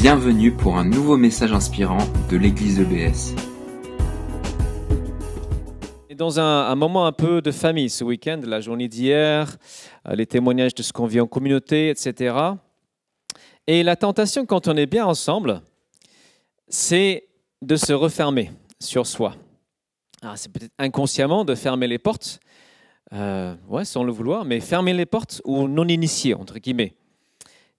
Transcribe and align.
Bienvenue 0.00 0.50
pour 0.50 0.78
un 0.78 0.84
nouveau 0.86 1.18
message 1.18 1.52
inspirant 1.52 1.98
de 2.30 2.38
l'église 2.38 2.80
EBS. 2.80 3.34
Dans 6.16 6.40
un, 6.40 6.74
moment 6.74 7.04
un 7.04 7.12
peu 7.12 7.42
de 7.42 7.50
famille 7.50 7.90
ce 7.90 8.02
week-end, 8.02 8.40
la 8.46 8.62
journée 8.62 8.88
d'hier, 8.88 9.58
euh, 10.08 10.14
les 10.14 10.24
témoignages 10.24 10.74
de 10.74 10.82
ce 10.82 10.94
qu'on 10.94 11.04
vit 11.04 11.20
en 11.20 11.26
communauté, 11.26 11.90
etc. 11.90 12.34
Et 13.66 13.82
la 13.82 13.94
tentation 13.94 14.46
quand 14.46 14.68
on 14.68 14.76
est 14.78 14.86
bien 14.86 15.04
ensemble, 15.04 15.60
c'est 16.66 17.28
de 17.60 17.76
se 17.76 17.92
refermer 17.92 18.52
sur 18.80 19.06
soi. 19.06 19.34
Alors, 20.22 20.38
c'est 20.38 20.50
peut-être 20.50 20.72
inconsciemment 20.78 21.44
de 21.44 21.54
fermer 21.54 21.88
les 21.88 21.98
portes, 21.98 22.40
euh, 23.12 23.54
sans 23.84 24.02
le 24.02 24.12
vouloir, 24.12 24.46
mais 24.46 24.60
fermer 24.60 24.94
les 24.94 25.04
portes 25.04 25.42
aux 25.44 25.68
non-initiés, 25.68 26.32
entre 26.32 26.58
guillemets. 26.58 26.94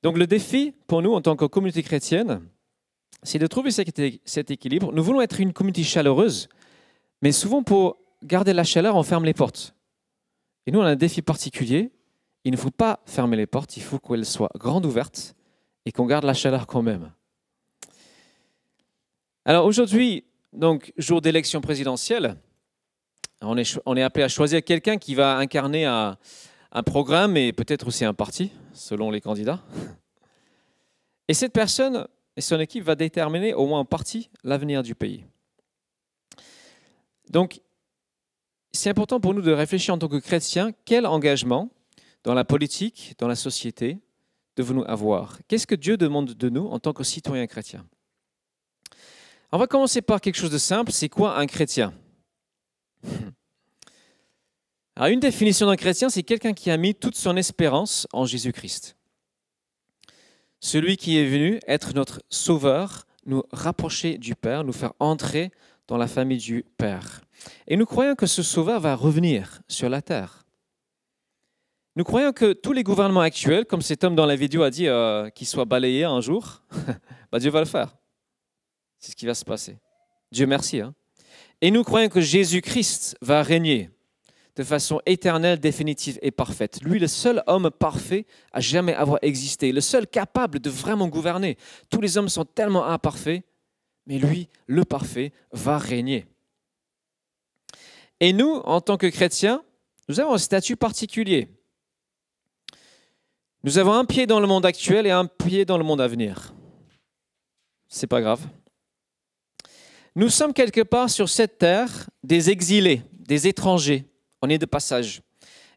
Donc 0.04 0.18
le 0.18 0.27
défi 0.27 0.73
pour 0.88 1.02
nous 1.02 1.13
en 1.13 1.21
tant 1.21 1.35
que 1.35 1.45
communauté 1.45 1.84
chrétienne, 1.84 2.41
c'est 3.23 3.39
de 3.39 3.48
trouver 3.48 3.71
cet 3.71 4.52
équilibre. 4.52 4.91
Nous 4.91 5.03
voulons 5.03 5.21
être 5.21 5.39
une 5.39 5.53
communauté 5.53 5.84
chaleureuse, 5.84 6.49
mais 7.21 7.31
souvent 7.31 7.62
pour 7.62 7.98
garder 8.23 8.53
la 8.53 8.63
chaleur, 8.63 8.95
on 8.95 9.03
ferme 9.03 9.26
les 9.26 9.34
portes. 9.34 9.76
Et 10.66 10.71
nous, 10.71 10.79
on 10.79 10.84
a 10.84 10.90
un 10.90 10.95
défi 10.95 11.21
particulier. 11.21 11.91
Il 12.43 12.52
ne 12.52 12.57
faut 12.57 12.71
pas 12.71 13.02
fermer 13.05 13.38
les 13.38 13.45
portes, 13.45 13.77
il 13.77 13.84
faut 13.84 13.99
qu'elles 13.99 14.26
soient 14.26 14.49
grandes 14.55 14.85
ouvertes 14.85 15.35
et 15.85 15.91
qu'on 15.91 16.07
garde 16.07 16.23
la 16.23 16.34
chaleur 16.34 16.65
quand 16.65 16.81
même. 16.81 17.12
Alors 19.45 19.65
aujourd'hui, 19.65 20.23
donc 20.54 20.91
jour 20.98 21.21
d'élection 21.21 21.62
présidentielle, 21.62 22.38
on 23.41 23.57
est, 23.57 23.79
on 23.85 23.95
est 23.95 24.04
appelé 24.04 24.23
à 24.23 24.27
choisir 24.27 24.63
quelqu'un 24.63 24.98
qui 24.98 25.15
va 25.15 25.38
incarner 25.38 25.85
un, 25.85 26.18
un 26.71 26.84
programme 26.84 27.38
et 27.38 27.53
peut-être 27.53 27.88
aussi 27.88 28.05
un 28.05 28.13
parti, 28.13 28.52
selon 28.73 29.12
les 29.12 29.21
candidats. 29.21 29.62
Et 31.27 31.34
cette 31.34 31.53
personne 31.53 32.07
et 32.35 32.41
son 32.41 32.59
équipe 32.59 32.84
va 32.84 32.95
déterminer 32.95 33.54
au 33.54 33.68
moins 33.68 33.79
en 33.79 33.85
partie 33.85 34.29
l'avenir 34.43 34.84
du 34.84 34.96
pays. 34.96 35.26
Donc, 37.29 37.62
c'est 38.71 38.90
important 38.90 39.20
pour 39.20 39.34
nous 39.34 39.41
de 39.41 39.51
réfléchir 39.51 39.93
en 39.93 39.98
tant 39.98 40.07
que 40.07 40.18
chrétiens, 40.18 40.71
quel 40.85 41.05
engagement 41.05 41.70
dans 42.23 42.34
la 42.34 42.46
politique, 42.46 43.15
dans 43.18 43.27
la 43.27 43.35
société, 43.35 43.99
devons-nous 44.55 44.85
avoir? 44.85 45.40
Qu'est-ce 45.48 45.68
que 45.68 45.76
Dieu 45.76 45.98
demande 45.98 46.34
de 46.34 46.49
nous 46.49 46.68
en 46.68 46.79
tant 46.79 46.93
que 46.93 47.03
citoyens 47.03 47.48
chrétiens? 47.48 47.85
On 49.51 49.57
va 49.57 49.68
commencer 49.68 50.01
par 50.01 50.21
quelque 50.21 50.35
chose 50.35 50.51
de 50.51 50.57
simple, 50.57 50.91
c'est 50.91 51.09
quoi 51.09 51.37
un 51.37 51.46
chrétien? 51.46 51.93
Alors, 55.02 55.13
une 55.13 55.20
définition 55.20 55.66
d'un 55.66 55.77
chrétien, 55.77 56.10
c'est 56.10 56.21
quelqu'un 56.21 56.54
qui 56.54 56.70
a 56.70 56.77
mis 56.77 56.94
toute 56.94 57.16
son 57.16 57.35
espérance 57.35 58.07
en 58.13 58.26
Jésus-Christ. 58.26 58.96
Celui 60.60 60.96
qui 60.96 61.18
est 61.18 61.26
venu 61.26 61.60
être 61.68 61.96
notre 61.96 62.21
sauveur, 62.30 63.08
nous 63.26 63.41
rapprocher 63.52 64.19
du 64.19 64.35
Père, 64.35 64.63
nous 64.63 64.74
faire 64.74 64.94
entrer 65.00 65.50
dans 65.88 65.97
la 65.97 66.06
famille 66.06 66.38
du 66.38 66.63
Père. 66.78 67.22
Et 67.68 67.78
nous 67.78 67.88
croyons 67.88 68.13
que 68.13 68.28
ce 68.28 68.44
sauveur 68.44 68.80
va 68.80 68.94
revenir 68.94 69.63
sur 69.68 69.90
la 69.90 70.03
terre. 70.03 70.46
Nous 71.96 72.03
croyons 72.03 72.31
que 72.31 72.53
tous 72.53 72.72
les 72.72 72.84
gouvernements 72.84 73.22
actuels, 73.22 73.66
comme 73.66 73.81
cet 73.81 74.03
homme 74.03 74.16
dans 74.16 74.28
la 74.28 74.36
vidéo 74.36 74.62
a 74.62 74.69
dit 74.69 74.88
euh, 74.88 75.31
qu'il 75.31 75.47
soit 75.47 75.66
balayé 75.66 76.03
un 76.03 76.22
jour, 76.22 76.62
bah, 77.31 77.40
Dieu 77.40 77.50
va 77.50 77.62
le 77.62 77.66
faire. 77.66 77.97
C'est 79.00 79.13
ce 79.13 79.16
qui 79.16 79.25
va 79.25 79.34
se 79.34 79.46
passer. 79.46 79.80
Dieu 80.31 80.46
merci. 80.46 80.80
hein. 80.80 80.94
Et 81.59 81.72
nous 81.72 81.84
croyons 81.84 82.09
que 82.09 82.22
Jésus-Christ 82.22 83.18
va 83.19 83.41
régner 83.41 83.90
de 84.56 84.63
façon 84.63 85.02
éternelle, 85.06 85.59
définitive 85.59 86.19
et 86.22 86.31
parfaite. 86.31 86.81
Lui, 86.84 87.00
le 87.00 87.07
seul 87.07 87.44
homme 87.47 87.72
parfait 87.72 88.25
à 88.52 88.59
jamais 88.59 88.94
avoir 88.94 89.19
existé, 89.22 89.72
le 89.72 89.81
seul 89.81 90.08
capable 90.08 90.59
de 90.59 90.69
vraiment 90.69 91.08
gouverner. 91.08 91.58
Tous 91.90 92.02
les 92.02 92.18
hommes 92.18 92.30
sont 92.30 92.46
tellement 92.46 92.85
imparfaits, 92.85 93.44
mais 94.08 94.18
lui, 94.18 94.50
le 94.68 94.84
parfait, 94.84 95.31
va 95.52 95.78
régner. 95.78 96.25
Et 98.20 98.34
nous, 98.34 98.56
en 98.66 98.81
tant 98.81 98.98
que 98.98 99.08
chrétiens, 99.08 99.64
nous 100.08 100.20
avons 100.20 100.34
un 100.34 100.38
statut 100.38 100.75
particulier. 100.75 101.48
Nous 103.64 103.78
avons 103.78 103.94
un 103.94 104.06
pied 104.06 104.25
dans 104.25 104.40
le 104.40 104.48
monde 104.48 104.66
actuel 104.66 105.06
et 105.06 105.12
un 105.12 105.25
pied 105.25 105.66
dans 105.66 105.78
le 105.78 105.84
monde 105.84 106.02
à 106.02 106.08
venir. 106.08 106.54
C'est 107.88 108.08
pas 108.08 108.22
grave. 108.22 108.42
Nous 110.16 110.30
sommes 110.30 110.54
quelque 110.54 110.81
part 110.81 111.09
sur 111.09 111.30
cette 111.30 111.58
terre 111.58 112.09
des 112.24 112.50
exilés, 112.50 113.02
des 113.14 113.48
étrangers. 113.48 114.11
On 114.41 114.50
est 114.50 114.57
de 114.57 114.66
passage. 114.66 115.22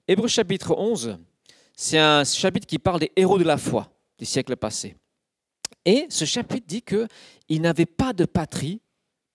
Hébreu 0.09 0.29
chapitre 0.29 0.75
11, 0.77 1.19
c'est 1.77 1.99
un 1.99 2.25
chapitre 2.25 2.67
qui 2.67 2.79
parle 2.79 3.01
des 3.01 3.13
héros 3.17 3.39
de 3.39 3.45
la 3.45 3.59
foi 3.59 3.91
des 4.19 4.25
siècles 4.25 4.57
passés. 4.57 4.97
Et 5.85 6.07
ce 6.09 6.25
chapitre 6.25 6.67
dit 6.67 6.83
qu'ils 6.83 7.61
n'avaient 7.61 7.87
pas 7.87 8.13
de 8.13 8.25
patrie, 8.25 8.81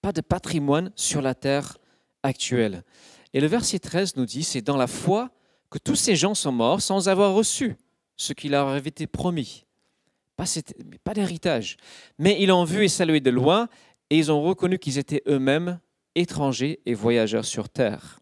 pas 0.01 0.11
de 0.11 0.21
patrimoine 0.21 0.91
sur 0.95 1.21
la 1.21 1.35
terre 1.35 1.77
actuelle. 2.23 2.83
Et 3.33 3.39
le 3.39 3.47
verset 3.47 3.79
13 3.79 4.15
nous 4.15 4.25
dit, 4.25 4.43
c'est 4.43 4.61
dans 4.61 4.77
la 4.77 4.87
foi 4.87 5.29
que 5.69 5.77
tous 5.77 5.95
ces 5.95 6.15
gens 6.15 6.33
sont 6.33 6.51
morts 6.51 6.81
sans 6.81 7.09
avoir 7.09 7.33
reçu 7.33 7.75
ce 8.17 8.33
qui 8.33 8.49
leur 8.49 8.67
avait 8.67 8.89
été 8.89 9.05
promis. 9.05 9.65
Pas, 11.03 11.13
d'héritage. 11.13 11.77
Mais 12.17 12.41
ils 12.41 12.47
l'ont 12.47 12.63
vu 12.63 12.85
et 12.85 12.87
salué 12.87 13.19
de 13.19 13.29
loin, 13.29 13.67
et 14.09 14.17
ils 14.17 14.31
ont 14.31 14.41
reconnu 14.41 14.79
qu'ils 14.79 14.97
étaient 14.97 15.21
eux-mêmes 15.27 15.79
étrangers 16.15 16.79
et 16.85 16.93
voyageurs 16.93 17.45
sur 17.45 17.69
terre. 17.69 18.18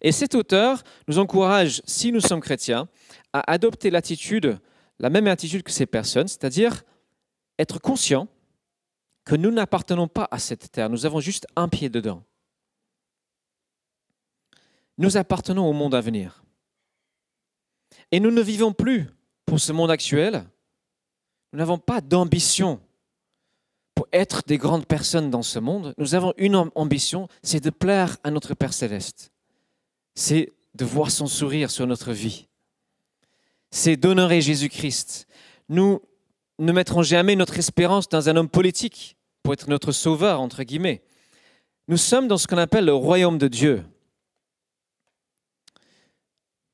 Et 0.00 0.12
cet 0.12 0.34
auteur 0.34 0.82
nous 1.08 1.18
encourage, 1.18 1.82
si 1.86 2.12
nous 2.12 2.20
sommes 2.20 2.40
chrétiens, 2.40 2.88
à 3.32 3.50
adopter 3.50 3.90
l'attitude, 3.90 4.58
la 4.98 5.10
même 5.10 5.26
attitude 5.26 5.62
que 5.62 5.70
ces 5.70 5.86
personnes, 5.86 6.28
c'est-à-dire 6.28 6.82
être 7.58 7.78
conscient 7.78 8.28
que 9.24 9.34
nous 9.34 9.50
n'appartenons 9.50 10.08
pas 10.08 10.28
à 10.30 10.38
cette 10.38 10.70
terre, 10.70 10.88
nous 10.90 11.04
avons 11.06 11.20
juste 11.20 11.46
un 11.56 11.68
pied 11.68 11.88
dedans. 11.88 12.22
Nous 14.98 15.16
appartenons 15.16 15.68
au 15.68 15.72
monde 15.72 15.94
à 15.94 16.00
venir. 16.00 16.42
Et 18.12 18.20
nous 18.20 18.30
ne 18.30 18.40
vivons 18.40 18.72
plus 18.72 19.06
pour 19.44 19.60
ce 19.60 19.72
monde 19.72 19.90
actuel. 19.90 20.44
Nous 21.52 21.58
n'avons 21.58 21.78
pas 21.78 22.00
d'ambition 22.00 22.80
pour 23.94 24.06
être 24.12 24.42
des 24.46 24.58
grandes 24.58 24.86
personnes 24.86 25.30
dans 25.30 25.42
ce 25.42 25.58
monde. 25.58 25.94
Nous 25.98 26.14
avons 26.14 26.32
une 26.36 26.54
am- 26.54 26.70
ambition, 26.74 27.28
c'est 27.42 27.62
de 27.62 27.70
plaire 27.70 28.16
à 28.24 28.30
notre 28.30 28.54
Père 28.54 28.72
céleste 28.72 29.32
c'est 30.16 30.52
de 30.74 30.84
voir 30.84 31.10
son 31.10 31.26
sourire 31.26 31.70
sur 31.70 31.86
notre 31.86 32.12
vie. 32.12 32.48
C'est 33.70 33.96
d'honorer 33.96 34.40
Jésus-Christ. 34.40 35.28
Nous 35.68 36.00
ne 36.58 36.72
mettrons 36.72 37.02
jamais 37.02 37.36
notre 37.36 37.58
espérance 37.58 38.08
dans 38.08 38.28
un 38.28 38.36
homme 38.36 38.48
politique 38.48 39.16
pour 39.42 39.52
être 39.52 39.68
notre 39.68 39.92
sauveur, 39.92 40.40
entre 40.40 40.62
guillemets. 40.64 41.02
Nous 41.86 41.98
sommes 41.98 42.26
dans 42.26 42.38
ce 42.38 42.46
qu'on 42.46 42.58
appelle 42.58 42.86
le 42.86 42.94
royaume 42.94 43.38
de 43.38 43.46
Dieu. 43.46 43.84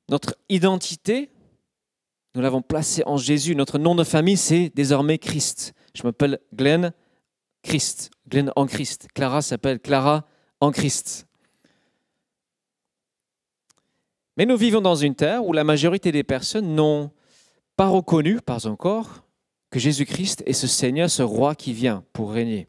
Notre 0.08 0.36
identité, 0.48 1.30
nous 2.34 2.42
l'avons 2.42 2.62
placée 2.62 3.02
en 3.06 3.16
Jésus. 3.16 3.54
Notre 3.54 3.78
nom 3.78 3.94
de 3.94 4.04
famille, 4.04 4.36
c'est 4.36 4.70
désormais 4.74 5.18
Christ. 5.18 5.74
Je 5.94 6.02
m'appelle 6.04 6.38
Glenn 6.54 6.92
Christ. 7.62 8.10
Glenn 8.28 8.52
en 8.56 8.66
Christ. 8.66 9.08
Clara 9.14 9.42
s'appelle 9.42 9.80
Clara 9.80 10.26
en 10.60 10.70
Christ. 10.70 11.26
Mais 14.36 14.46
nous 14.46 14.56
vivons 14.56 14.80
dans 14.80 14.94
une 14.94 15.14
terre 15.14 15.44
où 15.44 15.52
la 15.52 15.64
majorité 15.64 16.10
des 16.12 16.24
personnes 16.24 16.74
n'ont 16.74 17.10
pas 17.76 17.88
reconnu, 17.88 18.40
pas 18.40 18.66
encore, 18.66 19.24
que 19.70 19.78
Jésus-Christ 19.78 20.42
est 20.46 20.52
ce 20.52 20.66
Seigneur, 20.66 21.10
ce 21.10 21.22
roi 21.22 21.54
qui 21.54 21.72
vient 21.72 22.04
pour 22.12 22.32
régner. 22.32 22.68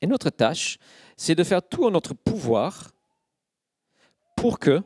Et 0.00 0.06
notre 0.06 0.30
tâche, 0.30 0.78
c'est 1.16 1.34
de 1.34 1.44
faire 1.44 1.62
tout 1.62 1.84
en 1.84 1.90
notre 1.90 2.14
pouvoir 2.14 2.90
pour 4.36 4.58
que 4.58 4.82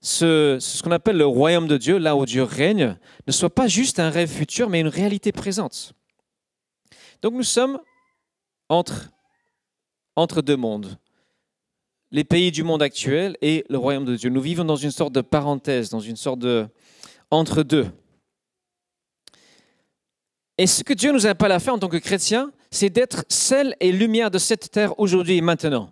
ce, 0.00 0.82
qu'on 0.82 0.90
appelle 0.90 1.16
le 1.16 1.26
royaume 1.26 1.68
de 1.68 1.76
Dieu, 1.76 1.98
là 1.98 2.16
où 2.16 2.26
Dieu 2.26 2.42
règne, 2.42 2.98
ne 3.26 3.32
soit 3.32 3.54
pas 3.54 3.68
juste 3.68 4.00
un 4.00 4.10
rêve 4.10 4.30
futur, 4.30 4.68
mais 4.68 4.80
une 4.80 4.88
réalité 4.88 5.30
présente. 5.30 5.92
Donc 7.22 7.34
nous 7.34 7.44
sommes 7.44 7.78
entre 8.68 9.12
deux 10.42 10.56
mondes 10.56 10.98
les 12.12 12.24
pays 12.24 12.52
du 12.52 12.62
monde 12.62 12.82
actuel 12.82 13.36
et 13.40 13.64
le 13.70 13.78
royaume 13.78 14.04
de 14.04 14.14
Dieu. 14.14 14.28
Nous 14.28 14.40
vivons 14.42 14.64
dans 14.64 14.76
une 14.76 14.90
sorte 14.90 15.14
de 15.14 15.22
parenthèse, 15.22 15.88
dans 15.88 16.00
une 16.00 16.16
sorte 16.16 16.38
de 16.38 16.68
entre-deux. 17.30 17.90
Et 20.58 20.66
ce 20.66 20.84
que 20.84 20.92
Dieu 20.92 21.10
nous 21.10 21.26
appelle 21.26 21.52
à 21.52 21.58
faire 21.58 21.72
en 21.72 21.78
tant 21.78 21.88
que 21.88 21.96
chrétiens, 21.96 22.52
c'est 22.70 22.90
d'être 22.90 23.24
sel 23.28 23.74
et 23.80 23.90
lumière 23.90 24.30
de 24.30 24.38
cette 24.38 24.70
terre 24.70 24.98
aujourd'hui 25.00 25.38
et 25.38 25.40
maintenant. 25.40 25.90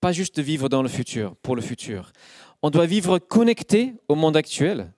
Pas 0.00 0.10
juste 0.10 0.36
de 0.36 0.42
vivre 0.42 0.68
dans 0.68 0.82
le 0.82 0.88
futur, 0.88 1.36
pour 1.36 1.54
le 1.54 1.62
futur. 1.62 2.12
On 2.60 2.70
doit 2.70 2.86
vivre 2.86 3.18
connecté 3.18 3.94
au 4.08 4.16
monde 4.16 4.36
actuel, 4.36 4.92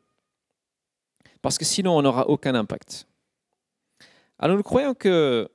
parce 1.42 1.58
que 1.58 1.64
sinon 1.64 1.96
on 1.96 2.02
n'aura 2.02 2.28
aucun 2.28 2.54
impact. 2.54 3.06
Alors 4.38 4.56
nous 4.56 4.62
croyons 4.62 4.94
que, 4.94 5.48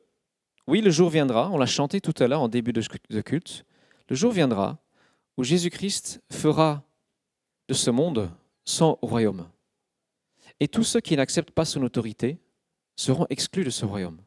oui, 0.68 0.82
le 0.82 0.92
jour 0.92 1.10
viendra, 1.10 1.50
on 1.50 1.58
l'a 1.58 1.66
chanté 1.66 2.00
tout 2.02 2.14
à 2.24 2.28
l'heure 2.28 2.42
en 2.42 2.48
début 2.48 2.74
de 2.74 2.84
de 3.10 3.22
culte, 3.22 3.66
le 4.08 4.16
jour 4.16 4.32
viendra 4.32 4.81
Jésus-Christ 5.44 6.22
fera 6.32 6.84
de 7.68 7.74
ce 7.74 7.90
monde 7.90 8.30
son 8.66 8.98
royaume. 9.02 9.48
Et 10.60 10.68
tous 10.68 10.84
ceux 10.84 11.00
qui 11.00 11.16
n'acceptent 11.16 11.52
pas 11.52 11.66
son 11.66 11.82
autorité 11.84 12.40
seront 12.96 13.26
exclus 13.30 13.64
de 13.64 13.70
ce 13.70 13.86
royaume. 13.86 14.22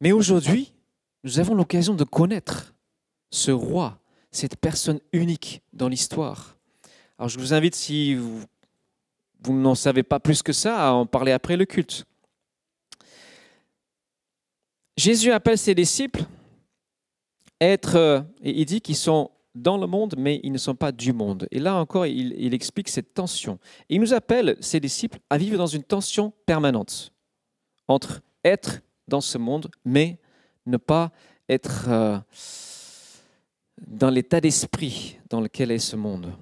Mais 0.00 0.12
aujourd'hui, 0.12 0.72
nous 1.24 1.38
avons 1.38 1.54
l'occasion 1.54 1.94
de 1.94 2.04
connaître 2.04 2.74
ce 3.30 3.50
roi, 3.50 3.98
cette 4.30 4.56
personne 4.56 5.00
unique 5.12 5.62
dans 5.72 5.88
l'histoire. 5.88 6.56
Alors 7.18 7.28
je 7.28 7.38
vous 7.38 7.52
invite, 7.52 7.74
si 7.74 8.14
vous 8.14 8.46
n'en 9.48 9.74
savez 9.74 10.02
pas 10.02 10.20
plus 10.20 10.42
que 10.42 10.52
ça, 10.52 10.88
à 10.88 10.92
en 10.92 11.06
parler 11.06 11.32
après 11.32 11.56
le 11.56 11.64
culte. 11.64 12.04
Jésus 14.96 15.32
appelle 15.32 15.58
ses 15.58 15.74
disciples 15.74 16.24
être, 17.60 17.96
euh, 17.96 18.20
et 18.42 18.60
il 18.60 18.64
dit 18.64 18.80
qu'ils 18.80 18.96
sont 18.96 19.30
dans 19.54 19.76
le 19.76 19.86
monde, 19.86 20.14
mais 20.16 20.40
ils 20.42 20.52
ne 20.52 20.58
sont 20.58 20.74
pas 20.74 20.92
du 20.92 21.12
monde. 21.12 21.48
Et 21.50 21.58
là 21.58 21.76
encore, 21.76 22.06
il, 22.06 22.54
explique 22.54 22.88
cette 22.88 23.14
tension. 23.14 23.58
il 23.88 24.00
nous 24.00 24.14
appelle, 24.14 24.56
ses 24.60 24.80
disciples, 24.80 25.18
à 25.30 25.38
vivre 25.38 25.58
dans 25.58 25.66
une 25.66 25.82
tension 25.82 26.32
permanente 26.46 27.12
entre 27.88 28.20
être 28.44 28.80
dans 29.08 29.20
ce 29.20 29.38
monde, 29.38 29.70
mais 29.84 30.18
ne 30.66 30.76
pas 30.76 31.10
être 31.48 31.86
euh, 31.88 32.18
dans 33.86 34.10
l'état 34.10 34.40
d'esprit 34.40 35.18
dans 35.30 35.40
lequel 35.40 35.70
est 35.70 35.78
ce 35.78 35.96
monde, 35.96 36.32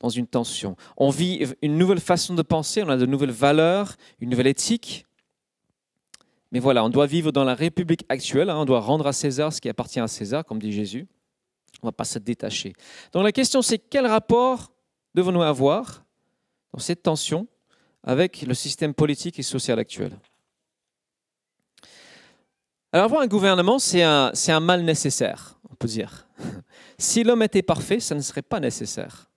dans 0.00 0.08
une 0.08 0.26
tension. 0.26 0.76
On 0.96 1.10
vit 1.10 1.46
une 1.62 1.78
nouvelle 1.78 2.00
façon 2.00 2.34
de 2.34 2.42
penser, 2.42 2.82
on 2.82 2.88
a 2.88 2.96
de 2.96 3.06
nouvelles 3.06 3.30
valeurs, 3.30 3.96
une 4.20 4.30
nouvelle 4.30 4.48
éthique. 4.48 5.06
Mais 6.52 6.58
voilà, 6.58 6.84
on 6.84 6.88
doit 6.88 7.06
vivre 7.06 7.30
dans 7.32 7.44
la 7.44 7.54
République 7.54 8.04
actuelle, 8.08 8.50
hein, 8.50 8.56
on 8.56 8.64
doit 8.64 8.80
rendre 8.80 9.06
à 9.06 9.12
César 9.12 9.52
ce 9.52 9.60
qui 9.60 9.68
appartient 9.68 10.00
à 10.00 10.08
César, 10.08 10.44
comme 10.44 10.58
dit 10.58 10.72
Jésus. 10.72 11.06
On 11.82 11.86
ne 11.86 11.88
va 11.88 11.92
pas 11.92 12.04
se 12.04 12.18
détacher. 12.18 12.72
Donc 13.12 13.22
la 13.22 13.32
question 13.32 13.62
c'est 13.62 13.78
quel 13.78 14.06
rapport 14.06 14.72
devons-nous 15.14 15.42
avoir 15.42 16.04
dans 16.72 16.80
cette 16.80 17.02
tension 17.02 17.46
avec 18.02 18.42
le 18.42 18.54
système 18.54 18.94
politique 18.94 19.38
et 19.38 19.42
social 19.42 19.78
actuel? 19.78 20.18
Alors 22.92 23.04
avoir 23.04 23.22
un 23.22 23.28
gouvernement, 23.28 23.78
c'est 23.78 24.02
un, 24.02 24.32
un, 24.48 24.60
mal 24.60 24.82
nécessaire, 24.82 25.58
on 25.70 25.74
peut 25.74 25.88
dire. 25.88 26.26
Si 26.98 27.24
l'homme 27.24 27.40
était 27.40 27.62
parfait, 27.62 27.98
ça 27.98 28.14
ne 28.14 28.20
serait 28.20 28.42
pas 28.42 28.60
nécessaire. 28.60 29.30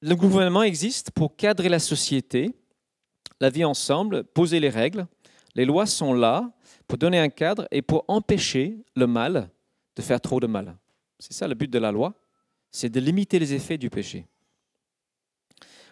Le 0.00 0.14
gouvernement 0.14 0.62
existe 0.62 1.10
pour 1.10 1.36
cadrer 1.36 1.68
la 1.68 1.80
société, 1.80 2.57
la 3.40 3.50
vie 3.50 3.64
ensemble, 3.64 4.24
poser 4.24 4.60
les 4.60 4.68
règles. 4.68 5.06
Les 5.54 5.64
lois 5.64 5.86
sont 5.86 6.12
là 6.12 6.50
pour 6.86 6.98
donner 6.98 7.18
un 7.18 7.28
cadre 7.28 7.66
et 7.70 7.82
pour 7.82 8.04
empêcher 8.08 8.78
le 8.96 9.06
mal 9.06 9.50
de 9.96 10.02
faire 10.02 10.20
trop 10.20 10.40
de 10.40 10.46
mal. 10.46 10.76
C'est 11.18 11.32
ça 11.32 11.48
le 11.48 11.54
but 11.54 11.70
de 11.70 11.78
la 11.78 11.92
loi, 11.92 12.14
c'est 12.70 12.88
de 12.88 13.00
limiter 13.00 13.38
les 13.38 13.54
effets 13.54 13.78
du 13.78 13.90
péché. 13.90 14.26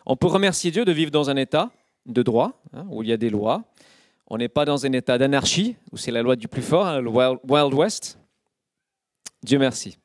On 0.05 0.17
peut 0.17 0.29
remercier 0.29 0.71
Dieu 0.71 0.85
de 0.85 0.93
vivre 0.93 1.11
dans 1.11 1.31
un 1.31 1.37
état 1.37 1.73
de 2.07 2.23
droit, 2.23 2.63
hein, 2.73 2.87
où 2.91 3.03
il 3.03 3.09
y 3.09 3.13
a 3.13 3.17
des 3.17 3.31
lois, 3.31 3.65
on 4.29 4.39
n'est 4.39 4.49
pas 4.49 4.65
dans 4.65 4.87
un 4.87 4.93
état 4.93 5.19
d'anarchie 5.19 5.77
où 5.93 5.97
c'est 5.97 6.11
la 6.11 6.23
loi 6.23 6.37
du 6.37 6.49
plus 6.49 6.63
fort, 6.63 6.87
hein, 6.87 7.01
le 7.01 7.11
Wild 7.11 7.75
West. 7.75 8.19
Dieu 9.43 9.59
merci. 9.59 9.99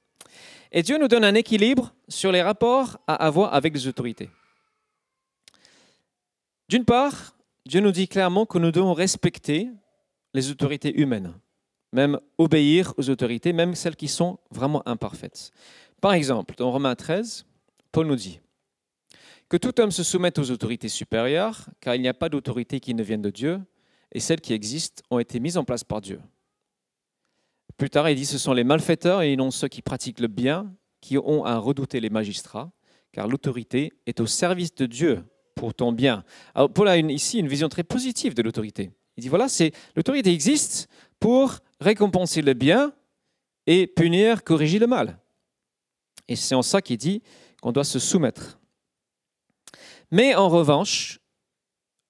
Et 0.71 0.83
Dieu 0.83 0.97
nous 0.97 1.07
donne 1.07 1.23
un 1.23 1.35
équilibre 1.35 1.93
sur 2.07 2.31
les 2.31 2.41
rapports 2.41 2.97
à 3.07 3.15
avoir 3.15 3.53
avec 3.53 3.73
les 3.73 3.87
autorités. 3.87 4.29
D'une 6.71 6.85
part, 6.85 7.35
Dieu 7.65 7.81
nous 7.81 7.91
dit 7.91 8.07
clairement 8.07 8.45
que 8.45 8.57
nous 8.57 8.71
devons 8.71 8.93
respecter 8.93 9.69
les 10.33 10.51
autorités 10.51 11.01
humaines, 11.01 11.33
même 11.91 12.17
obéir 12.37 12.93
aux 12.95 13.09
autorités, 13.09 13.51
même 13.51 13.75
celles 13.75 13.97
qui 13.97 14.07
sont 14.07 14.39
vraiment 14.51 14.81
imparfaites. 14.87 15.51
Par 15.99 16.13
exemple, 16.13 16.55
dans 16.55 16.71
Romains 16.71 16.95
13, 16.95 17.45
Paul 17.91 18.07
nous 18.07 18.15
dit 18.15 18.39
que 19.49 19.57
tout 19.57 19.81
homme 19.81 19.91
se 19.91 20.01
soumette 20.01 20.39
aux 20.39 20.49
autorités 20.49 20.87
supérieures, 20.87 21.69
car 21.81 21.95
il 21.95 22.01
n'y 22.01 22.07
a 22.07 22.13
pas 22.13 22.29
d'autorité 22.29 22.79
qui 22.79 22.93
ne 22.93 23.03
vienne 23.03 23.21
de 23.21 23.31
Dieu, 23.31 23.59
et 24.13 24.21
celles 24.21 24.39
qui 24.39 24.53
existent 24.53 25.03
ont 25.11 25.19
été 25.19 25.41
mises 25.41 25.57
en 25.57 25.65
place 25.65 25.83
par 25.83 25.99
Dieu. 25.99 26.21
Plus 27.75 27.89
tard, 27.89 28.09
il 28.09 28.15
dit 28.15 28.25
ce 28.25 28.37
sont 28.37 28.53
les 28.53 28.63
malfaiteurs 28.63 29.23
et 29.23 29.35
non 29.35 29.51
ceux 29.51 29.67
qui 29.67 29.81
pratiquent 29.81 30.21
le 30.21 30.29
bien 30.29 30.73
qui 31.01 31.17
ont 31.17 31.43
à 31.43 31.57
redouter 31.57 31.99
les 31.99 32.09
magistrats, 32.09 32.71
car 33.11 33.27
l'autorité 33.27 33.91
est 34.05 34.21
au 34.21 34.25
service 34.25 34.73
de 34.73 34.85
Dieu 34.85 35.25
pour 35.61 35.75
ton 35.75 35.91
bien. 35.91 36.23
Paul 36.73 36.87
a 36.87 36.97
ici 36.97 37.37
une 37.37 37.47
vision 37.47 37.69
très 37.69 37.83
positive 37.83 38.33
de 38.33 38.41
l'autorité. 38.41 38.89
Il 39.15 39.21
dit 39.21 39.29
voilà, 39.29 39.47
c'est 39.47 39.71
l'autorité 39.95 40.33
existe 40.33 40.89
pour 41.19 41.59
récompenser 41.79 42.41
le 42.41 42.55
bien 42.55 42.95
et 43.67 43.85
punir, 43.85 44.43
corriger 44.43 44.79
le 44.79 44.87
mal. 44.87 45.19
Et 46.27 46.35
c'est 46.35 46.55
en 46.55 46.63
ça 46.63 46.81
qu'il 46.81 46.97
dit 46.97 47.21
qu'on 47.61 47.71
doit 47.71 47.83
se 47.83 47.99
soumettre. 47.99 48.59
Mais 50.09 50.33
en 50.33 50.49
revanche, 50.49 51.19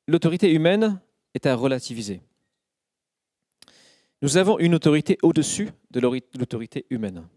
l'autorité 0.07 0.49
humaine 0.53 1.01
est 1.33 1.45
à 1.45 1.53
relativiser. 1.53 2.21
Nous 4.21 4.37
avons 4.37 4.59
une 4.59 4.75
autorité 4.75 5.17
au-dessus 5.23 5.71
de 5.89 5.99
l'autorité 5.99 6.85
humaine. 6.89 7.27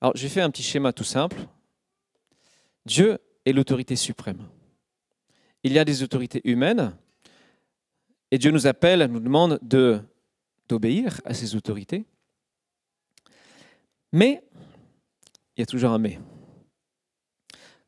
Alors, 0.00 0.14
j'ai 0.14 0.28
fait 0.28 0.42
un 0.42 0.50
petit 0.50 0.62
schéma 0.62 0.92
tout 0.92 1.02
simple. 1.02 1.38
Dieu 2.86 3.18
est 3.44 3.52
l'autorité 3.52 3.96
suprême. 3.96 4.46
Il 5.64 5.72
y 5.72 5.78
a 5.78 5.84
des 5.84 6.02
autorités 6.02 6.40
humaines 6.44 6.96
et 8.30 8.38
Dieu 8.38 8.50
nous 8.50 8.66
appelle, 8.66 9.04
nous 9.06 9.20
demande 9.20 9.58
de, 9.62 10.00
d'obéir 10.68 11.20
à 11.24 11.34
ces 11.34 11.56
autorités. 11.56 12.04
Mais, 14.12 14.44
il 15.56 15.60
y 15.60 15.62
a 15.62 15.66
toujours 15.66 15.90
un 15.90 15.98
mais. 15.98 16.20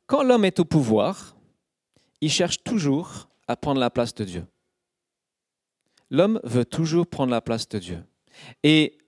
Quand 0.07 0.23
l'homme 0.25 0.45
est 0.45 0.59
au 0.59 0.65
pouvoir, 0.65 1.37
il 2.21 2.31
cherche 2.31 2.65
toujours 2.65 3.29
à 3.47 3.57
prendre 3.57 3.81
la 3.81 3.91
place 3.91 4.15
de 4.15 4.25
Dieu 4.25 4.47
l'homme 6.11 6.41
veut 6.45 6.65
toujours 6.65 7.07
prendre 7.07 7.31
la 7.31 7.41
place 7.41 7.69
de 7.69 7.79
Dieu. 7.79 8.05
Et 8.63 8.99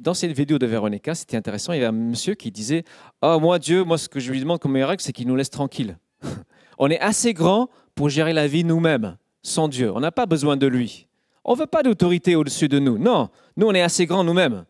dans 0.00 0.14
cette 0.14 0.32
vidéo 0.32 0.58
de 0.58 0.66
Véronica, 0.66 1.14
c'était 1.14 1.36
intéressant, 1.36 1.72
il 1.72 1.76
y 1.76 1.78
avait 1.80 1.88
un 1.88 1.92
monsieur 1.92 2.34
qui 2.34 2.50
disait 2.50 2.84
Oh, 3.22 3.38
moi, 3.40 3.58
Dieu, 3.58 3.84
moi, 3.84 3.98
ce 3.98 4.08
que 4.08 4.20
je 4.20 4.30
lui 4.30 4.40
demande 4.40 4.60
comme 4.60 4.72
miracle, 4.72 5.02
c'est 5.02 5.12
qu'il 5.12 5.26
nous 5.26 5.36
laisse 5.36 5.50
tranquilles. 5.50 5.98
On 6.78 6.88
est 6.88 7.00
assez 7.00 7.34
grand 7.34 7.68
pour 7.94 8.08
gérer 8.08 8.32
la 8.32 8.46
vie 8.46 8.64
nous-mêmes, 8.64 9.16
sans 9.42 9.68
Dieu. 9.68 9.92
On 9.92 10.00
n'a 10.00 10.12
pas 10.12 10.26
besoin 10.26 10.56
de 10.56 10.66
lui. 10.66 11.06
On 11.44 11.54
ne 11.54 11.58
veut 11.58 11.66
pas 11.66 11.82
d'autorité 11.82 12.36
au-dessus 12.36 12.68
de 12.68 12.78
nous. 12.78 12.98
Non, 12.98 13.30
nous, 13.56 13.66
on 13.66 13.74
est 13.74 13.82
assez 13.82 14.06
grands 14.06 14.24
nous-mêmes. 14.24 14.64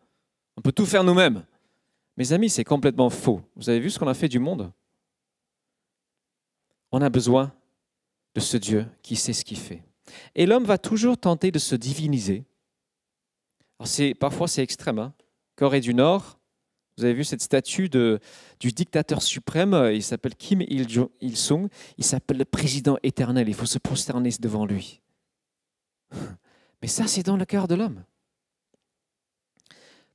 On 0.57 0.61
peut 0.61 0.73
tout 0.73 0.87
faire 0.87 1.05
nous-mêmes. 1.05 1.45
Mes 2.17 2.33
amis, 2.33 2.51
c'est 2.51 2.65
complètement 2.65 3.11
faux. 3.11 3.41
Vous 3.57 3.69
avez 3.69 3.81
vu 3.81 3.91
ce 3.91 3.99
qu'on 3.99 4.09
a 4.09 4.15
fait 4.15 4.29
du 4.29 4.39
monde? 4.39 4.73
On 6.93 7.01
a 7.03 7.09
besoin 7.09 7.53
de 8.35 8.41
ce 8.41 8.57
Dieu 8.57 8.87
qui 9.03 9.17
sait 9.17 9.33
ce 9.33 9.45
qu'il 9.45 9.59
fait. 9.59 9.83
Et 10.35 10.47
l'homme 10.47 10.65
va 10.65 10.79
toujours 10.79 11.17
tenter 11.17 11.51
de 11.51 11.59
se 11.59 11.75
diviniser. 11.75 12.45
parfois 14.19 14.49
c'est 14.49 14.63
extrême. 14.63 14.99
Hein. 14.99 15.13
Corée 15.57 15.81
du 15.81 15.95
Nord, 15.95 16.40
vous 17.01 17.07
avez 17.07 17.15
vu 17.15 17.25
cette 17.25 17.41
statue 17.41 17.89
du 17.89 18.73
dictateur 18.73 19.23
suprême, 19.23 19.91
il 19.95 20.03
s'appelle 20.03 20.35
Kim 20.35 20.61
Il-sung, 20.61 21.69
il 21.97 22.05
s'appelle 22.05 22.37
le 22.37 22.45
président 22.45 22.99
éternel, 23.03 23.49
il 23.49 23.55
faut 23.55 23.65
se 23.65 23.79
prosterner 23.79 24.29
devant 24.39 24.67
lui. 24.67 25.01
Mais 26.83 26.89
ça, 26.89 27.07
c'est 27.07 27.23
dans 27.23 27.39
le 27.39 27.47
cœur 27.47 27.69
de 27.69 27.75
l'homme. 27.75 28.05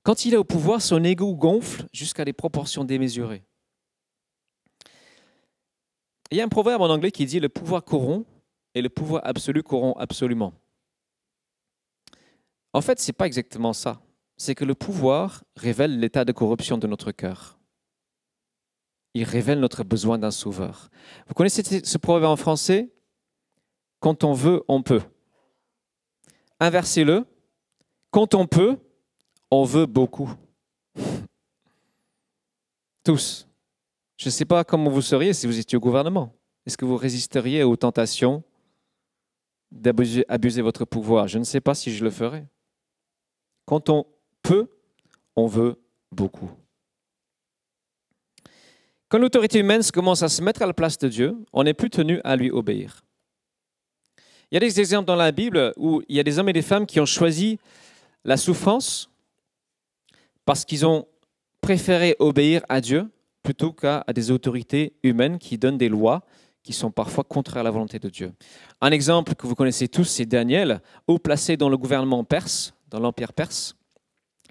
Quand 0.04 0.26
il 0.26 0.36
est 0.36 0.38
au 0.38 0.44
pouvoir, 0.44 0.80
son 0.82 1.04
ego 1.04 1.34
gonfle 1.36 1.88
jusqu'à 1.92 2.24
des 2.24 2.34
proportions 2.34 2.84
démesurées. 2.84 3.44
Il 6.30 6.38
y 6.38 6.42
a 6.42 6.44
un 6.44 6.50
proverbe 6.50 6.84
en 6.84 6.90
anglais 6.90 7.12
qui 7.12 7.26
dit 7.26 7.40
le 7.40 7.50
pouvoir 7.50 7.84
corrompt, 7.84 8.28
et 8.76 8.82
le 8.84 8.90
pouvoir 8.90 9.26
absolu 9.26 9.64
corrompt 9.64 10.00
absolument. 10.00 10.54
En 12.74 12.82
fait, 12.82 13.00
ce 13.00 13.10
n'est 13.10 13.14
pas 13.14 13.26
exactement 13.26 13.74
ça. 13.74 14.00
C'est 14.38 14.56
que 14.56 14.66
le 14.66 14.76
pouvoir 14.76 15.44
révèle 15.56 16.00
l'état 16.00 16.26
de 16.26 16.32
corruption 16.32 16.78
de 16.78 16.88
notre 16.88 17.12
cœur. 17.12 17.58
Il 19.14 19.24
révèle 19.24 19.60
notre 19.60 19.84
besoin 19.84 20.18
d'un 20.18 20.32
sauveur. 20.32 20.90
Vous 21.28 21.34
connaissez 21.34 21.64
ce 21.86 21.98
proverbe 21.98 22.32
en 22.32 22.36
français? 22.36 22.92
Quand 24.00 24.26
on 24.26 24.34
veut, 24.34 24.62
on 24.68 24.84
peut. 24.84 25.02
Inversez-le. 26.60 27.26
Quand 28.12 28.36
on 28.36 28.46
peut, 28.46 28.78
on 29.52 29.64
veut 29.64 29.86
beaucoup. 29.86 30.30
Tous. 33.04 33.48
Je 34.18 34.28
ne 34.28 34.32
sais 34.32 34.46
pas 34.46 34.64
comment 34.64 34.90
vous 34.90 35.02
seriez 35.02 35.34
si 35.34 35.48
vous 35.48 35.60
étiez 35.60 35.78
au 35.78 35.82
gouvernement. 35.82 36.34
Est-ce 36.66 36.78
que 36.78 36.86
vous 36.86 36.98
résisteriez 36.98 37.64
aux 37.64 37.76
tentations 37.76 38.44
d'abuser 39.72 40.62
votre 40.62 40.84
pouvoir? 40.86 41.28
Je 41.28 41.38
ne 41.38 41.44
sais 41.44 41.62
pas 41.62 41.76
si 41.76 41.94
je 41.94 42.04
le 42.04 42.10
ferai. 42.10 42.46
Quand 43.66 43.90
on 43.90 44.06
peut, 44.46 44.70
on 45.36 45.48
veut 45.48 45.82
beaucoup. 46.12 46.52
Quand 49.10 49.18
l'autorité 49.18 49.60
humaine 49.60 49.82
commence 49.92 50.22
à 50.22 50.30
se 50.30 50.42
mettre 50.42 50.62
à 50.62 50.68
la 50.68 50.74
place 50.74 50.98
de 51.00 51.08
Dieu, 51.08 51.36
on 51.52 51.64
n'est 51.64 51.74
plus 51.74 51.90
tenu 51.90 52.22
à 52.24 52.36
lui 52.36 52.52
obéir. 52.52 53.04
Il 54.52 54.56
y 54.56 54.58
a 54.58 54.60
des 54.60 54.80
exemples 54.80 55.08
dans 55.08 55.16
la 55.16 55.32
Bible 55.32 55.74
où 55.78 56.04
il 56.08 56.16
y 56.16 56.20
a 56.20 56.24
des 56.24 56.38
hommes 56.38 56.50
et 56.50 56.54
des 56.54 56.62
femmes 56.62 56.86
qui 56.86 57.00
ont 57.00 57.06
choisi 57.06 57.60
la 58.24 58.38
souffrance 58.38 59.10
parce 60.46 60.64
qu'ils 60.64 60.86
ont 60.86 61.08
préféré 61.62 62.16
obéir 62.20 62.62
à 62.70 62.82
Dieu 62.82 63.10
plutôt 63.42 63.74
qu'à 63.74 64.04
des 64.14 64.30
autorités 64.30 64.94
humaines 65.02 65.40
qui 65.40 65.58
donnent 65.58 65.80
des 65.80 65.90
lois 65.90 66.24
qui 66.62 66.74
sont 66.74 66.92
parfois 66.92 67.24
contraires 67.24 67.62
à 67.62 67.64
la 67.64 67.72
volonté 67.72 67.98
de 67.98 68.10
Dieu. 68.10 68.32
Un 68.82 68.92
exemple 68.92 69.34
que 69.36 69.48
vous 69.48 69.56
connaissez 69.56 69.88
tous, 69.88 70.04
c'est 70.04 70.26
Daniel, 70.26 70.82
haut 71.08 71.20
placé 71.20 71.58
dans 71.58 71.70
le 71.70 71.78
gouvernement 71.78 72.24
perse, 72.24 72.74
dans 72.90 73.00
l'empire 73.00 73.34
perse. 73.34 73.76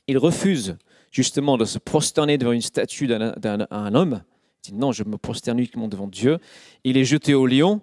Il 0.06 0.18
refuse 0.18 0.76
justement 1.10 1.56
de 1.56 1.64
se 1.64 1.78
prosterner 1.78 2.38
devant 2.38 2.52
une 2.52 2.60
statue 2.60 3.06
d'un 3.06 3.94
homme. 3.94 4.22
Il 4.64 4.72
dit 4.72 4.74
non, 4.74 4.92
je 4.92 5.04
me 5.04 5.16
prosterne 5.16 5.58
uniquement 5.58 5.88
devant 5.88 6.08
Dieu. 6.08 6.38
Il 6.84 6.96
est 6.96 7.04
jeté 7.04 7.34
au 7.34 7.46
lion. 7.46 7.80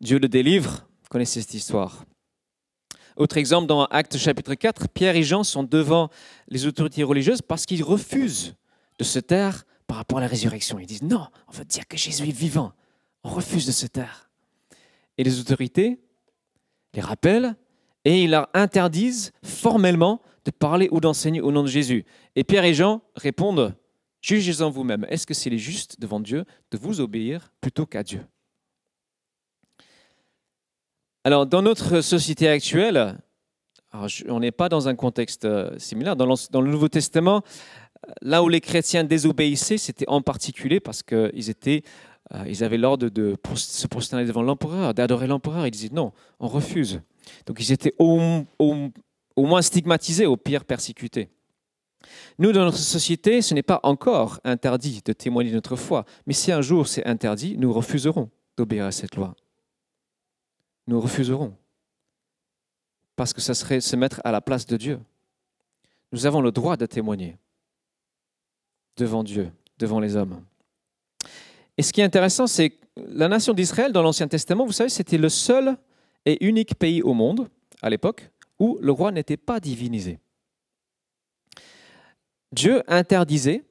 Dieu 0.00 0.18
le 0.18 0.28
délivre. 0.28 0.86
Vous 1.02 1.08
connaissez 1.10 1.40
cette 1.40 1.54
histoire. 1.54 2.04
Autre 3.16 3.36
exemple, 3.36 3.66
dans 3.66 3.84
Actes 3.86 4.16
chapitre 4.16 4.54
4, 4.54 4.88
Pierre 4.88 5.16
et 5.16 5.24
Jean 5.24 5.42
sont 5.42 5.64
devant 5.64 6.08
les 6.48 6.66
autorités 6.66 7.02
religieuses 7.02 7.42
parce 7.42 7.66
qu'ils 7.66 7.82
refusent 7.82 8.54
de 8.98 9.04
se 9.04 9.18
taire 9.18 9.64
par 9.88 9.96
rapport 9.96 10.18
à 10.18 10.20
la 10.20 10.28
résurrection. 10.28 10.78
Ils 10.78 10.86
disent 10.86 11.02
non, 11.02 11.26
on 11.48 11.52
veut 11.52 11.64
dire 11.64 11.88
que 11.88 11.96
Jésus 11.96 12.28
est 12.28 12.32
vivant. 12.32 12.72
On 13.24 13.30
refuse 13.30 13.66
de 13.66 13.72
se 13.72 13.86
taire. 13.86 14.30
Et 15.16 15.24
les 15.24 15.40
autorités 15.40 15.98
les 16.94 17.00
rappellent 17.00 17.56
et 18.04 18.22
ils 18.22 18.30
leur 18.30 18.48
interdisent 18.54 19.32
formellement 19.42 20.22
de 20.50 20.56
parler 20.56 20.88
ou 20.90 21.00
d'enseigner 21.00 21.40
au 21.40 21.52
nom 21.52 21.62
de 21.62 21.68
Jésus. 21.68 22.04
Et 22.36 22.44
Pierre 22.44 22.64
et 22.64 22.74
Jean 22.74 23.02
répondent 23.16 23.74
Jugez-en 24.20 24.70
vous-même. 24.70 25.06
Est-ce 25.08 25.26
que 25.26 25.34
c'est 25.34 25.56
juste 25.58 26.00
devant 26.00 26.18
Dieu 26.18 26.44
de 26.72 26.78
vous 26.78 27.00
obéir 27.00 27.52
plutôt 27.60 27.86
qu'à 27.86 28.02
Dieu? 28.02 28.20
Alors, 31.22 31.46
dans 31.46 31.62
notre 31.62 32.00
société 32.00 32.48
actuelle, 32.48 33.16
on 34.26 34.40
n'est 34.40 34.50
pas 34.50 34.68
dans 34.68 34.88
un 34.88 34.96
contexte 34.96 35.44
euh, 35.44 35.78
similaire. 35.78 36.16
Dans, 36.16 36.26
le 36.26 36.70
Nouveau 36.70 36.88
Testament, 36.88 37.42
là 38.22 38.42
où 38.42 38.48
les 38.48 38.60
chrétiens 38.60 39.04
désobéissaient, 39.04 39.78
c'était 39.78 40.08
en 40.08 40.20
particulier 40.20 40.80
parce 40.80 41.02
qu'ils 41.02 41.50
étaient 41.50 41.82
euh, 42.34 42.44
ils 42.46 42.62
avaient 42.64 42.76
l'ordre 42.76 43.08
de 43.08 43.36
se 43.54 43.86
prosterner 43.86 44.26
devant 44.26 44.42
l'empereur, 44.42 44.94
d'adorer 44.94 45.26
l'empereur. 45.26 45.66
Ils 45.66 45.70
disaient 45.70 45.90
non, 45.92 46.12
on 46.40 46.48
refuse. 46.48 47.00
Donc 47.46 47.60
ils 47.60 47.72
étaient 47.72 47.94
au, 49.38 49.46
moins 49.46 49.62
stigmatisés, 49.62 50.26
au 50.26 50.36
pire 50.36 50.64
persécutés. 50.64 51.28
Nous, 52.38 52.52
dans 52.52 52.64
notre 52.64 52.78
société, 52.78 53.42
ce 53.42 53.54
n'est 53.54 53.62
pas 53.62 53.80
encore 53.82 54.40
interdit 54.44 55.02
de 55.04 55.12
témoigner 55.12 55.50
de 55.50 55.56
notre 55.56 55.76
foi, 55.76 56.04
mais 56.26 56.32
si 56.32 56.52
un 56.52 56.60
jour 56.60 56.86
c'est 56.86 57.04
interdit, 57.06 57.56
nous 57.56 57.72
refuserons 57.72 58.30
d'obéir 58.56 58.84
à 58.84 58.92
cette 58.92 59.16
loi. 59.16 59.34
Nous 60.86 61.00
refuserons, 61.00 61.54
parce 63.16 63.32
que 63.32 63.40
ça 63.40 63.54
serait 63.54 63.80
se 63.80 63.96
mettre 63.96 64.20
à 64.24 64.32
la 64.32 64.40
place 64.40 64.66
de 64.66 64.76
Dieu. 64.76 65.00
Nous 66.12 66.26
avons 66.26 66.40
le 66.40 66.52
droit 66.52 66.76
de 66.76 66.86
témoigner 66.86 67.36
devant 68.96 69.22
Dieu, 69.22 69.52
devant 69.78 70.00
les 70.00 70.16
hommes. 70.16 70.42
Et 71.76 71.82
ce 71.82 71.92
qui 71.92 72.00
est 72.00 72.04
intéressant, 72.04 72.46
c'est 72.46 72.70
que 72.70 72.76
la 72.96 73.28
nation 73.28 73.52
d'Israël, 73.52 73.92
dans 73.92 74.02
l'Ancien 74.02 74.26
Testament, 74.26 74.66
vous 74.66 74.72
savez, 74.72 74.88
c'était 74.88 75.18
le 75.18 75.28
seul 75.28 75.76
et 76.24 76.44
unique 76.44 76.74
pays 76.76 77.02
au 77.02 77.14
monde, 77.14 77.48
à 77.82 77.90
l'époque, 77.90 78.30
où 78.58 78.78
le 78.80 78.92
roi 78.92 79.12
n'était 79.12 79.36
pas 79.36 79.60
divinisé. 79.60 80.18
Dieu 82.52 82.82
interdisait 82.86 83.64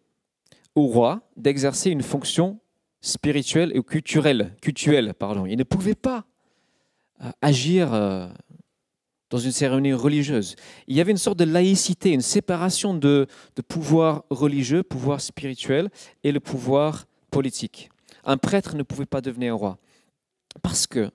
au 0.75 0.85
roi 0.85 1.21
d'exercer 1.35 1.89
une 1.89 2.03
fonction 2.03 2.59
spirituelle 3.01 3.71
et 3.75 3.81
culturelle. 3.81 4.55
culturelle 4.61 5.13
pardon. 5.13 5.45
Il 5.45 5.57
ne 5.57 5.63
pouvait 5.63 5.95
pas 5.95 6.25
euh, 7.23 7.31
agir 7.41 7.93
euh, 7.93 8.27
dans 9.29 9.39
une 9.39 9.51
cérémonie 9.51 9.93
religieuse. 9.93 10.55
Il 10.87 10.95
y 10.95 11.01
avait 11.01 11.11
une 11.11 11.17
sorte 11.17 11.39
de 11.39 11.43
laïcité, 11.43 12.11
une 12.11 12.21
séparation 12.21 12.93
de, 12.93 13.27
de 13.55 13.61
pouvoir 13.61 14.23
religieux, 14.29 14.83
pouvoir 14.83 15.21
spirituel 15.21 15.89
et 16.23 16.31
le 16.31 16.39
pouvoir 16.39 17.05
politique 17.31 17.89
un 18.27 18.37
prêtre 18.37 18.75
ne 18.75 18.83
pouvait 18.83 19.07
pas 19.07 19.21
devenir 19.21 19.55
roi. 19.55 19.79
Parce 20.61 20.85
que 20.85 21.09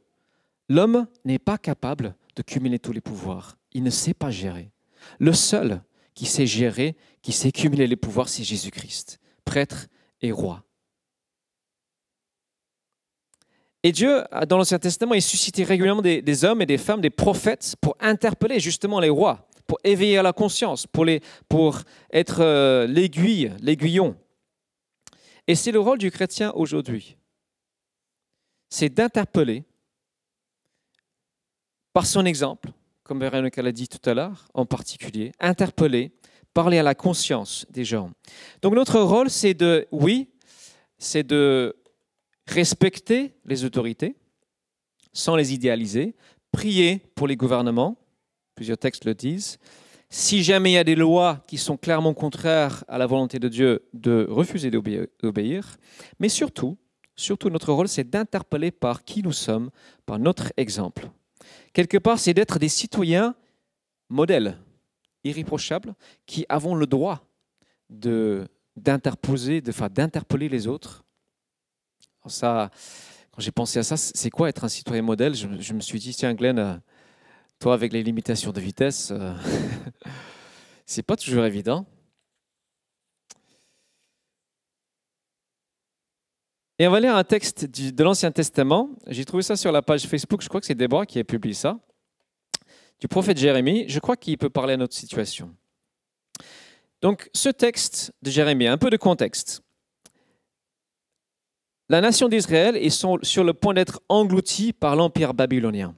l'homme 0.69 1.07
n'est 1.25 1.39
pas 1.39 1.59
capable 1.59 2.17
de 2.35 2.43
cumuler 2.43 2.79
tous 2.79 2.93
les 2.93 3.03
pouvoirs. 3.03 3.57
Il 3.73 3.83
ne 3.83 3.91
sait 3.91 4.15
pas 4.15 4.31
gérer. 4.31 4.71
Le 5.19 5.33
seul 5.33 5.83
qui 6.15 6.27
sait 6.27 6.47
gérer, 6.47 6.97
qui 7.23 7.33
sait 7.33 7.53
cumuler 7.53 7.87
les 7.87 7.97
pouvoirs, 7.97 8.29
c'est 8.29 8.45
Jésus-Christ, 8.45 9.19
prêtre 9.45 9.87
et 10.21 10.33
roi. 10.33 10.65
Et 13.83 13.91
Dieu, 13.91 14.23
dans 14.49 14.59
l'Ancien 14.59 14.79
Testament, 14.79 15.15
il 15.15 15.23
suscitait 15.23 15.65
régulièrement 15.65 16.03
des, 16.03 16.45
hommes 16.45 16.63
et 16.63 16.67
des 16.67 16.79
femmes, 16.79 17.01
des 17.01 17.11
prophètes, 17.11 17.75
pour 17.81 17.97
interpeller 17.99 18.61
justement 18.61 19.01
les 19.01 19.09
rois, 19.09 19.49
pour 19.67 19.79
éveiller 19.83 20.23
la 20.23 20.33
conscience, 20.33 20.87
pour 20.87 21.83
être 22.13 22.41
euh, 22.41 22.87
l'aiguille, 22.87 23.53
l'aiguillon 23.61 24.17
et 25.47 25.55
c'est 25.55 25.73
le 25.73 25.81
rôle 25.81 25.99
du 25.99 26.11
chrétien 26.11 26.53
aujourd'hui. 26.55 27.17
C'est 28.69 28.89
d'interpeller 28.89 29.65
par 31.93 32.07
son 32.07 32.25
exemple, 32.25 32.71
comme 33.05 33.21
Véronique 33.21 33.57
l'a 33.57 33.73
dit 33.73 33.89
tout 33.89 34.09
à 34.09 34.15
l'heure, 34.15 34.49
en 34.55 34.67
particulier, 34.67 35.33
interpeller, 35.41 36.13
parler 36.55 36.79
à 36.79 36.83
la 36.83 36.95
conscience 36.95 37.67
des 37.71 37.85
gens. 37.85 38.11
Donc 38.61 38.75
notre 38.75 39.01
rôle, 39.01 39.31
c'est 39.31 39.55
de, 39.55 39.87
oui, 39.91 40.29
c'est 40.99 41.27
de 41.27 41.77
respecter 42.47 43.35
les 43.45 43.65
autorités 43.65 44.17
sans 45.13 45.37
les 45.37 45.53
idéaliser, 45.53 46.15
prier 46.53 47.03
pour 47.15 47.27
les 47.27 47.37
gouvernements, 47.37 47.97
plusieurs 48.55 48.79
textes 48.79 49.05
le 49.05 49.15
disent, 49.15 49.59
si 50.09 50.43
jamais 50.43 50.73
il 50.73 50.75
y 50.75 50.79
a 50.79 50.85
des 50.85 50.95
lois 50.95 51.43
qui 51.47 51.57
sont 51.57 51.77
clairement 51.77 52.15
contraires 52.15 52.85
à 52.89 52.99
la 52.99 53.07
volonté 53.07 53.39
de 53.39 53.49
Dieu, 53.49 53.89
de 53.95 54.27
refuser 54.29 54.71
d'obéir. 54.71 55.77
Mais 56.19 56.29
surtout, 56.29 56.77
surtout 57.17 57.49
notre 57.49 57.73
rôle, 57.73 57.89
c'est 57.89 58.09
d'interpeller 58.09 58.71
par 58.71 59.05
qui 59.05 59.23
nous 59.23 59.33
sommes, 59.33 59.71
par 60.05 60.19
notre 60.19 60.53
exemple. 60.57 61.11
Quelque 61.73 61.99
part, 61.99 62.19
c'est 62.19 62.35
d'être 62.35 62.59
des 62.59 62.69
citoyens 62.69 63.35
modèles, 64.09 64.59
irréprochables, 65.25 65.95
qui 66.27 66.45
avons 66.49 66.75
le 66.75 66.87
droit 66.87 67.25
d'interposer, 67.89 69.61
d'interpeller 69.61 70.49
les 70.49 70.67
autres. 70.67 71.05
ça, 72.27 72.71
quand 73.33 73.41
j'ai 73.41 73.51
pensé 73.51 73.79
à 73.79 73.83
ça, 73.83 73.97
c'est 73.97 74.31
quoi 74.31 74.49
être 74.49 74.65
un 74.65 74.69
citoyen 74.69 75.03
modèle? 75.03 75.35
Je, 75.35 75.49
je, 75.59 75.73
me 75.73 75.81
suis 75.81 75.99
dit, 75.99 76.15
tiens, 76.15 76.35
Glenn, 76.35 76.59
euh, 76.59 76.77
toi, 77.59 77.75
avec 77.75 77.93
les 77.93 78.03
limitations 78.03 78.53
de 78.53 78.61
vitesse, 78.61 79.11
euh, 79.11 79.35
c'est 80.87 81.03
pas 81.03 81.17
toujours 81.17 81.45
évident. 81.45 81.87
Et 86.79 86.89
on 86.89 86.91
va 86.91 87.01
lire 87.01 87.15
un 87.15 87.25
texte 87.25 87.65
de 87.67 88.05
l'Ancien 88.05 88.33
Testament. 88.33 88.91
J'ai 89.07 89.25
trouvé 89.25 89.43
ça 89.43 89.57
sur 89.57 89.73
la 89.73 89.83
page 89.83 90.07
Facebook. 90.07 90.43
Je 90.43 90.49
crois 90.49 90.61
que 90.61 90.67
c'est 90.67 90.75
Déborah 90.75 91.07
qui 91.07 91.19
a 91.19 91.25
publié 91.25 91.55
ça. 91.55 91.79
Du 92.99 93.09
prophète 93.09 93.39
Jérémie. 93.39 93.85
Je 93.89 94.01
crois 94.01 94.17
qu'il 94.17 94.39
peut 94.39 94.51
parler 94.51 94.75
à 94.75 94.77
notre 94.77 94.95
situation. 94.95 95.55
Donc, 97.01 97.31
ce 97.35 97.49
texte 97.49 98.13
de 98.23 98.31
Jérémie, 98.31 98.67
un 98.67 98.79
peu 98.79 98.91
de 98.91 98.97
contexte. 98.97 99.63
La 101.89 102.01
nation 102.01 102.29
d'Israël 102.29 102.77
est 102.77 102.91
sur 102.91 103.45
le 103.45 103.53
point 103.53 103.75
d'être 103.75 104.01
engloutie 104.09 104.73
par 104.73 104.97
l'empire 104.97 105.35
babylonien 105.35 105.95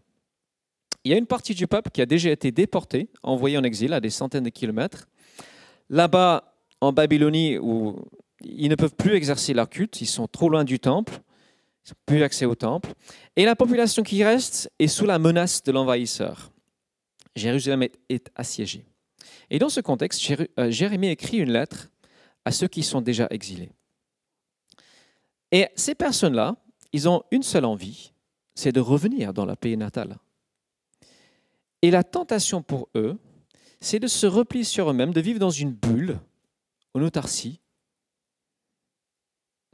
il 1.04 1.12
y 1.12 1.14
a 1.14 1.18
une 1.18 1.26
partie 1.26 1.54
du 1.54 1.66
peuple 1.66 1.90
qui 1.90 2.00
a 2.00 2.06
déjà 2.06 2.30
été 2.30 2.50
déportée, 2.50 3.08
envoyée 3.22 3.58
en 3.58 3.62
exil 3.62 3.92
à 3.92 4.00
des 4.00 4.10
centaines 4.10 4.44
de 4.44 4.50
kilomètres. 4.50 5.06
Là-bas, 5.90 6.54
en 6.80 6.92
Babylonie, 6.92 7.58
où 7.58 7.96
ils 8.44 8.68
ne 8.68 8.74
peuvent 8.74 8.94
plus 8.94 9.14
exercer 9.14 9.54
leur 9.54 9.68
culte, 9.68 10.00
ils 10.00 10.06
sont 10.06 10.26
trop 10.26 10.48
loin 10.48 10.64
du 10.64 10.78
temple, 10.78 11.20
ils 11.86 11.90
n'ont 11.90 11.96
plus 12.06 12.22
accès 12.22 12.44
au 12.44 12.54
temple. 12.54 12.92
Et 13.36 13.44
la 13.44 13.56
population 13.56 14.02
qui 14.02 14.24
reste 14.24 14.70
est 14.78 14.88
sous 14.88 15.06
la 15.06 15.18
menace 15.18 15.62
de 15.62 15.72
l'envahisseur. 15.72 16.52
Jérusalem 17.36 17.88
est, 18.08 18.30
assiégée. 18.36 18.86
Et 19.50 19.58
dans 19.58 19.68
ce 19.68 19.80
contexte, 19.80 20.24
euh, 20.58 20.70
Jérémie 20.70 21.08
écrit 21.08 21.38
une 21.38 21.50
lettre 21.50 21.88
à 22.44 22.52
ceux 22.52 22.68
qui 22.68 22.82
sont 22.82 23.00
déjà 23.00 23.26
exilés. 23.30 23.72
Et 25.50 25.68
ces 25.74 25.94
personnes-là, 25.94 26.56
ils 26.92 27.08
ont 27.08 27.22
une 27.30 27.42
seule 27.42 27.64
envie, 27.64 28.12
c'est 28.54 28.72
de 28.72 28.80
revenir 28.80 29.32
dans 29.32 29.44
leur 29.44 29.56
pays 29.56 29.76
natal. 29.76 30.18
Et 31.82 31.90
la 31.90 32.04
tentation 32.04 32.62
pour 32.62 32.88
eux, 32.94 33.18
c'est 33.80 33.98
de 33.98 34.06
se 34.06 34.26
replier 34.26 34.64
sur 34.64 34.90
eux-mêmes, 34.90 35.12
de 35.12 35.20
vivre 35.20 35.38
dans 35.38 35.50
une 35.50 35.72
bulle, 35.72 36.18
en 36.94 37.02
autarcie, 37.02 37.60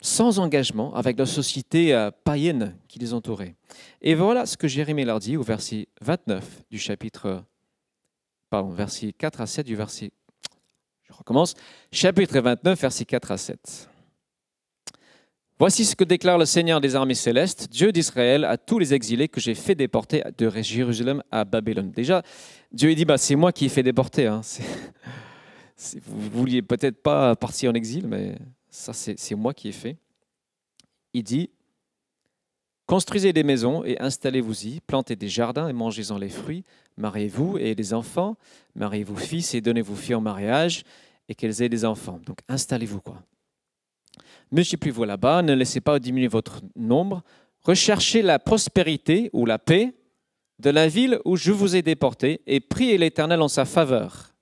sans 0.01 0.39
engagement 0.39 0.95
avec 0.95 1.19
la 1.19 1.27
société 1.27 1.95
euh, 1.95 2.11
païenne 2.25 2.77
qui 2.89 2.99
les 2.99 3.13
entourait. 3.15 3.55
Et 4.03 4.15
voilà 4.15 4.47
ce 4.47 4.57
que 4.57 4.69
Jérémie 4.69 5.05
leur 5.05 5.19
dit 5.19 5.37
au 5.37 5.43
verset 5.43 5.89
29 6.01 6.63
du 6.71 6.79
chapitre, 6.79 7.45
pardon, 8.49 8.71
verset 8.71 9.13
4 9.13 9.41
à 9.41 9.47
7 9.47 9.67
du 9.67 9.77
verset, 9.77 10.13
je 11.03 11.13
recommence, 11.13 11.55
chapitre 11.93 12.39
29, 12.39 12.81
verset 12.81 13.05
4 13.05 13.31
à 13.33 13.37
7. 13.37 13.91
Voici 15.59 15.85
ce 15.85 15.95
que 15.95 16.05
déclare 16.05 16.39
le 16.39 16.47
Seigneur 16.47 16.81
des 16.81 16.97
armées 16.97 17.15
célestes, 17.15 17.69
Dieu 17.71 17.93
d'Israël, 17.93 18.47
à 18.47 18.57
tous 18.57 18.79
les 18.79 18.95
exilés 18.95 19.29
que 19.29 19.43
j'ai 19.43 19.55
fait 19.55 19.75
déporter 19.75 20.23
de 20.39 20.51
Jérusalem 20.63 21.23
à 21.31 21.45
Babylone. 21.45 21.91
Déjà, 21.91 22.23
Dieu 22.73 22.95
dit, 22.95 23.05
bah, 23.05 23.19
c'est 23.19 23.37
moi 23.37 23.53
qui 23.53 23.67
ai 23.67 23.69
fait 23.69 23.83
déporter. 23.83 24.27
Hein. 24.27 24.41
Vous 26.07 26.25
ne 26.25 26.31
vouliez 26.31 26.63
peut-être 26.63 27.03
pas 27.03 27.37
partir 27.37 27.71
en 27.71 27.75
exil, 27.75 28.07
mais 28.07 28.37
ça, 28.71 28.93
c'est 28.93 29.35
moi 29.35 29.53
qui 29.53 29.69
ai 29.69 29.73
fait. 29.73 29.97
Il 31.13 31.25
dit, 31.25 31.51
Construisez 32.91 33.33
des 33.33 33.45
maisons 33.45 33.85
et 33.85 33.97
installez-vous-y, 34.01 34.81
plantez 34.81 35.15
des 35.15 35.29
jardins 35.29 35.69
et 35.69 35.73
mangez-en 35.73 36.19
les 36.19 36.29
fruits, 36.29 36.65
mariez-vous 36.97 37.57
et 37.57 37.77
des 37.77 37.95
enfants, 37.95 38.37
mariez-vous 38.75 39.15
fils 39.15 39.55
et 39.55 39.61
donnez-vous 39.61 39.95
filles 39.95 40.17
en 40.17 40.21
mariage 40.21 40.83
et 41.29 41.37
qu'elles 41.37 41.63
aient 41.63 41.69
des 41.69 41.85
enfants. 41.85 42.19
Donc 42.27 42.39
installez-vous 42.49 43.01
quoi. 43.01 43.23
Multipliez-vous 44.51 45.05
là-bas, 45.05 45.43
ne 45.43 45.55
laissez 45.55 45.81
pas 45.81 46.01
diminuer 46.01 46.27
votre 46.27 46.63
nombre, 46.75 47.23
recherchez 47.63 48.23
la 48.23 48.41
prospérité 48.41 49.31
ou 49.33 49.47
la 49.47 49.61
paix 49.61 49.95
de 50.59 50.71
la 50.71 50.89
ville 50.89 51.21
où 51.25 51.37
je 51.37 51.53
vous 51.53 51.77
ai 51.77 51.83
déporté 51.83 52.41
et 52.49 52.59
priez 52.59 52.99
l'Éternel 52.99 53.41
en 53.41 53.47
sa 53.47 53.67
faveur, 53.67 54.35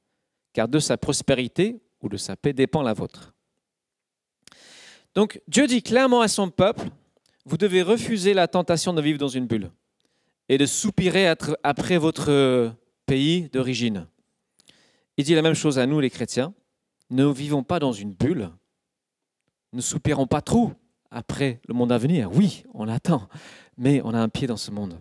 car 0.55 0.69
de 0.69 0.79
sa 0.79 0.97
prospérité 0.97 1.83
ou 2.01 2.09
de 2.09 2.17
sa 2.17 2.35
paix 2.35 2.55
dépend 2.55 2.81
la 2.81 2.95
vôtre. 2.95 3.35
Donc 5.19 5.41
Dieu 5.49 5.67
dit 5.67 5.83
clairement 5.83 6.21
à 6.21 6.29
son 6.29 6.49
peuple, 6.49 6.91
vous 7.45 7.57
devez 7.57 7.83
refuser 7.83 8.35
la 8.35 8.47
tentation 8.47 8.95
de 8.95 9.03
vivre 9.03 9.19
dans 9.19 9.27
une 9.27 9.49
bulle 9.49 9.73
et 10.49 10.59
de 10.59 10.65
soupirer 10.65 11.27
après 11.65 11.99
votre 11.99 12.73
pays 13.05 13.49
d'origine. 13.49 14.07
Il 15.17 15.25
dit 15.25 15.35
la 15.35 15.43
même 15.43 15.55
chose 15.55 15.81
à 15.81 15.87
nous 15.87 15.99
les 15.99 16.09
chrétiens. 16.09 16.55
Ne 17.11 17.27
vivons 17.27 17.65
pas 17.65 17.81
dans 17.81 17.91
une 17.91 18.13
bulle. 18.13 18.51
Ne 19.73 19.81
soupirons 19.81 20.29
pas 20.29 20.41
trop 20.41 20.71
après 21.11 21.61
le 21.67 21.75
monde 21.75 21.91
à 21.91 21.99
venir. 21.99 22.31
Oui, 22.33 22.63
on 22.73 22.87
attend, 22.87 23.29
mais 23.77 24.01
on 24.05 24.15
a 24.15 24.21
un 24.21 24.29
pied 24.29 24.47
dans 24.47 24.57
ce 24.57 24.71
monde. 24.71 25.01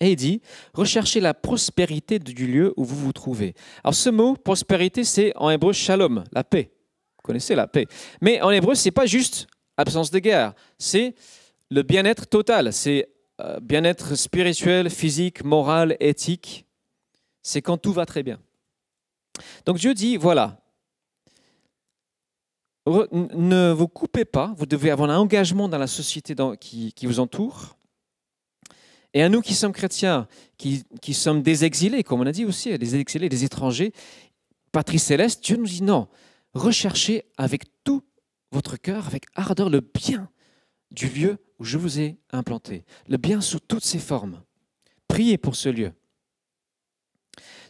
Et 0.00 0.10
il 0.10 0.16
dit, 0.16 0.42
recherchez 0.74 1.20
la 1.20 1.34
prospérité 1.34 2.18
du 2.18 2.48
lieu 2.48 2.74
où 2.76 2.82
vous 2.82 2.96
vous 2.96 3.12
trouvez. 3.12 3.54
Alors 3.84 3.94
ce 3.94 4.10
mot, 4.10 4.34
prospérité, 4.34 5.04
c'est 5.04 5.32
en 5.36 5.50
hébreu 5.50 5.72
shalom, 5.72 6.24
la 6.32 6.42
paix. 6.42 6.72
Vous 7.20 7.26
connaissez 7.26 7.54
la 7.54 7.66
paix. 7.66 7.86
Mais 8.22 8.40
en 8.40 8.50
hébreu, 8.50 8.74
ce 8.74 8.86
n'est 8.86 8.92
pas 8.92 9.04
juste 9.04 9.46
absence 9.76 10.10
de 10.10 10.18
guerre, 10.18 10.54
c'est 10.78 11.14
le 11.70 11.82
bien-être 11.82 12.26
total, 12.26 12.72
c'est 12.72 13.10
euh, 13.42 13.60
bien-être 13.60 14.14
spirituel, 14.14 14.88
physique, 14.88 15.44
moral, 15.44 15.96
éthique. 16.00 16.66
C'est 17.42 17.60
quand 17.60 17.76
tout 17.76 17.92
va 17.92 18.06
très 18.06 18.22
bien. 18.22 18.38
Donc 19.66 19.78
Dieu 19.78 19.94
dit, 19.94 20.16
voilà, 20.16 20.60
ne 22.86 23.70
vous 23.70 23.88
coupez 23.88 24.24
pas, 24.24 24.54
vous 24.56 24.66
devez 24.66 24.90
avoir 24.90 25.10
un 25.10 25.18
engagement 25.18 25.68
dans 25.68 25.78
la 25.78 25.86
société 25.86 26.34
qui, 26.58 26.94
vous 27.02 27.20
entoure. 27.20 27.76
Et 29.12 29.22
à 29.22 29.28
nous 29.28 29.42
qui 29.42 29.54
sommes 29.54 29.72
chrétiens, 29.72 30.26
qui, 30.56 30.84
qui, 31.02 31.14
sommes 31.14 31.42
des 31.42 31.64
exilés, 31.64 32.02
comme 32.02 32.20
on 32.20 32.26
a 32.26 32.32
dit 32.32 32.44
aussi, 32.44 32.76
des 32.78 32.96
exilés, 32.96 33.28
des 33.28 33.44
étrangers, 33.44 33.92
patrie 34.72 34.98
céleste, 34.98 35.44
Dieu 35.44 35.56
nous 35.56 35.66
dit 35.66 35.82
non, 35.82 36.08
recherchez 36.54 37.24
avec 37.36 37.64
tout 37.84 38.02
votre 38.52 38.76
cœur, 38.76 39.06
avec 39.06 39.24
ardeur, 39.34 39.70
le 39.70 39.80
bien 39.80 40.28
du 40.90 41.08
lieu 41.08 41.38
où 41.58 41.64
je 41.64 41.78
vous 41.78 42.00
ai 42.00 42.18
implanté, 42.32 42.84
le 43.06 43.16
bien 43.16 43.40
sous 43.40 43.60
toutes 43.60 43.84
ses 43.84 43.98
formes. 43.98 44.42
Priez 45.08 45.38
pour 45.38 45.54
ce 45.54 45.68
lieu. 45.68 45.92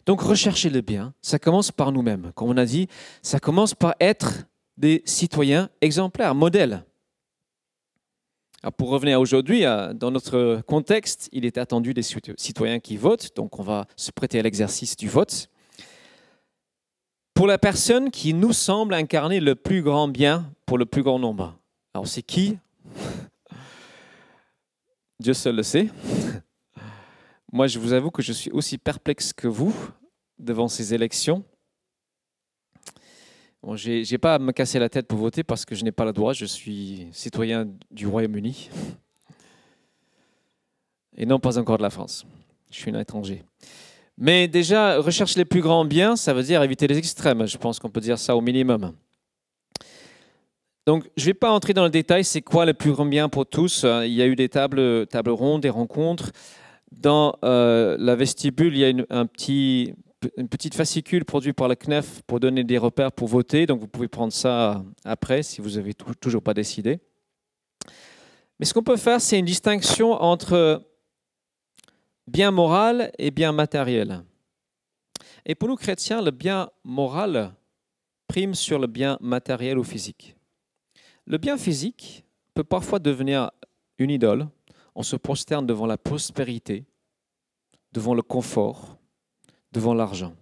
Donc 0.05 0.21
rechercher 0.21 0.69
le 0.69 0.81
bien, 0.81 1.13
ça 1.21 1.37
commence 1.37 1.71
par 1.71 1.91
nous-mêmes. 1.91 2.31
Comme 2.33 2.49
on 2.49 2.57
a 2.57 2.65
dit, 2.65 2.87
ça 3.21 3.39
commence 3.39 3.75
par 3.75 3.93
être 3.99 4.45
des 4.77 5.03
citoyens 5.05 5.69
exemplaires, 5.81 6.33
modèles. 6.33 6.83
pour 8.77 8.89
revenir 8.89 9.19
aujourd'hui, 9.19 9.61
dans 9.61 10.09
notre 10.09 10.61
contexte, 10.65 11.29
il 11.31 11.45
est 11.45 11.59
attendu 11.59 11.93
des 11.93 12.03
citoyens 12.03 12.79
qui 12.79 12.97
votent, 12.97 13.35
donc 13.35 13.59
on 13.59 13.63
va 13.63 13.85
se 13.95 14.11
prêter 14.11 14.39
à 14.39 14.41
l'exercice 14.41 14.95
du 14.95 15.07
vote. 15.07 15.50
Pour 17.41 17.47
la 17.47 17.57
personne 17.57 18.11
qui 18.11 18.35
nous 18.35 18.53
semble 18.53 18.93
incarner 18.93 19.39
le 19.39 19.55
plus 19.55 19.81
grand 19.81 20.07
bien 20.07 20.53
pour 20.67 20.77
le 20.77 20.85
plus 20.85 21.01
grand 21.01 21.17
nombre. 21.17 21.57
Alors 21.91 22.07
c'est 22.07 22.21
qui? 22.21 22.59
Dieu 25.19 25.33
seul 25.33 25.55
le 25.55 25.63
sait. 25.63 25.89
Moi, 27.51 27.65
je 27.65 27.79
vous 27.79 27.93
avoue 27.93 28.11
que 28.11 28.21
je 28.21 28.31
suis 28.31 28.51
aussi 28.51 28.77
perplexe 28.77 29.33
que 29.33 29.47
vous 29.47 29.73
devant 30.37 30.67
ces 30.67 30.93
élections. 30.93 31.43
Bon, 33.63 33.75
je 33.75 34.07
n'ai 34.07 34.17
pas 34.19 34.35
à 34.35 34.37
me 34.37 34.51
casser 34.51 34.77
la 34.77 34.89
tête 34.89 35.07
pour 35.07 35.17
voter 35.17 35.43
parce 35.43 35.65
que 35.65 35.73
je 35.73 35.83
n'ai 35.83 35.91
pas 35.91 36.05
le 36.05 36.13
droit. 36.13 36.33
Je 36.33 36.45
suis 36.45 37.07
citoyen 37.11 37.67
du 37.89 38.05
Royaume-Uni. 38.05 38.69
Et 41.17 41.25
non 41.25 41.39
pas 41.39 41.57
encore 41.57 41.79
de 41.79 41.83
la 41.83 41.89
France. 41.89 42.23
Je 42.69 42.77
suis 42.77 42.91
un 42.91 42.99
étranger. 42.99 43.43
Mais 44.17 44.47
déjà, 44.47 44.99
rechercher 44.99 45.39
les 45.39 45.45
plus 45.45 45.61
grands 45.61 45.85
biens, 45.85 46.15
ça 46.15 46.33
veut 46.33 46.43
dire 46.43 46.61
éviter 46.63 46.87
les 46.87 46.97
extrêmes. 46.97 47.47
Je 47.47 47.57
pense 47.57 47.79
qu'on 47.79 47.89
peut 47.89 48.01
dire 48.01 48.19
ça 48.19 48.35
au 48.35 48.41
minimum. 48.41 48.93
Donc, 50.87 51.09
je 51.15 51.23
ne 51.23 51.25
vais 51.27 51.33
pas 51.33 51.51
entrer 51.51 51.73
dans 51.73 51.83
le 51.83 51.89
détail, 51.89 52.23
c'est 52.23 52.41
quoi 52.41 52.65
le 52.65 52.73
plus 52.73 52.91
grand 52.91 53.05
bien 53.05 53.29
pour 53.29 53.45
tous. 53.45 53.83
Il 53.83 54.13
y 54.13 54.21
a 54.21 54.25
eu 54.25 54.35
des 54.35 54.49
tables, 54.49 55.07
rondes, 55.27 55.61
des 55.61 55.69
rencontres. 55.69 56.31
Dans 56.91 57.35
euh, 57.45 57.95
la 57.99 58.15
vestibule, 58.15 58.75
il 58.75 58.79
y 58.79 58.83
a 58.83 58.89
une, 58.89 59.05
une 60.37 60.47
petite 60.49 60.75
fascicule 60.75 61.23
produite 61.23 61.55
par 61.55 61.67
la 61.67 61.75
CNEF 61.75 62.21
pour 62.27 62.39
donner 62.39 62.63
des 62.63 62.77
repères 62.77 63.11
pour 63.11 63.27
voter. 63.27 63.65
Donc, 63.65 63.79
vous 63.79 63.87
pouvez 63.87 64.07
prendre 64.07 64.33
ça 64.33 64.83
après 65.05 65.43
si 65.43 65.61
vous 65.61 65.71
n'avez 65.71 65.93
toujours 65.93 66.41
pas 66.41 66.53
décidé. 66.53 66.99
Mais 68.59 68.65
ce 68.65 68.73
qu'on 68.73 68.83
peut 68.83 68.97
faire, 68.97 69.21
c'est 69.21 69.39
une 69.39 69.45
distinction 69.45 70.11
entre 70.11 70.83
bien 72.27 72.51
moral 72.51 73.11
et 73.17 73.31
bien 73.31 73.51
matériel. 73.51 74.23
Et 75.45 75.55
pour 75.55 75.69
nous 75.69 75.75
chrétiens, 75.75 76.21
le 76.21 76.31
bien 76.31 76.69
moral 76.83 77.53
prime 78.27 78.55
sur 78.55 78.79
le 78.79 78.87
bien 78.87 79.17
matériel 79.19 79.77
ou 79.77 79.83
physique. 79.83 80.35
Le 81.25 81.37
bien 81.37 81.57
physique 81.57 82.23
peut 82.53 82.63
parfois 82.63 82.99
devenir 82.99 83.51
une 83.97 84.09
idole. 84.09 84.47
On 84.95 85.03
se 85.03 85.15
prosterne 85.15 85.65
devant 85.65 85.85
la 85.85 85.97
prospérité, 85.97 86.85
devant 87.91 88.13
le 88.13 88.21
confort, 88.21 88.97
devant 89.71 89.93
l'argent. 89.93 90.33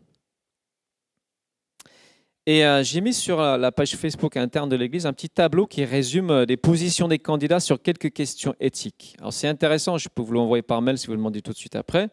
Et 2.45 2.65
euh, 2.65 2.83
j'ai 2.83 3.01
mis 3.01 3.13
sur 3.13 3.39
la 3.39 3.71
page 3.71 3.95
Facebook 3.95 4.37
interne 4.37 4.69
de 4.69 4.75
l'Église 4.75 5.05
un 5.05 5.13
petit 5.13 5.29
tableau 5.29 5.67
qui 5.67 5.85
résume 5.85 6.31
euh, 6.31 6.45
les 6.45 6.57
positions 6.57 7.07
des 7.07 7.19
candidats 7.19 7.59
sur 7.59 7.81
quelques 7.81 8.11
questions 8.11 8.55
éthiques. 8.59 9.15
Alors 9.19 9.33
c'est 9.33 9.47
intéressant, 9.47 9.97
je 9.97 10.09
peux 10.09 10.21
vous 10.21 10.33
l'envoyer 10.33 10.63
par 10.63 10.81
mail 10.81 10.97
si 10.97 11.07
vous 11.07 11.13
le 11.13 11.17
demandez 11.17 11.41
tout 11.41 11.51
de 11.51 11.57
suite 11.57 11.75
après. 11.75 12.09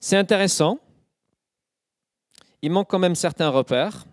C'est 0.00 0.16
intéressant. 0.16 0.80
Il 2.62 2.70
manque 2.72 2.88
quand 2.88 2.98
même 2.98 3.14
certains 3.14 3.50
repères. 3.50 4.06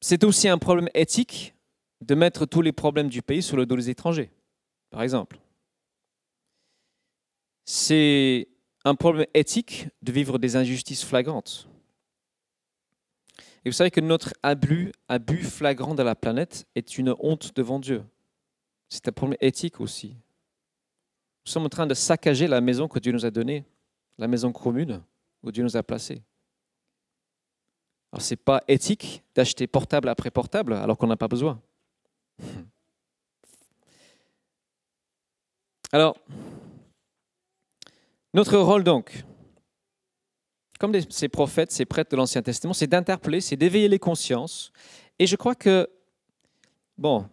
C'est 0.00 0.22
aussi 0.22 0.48
un 0.48 0.58
problème 0.58 0.88
éthique 0.94 1.54
de 2.02 2.14
mettre 2.14 2.46
tous 2.46 2.60
les 2.60 2.72
problèmes 2.72 3.08
du 3.08 3.22
pays 3.22 3.42
sur 3.42 3.56
le 3.56 3.64
dos 3.64 3.76
des 3.76 3.88
étrangers, 3.88 4.30
par 4.90 5.02
exemple. 5.02 5.38
C'est 7.64 8.48
un 8.84 8.94
problème 8.94 9.26
éthique 9.32 9.88
de 10.02 10.12
vivre 10.12 10.38
des 10.38 10.56
injustices 10.56 11.04
flagrantes. 11.04 11.68
Et 13.64 13.70
vous 13.70 13.74
savez 13.74 13.90
que 13.90 14.00
notre 14.00 14.34
abus, 14.42 14.92
abus 15.08 15.42
flagrant 15.42 15.94
de 15.94 16.02
la 16.02 16.14
planète 16.14 16.66
est 16.74 16.98
une 16.98 17.14
honte 17.18 17.56
devant 17.56 17.78
Dieu. 17.78 18.04
C'est 18.88 19.08
un 19.08 19.12
problème 19.12 19.38
éthique 19.40 19.80
aussi. 19.80 20.16
Nous 21.46 21.52
sommes 21.52 21.64
en 21.64 21.70
train 21.70 21.86
de 21.86 21.94
saccager 21.94 22.46
la 22.46 22.60
maison 22.60 22.88
que 22.88 22.98
Dieu 22.98 23.12
nous 23.12 23.24
a 23.24 23.30
donnée, 23.30 23.64
la 24.18 24.28
maison 24.28 24.52
commune 24.52 25.02
où 25.42 25.50
Dieu 25.50 25.62
nous 25.62 25.76
a 25.76 25.82
placés. 25.82 26.22
Alors 28.12 28.22
ce 28.22 28.34
n'est 28.34 28.36
pas 28.36 28.62
éthique 28.68 29.22
d'acheter 29.34 29.66
portable 29.66 30.08
après 30.08 30.30
portable 30.30 30.74
alors 30.74 30.96
qu'on 30.98 31.06
n'a 31.06 31.16
pas 31.16 31.28
besoin. 31.28 31.60
Alors, 35.90 36.16
notre 38.32 38.58
rôle 38.58 38.84
donc, 38.84 39.24
comme 40.78 40.92
ces 41.08 41.28
prophètes, 41.28 41.72
ces 41.72 41.84
prêtres 41.84 42.10
de 42.10 42.16
l'Ancien 42.16 42.42
Testament, 42.42 42.74
c'est 42.74 42.86
d'interpeller, 42.86 43.40
c'est 43.40 43.56
d'éveiller 43.56 43.88
les 43.88 43.98
consciences. 43.98 44.72
Et 45.18 45.26
je 45.26 45.36
crois 45.36 45.54
que, 45.54 45.88
bon, 46.98 47.28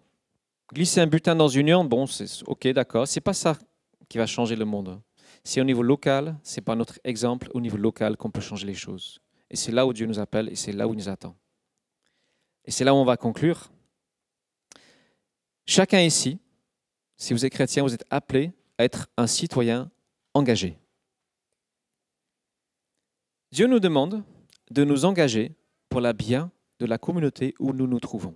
glisser 0.74 1.02
un 1.02 1.08
butin 1.08 1.36
dans 1.36 1.48
une 1.48 1.68
urne, 1.68 1.88
bon, 1.88 2.06
c'est 2.06 2.44
ok, 2.46 2.68
d'accord, 2.70 3.08
c'est 3.08 3.22
pas 3.22 3.34
ça 3.34 3.58
qui 4.08 4.18
va 4.18 4.26
changer 4.26 4.56
le 4.56 4.66
monde. 4.66 5.02
C'est 5.44 5.62
au 5.62 5.64
niveau 5.64 5.82
local, 5.82 6.38
c'est 6.44 6.62
pas 6.62 6.76
notre 6.76 7.00
exemple 7.04 7.50
au 7.54 7.62
niveau 7.62 7.78
local 7.78 8.18
qu'on 8.18 8.30
peut 8.30 8.42
changer 8.42 8.68
les 8.68 8.76
choses. 8.76 9.20
Et 9.50 9.56
c'est 9.56 9.72
là 9.72 9.86
où 9.86 9.94
Dieu 9.94 10.06
nous 10.06 10.20
appelle 10.20 10.50
et 10.50 10.56
c'est 10.56 10.72
là 10.72 10.88
où 10.88 10.94
il 10.94 10.98
nous 10.98 11.10
attend. 11.10 11.36
Et 12.66 12.72
c'est 12.72 12.84
là 12.84 12.94
où 12.94 12.98
on 12.98 13.06
va 13.06 13.18
conclure. 13.18 13.72
Chacun 15.66 16.02
ici, 16.02 16.40
si 17.18 17.34
vous 17.34 17.46
êtes 17.46 17.52
chrétien, 17.52 17.84
vous 17.84 17.94
êtes 17.94 18.06
appelé 18.10 18.52
à 18.78 18.84
être 18.84 19.10
un 19.18 19.28
citoyen 19.28 19.90
engagé. 20.34 20.78
Dieu 23.52 23.68
nous 23.68 23.80
demande 23.80 24.24
de 24.70 24.84
nous 24.84 25.06
engager 25.06 25.56
pour 25.90 26.02
la 26.02 26.14
bien 26.14 26.52
de 26.80 26.86
la 26.86 26.98
communauté 26.98 27.54
où 27.60 27.74
nous 27.74 27.88
nous 27.88 28.00
trouvons. 28.00 28.36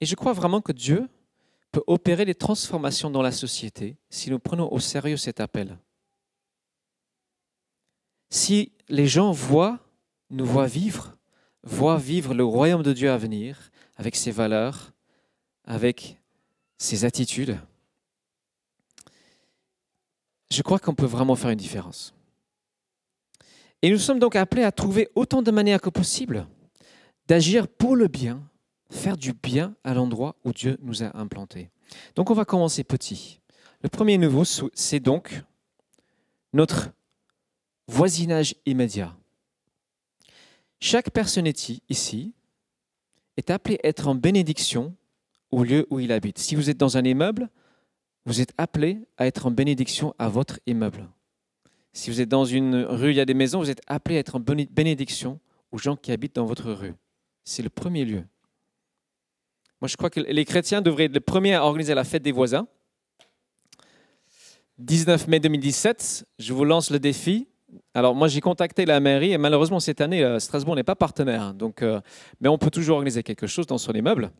Et 0.00 0.06
je 0.06 0.14
crois 0.14 0.32
vraiment 0.32 0.60
que 0.60 0.72
Dieu 0.72 1.08
peut 1.72 1.82
opérer 1.86 2.24
des 2.24 2.34
transformations 2.34 3.10
dans 3.10 3.22
la 3.22 3.32
société 3.32 3.96
si 4.08 4.30
nous 4.30 4.38
prenons 4.38 4.72
au 4.72 4.78
sérieux 4.78 5.16
cet 5.16 5.40
appel. 5.40 5.78
Si 8.30 8.72
les 8.88 9.06
gens 9.06 9.32
voient, 9.32 9.80
nous 10.30 10.46
voient 10.46 10.66
vivre, 10.66 11.16
voient 11.62 11.98
vivre 11.98 12.34
le 12.34 12.44
royaume 12.44 12.82
de 12.82 12.92
Dieu 12.92 13.10
à 13.10 13.16
venir, 13.16 13.70
avec 13.96 14.16
ses 14.16 14.30
valeurs, 14.30 14.92
avec 15.64 16.20
ses 16.78 17.04
attitudes, 17.04 17.58
je 20.50 20.62
crois 20.62 20.78
qu'on 20.78 20.94
peut 20.94 21.06
vraiment 21.06 21.36
faire 21.36 21.50
une 21.50 21.58
différence. 21.58 22.14
Et 23.82 23.90
nous 23.90 23.98
sommes 23.98 24.18
donc 24.18 24.36
appelés 24.36 24.64
à 24.64 24.72
trouver 24.72 25.08
autant 25.14 25.42
de 25.42 25.50
manières 25.50 25.80
que 25.80 25.90
possible 25.90 26.46
d'agir 27.28 27.68
pour 27.68 27.96
le 27.96 28.08
bien, 28.08 28.42
faire 28.90 29.16
du 29.16 29.32
bien 29.32 29.74
à 29.84 29.94
l'endroit 29.94 30.36
où 30.44 30.52
Dieu 30.52 30.78
nous 30.82 31.02
a 31.02 31.16
implantés. 31.16 31.70
Donc 32.14 32.30
on 32.30 32.34
va 32.34 32.44
commencer 32.44 32.84
petit. 32.84 33.40
Le 33.82 33.88
premier 33.88 34.18
niveau, 34.18 34.44
c'est 34.44 35.00
donc 35.00 35.42
notre 36.52 36.90
voisinage 37.86 38.54
immédiat. 38.66 39.14
Chaque 40.80 41.10
personne 41.10 41.46
ici 41.88 42.34
est 43.36 43.50
appelée 43.50 43.78
à 43.82 43.88
être 43.88 44.08
en 44.08 44.14
bénédiction 44.14 44.94
au 45.50 45.64
lieu 45.64 45.86
où 45.90 46.00
il 46.00 46.12
habite. 46.12 46.38
Si 46.38 46.54
vous 46.54 46.70
êtes 46.70 46.76
dans 46.76 46.96
un 46.96 47.04
immeuble, 47.04 47.48
vous 48.26 48.40
êtes 48.40 48.52
appelé 48.58 49.00
à 49.16 49.26
être 49.26 49.46
en 49.46 49.50
bénédiction 49.50 50.14
à 50.18 50.28
votre 50.28 50.60
immeuble. 50.66 51.08
Si 51.94 52.10
vous 52.10 52.20
êtes 52.20 52.28
dans 52.28 52.44
une 52.44 52.84
rue, 52.84 53.10
il 53.10 53.16
y 53.16 53.20
a 53.20 53.24
des 53.24 53.34
maisons, 53.34 53.60
vous 53.60 53.70
êtes 53.70 53.80
appelé 53.86 54.16
à 54.16 54.18
être 54.18 54.34
en 54.34 54.40
bénédiction 54.40 55.40
aux 55.70 55.78
gens 55.78 55.96
qui 55.96 56.10
habitent 56.12 56.34
dans 56.34 56.44
votre 56.44 56.72
rue. 56.72 56.92
C'est 57.44 57.62
le 57.62 57.70
premier 57.70 58.04
lieu. 58.04 58.24
Moi, 59.80 59.88
je 59.88 59.96
crois 59.96 60.10
que 60.10 60.20
les 60.20 60.44
chrétiens 60.44 60.82
devraient 60.82 61.04
être 61.04 61.14
les 61.14 61.20
premiers 61.20 61.54
à 61.54 61.64
organiser 61.64 61.94
la 61.94 62.04
fête 62.04 62.22
des 62.22 62.32
voisins. 62.32 62.66
19 64.78 65.28
mai 65.28 65.38
2017, 65.38 66.26
je 66.40 66.52
vous 66.52 66.64
lance 66.64 66.90
le 66.90 66.98
défi. 66.98 67.46
Alors 67.92 68.14
moi 68.14 68.26
j'ai 68.28 68.40
contacté 68.40 68.86
la 68.86 68.98
mairie 68.98 69.32
et 69.32 69.38
malheureusement 69.38 69.80
cette 69.80 70.00
année 70.00 70.22
euh, 70.22 70.38
Strasbourg 70.38 70.74
n'est 70.76 70.84
pas 70.84 70.96
partenaire, 70.96 71.54
donc, 71.54 71.82
euh, 71.82 72.00
mais 72.40 72.48
on 72.48 72.58
peut 72.58 72.70
toujours 72.70 72.96
organiser 72.96 73.22
quelque 73.22 73.46
chose 73.46 73.66
dans 73.66 73.78
son 73.78 73.92
immeuble. 73.92 74.30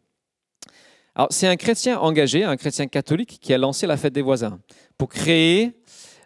Alors 1.15 1.29
c'est 1.31 1.47
un 1.47 1.57
chrétien 1.57 1.99
engagé, 2.01 2.43
un 2.43 2.57
chrétien 2.57 2.89
catholique 2.89 3.39
qui 3.41 3.55
a 3.55 3.59
lancé 3.59 3.87
la 3.87 3.97
fête 3.97 4.13
des 4.13 4.23
voisins 4.23 4.61
pour 4.99 5.09
créer 5.09 5.81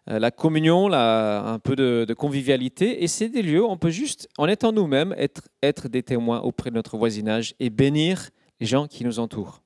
la 0.09 0.31
communion, 0.31 0.91
un 0.93 1.59
peu 1.59 1.77
de, 1.77 2.15
convivialité 2.15 3.03
et 3.03 3.09
c'est 3.09 3.29
des 3.29 3.43
lieux 3.43 3.63
où 3.63 3.69
on 3.69 3.77
peut 3.77 3.91
juste, 3.91 4.29
en 4.39 4.47
étant 4.49 4.73
nous-mêmes, 4.73 5.15
être, 5.19 5.43
être 5.63 5.89
des 5.89 6.03
témoins 6.03 6.41
auprès 6.41 6.71
de 6.71 6.75
notre 6.75 6.97
voisinage 6.97 7.55
et 7.61 7.69
bénir 7.69 8.31
les 8.59 8.67
gens 8.67 8.87
qui 8.87 9.05
nous 9.05 9.19
entourent. 9.19 9.63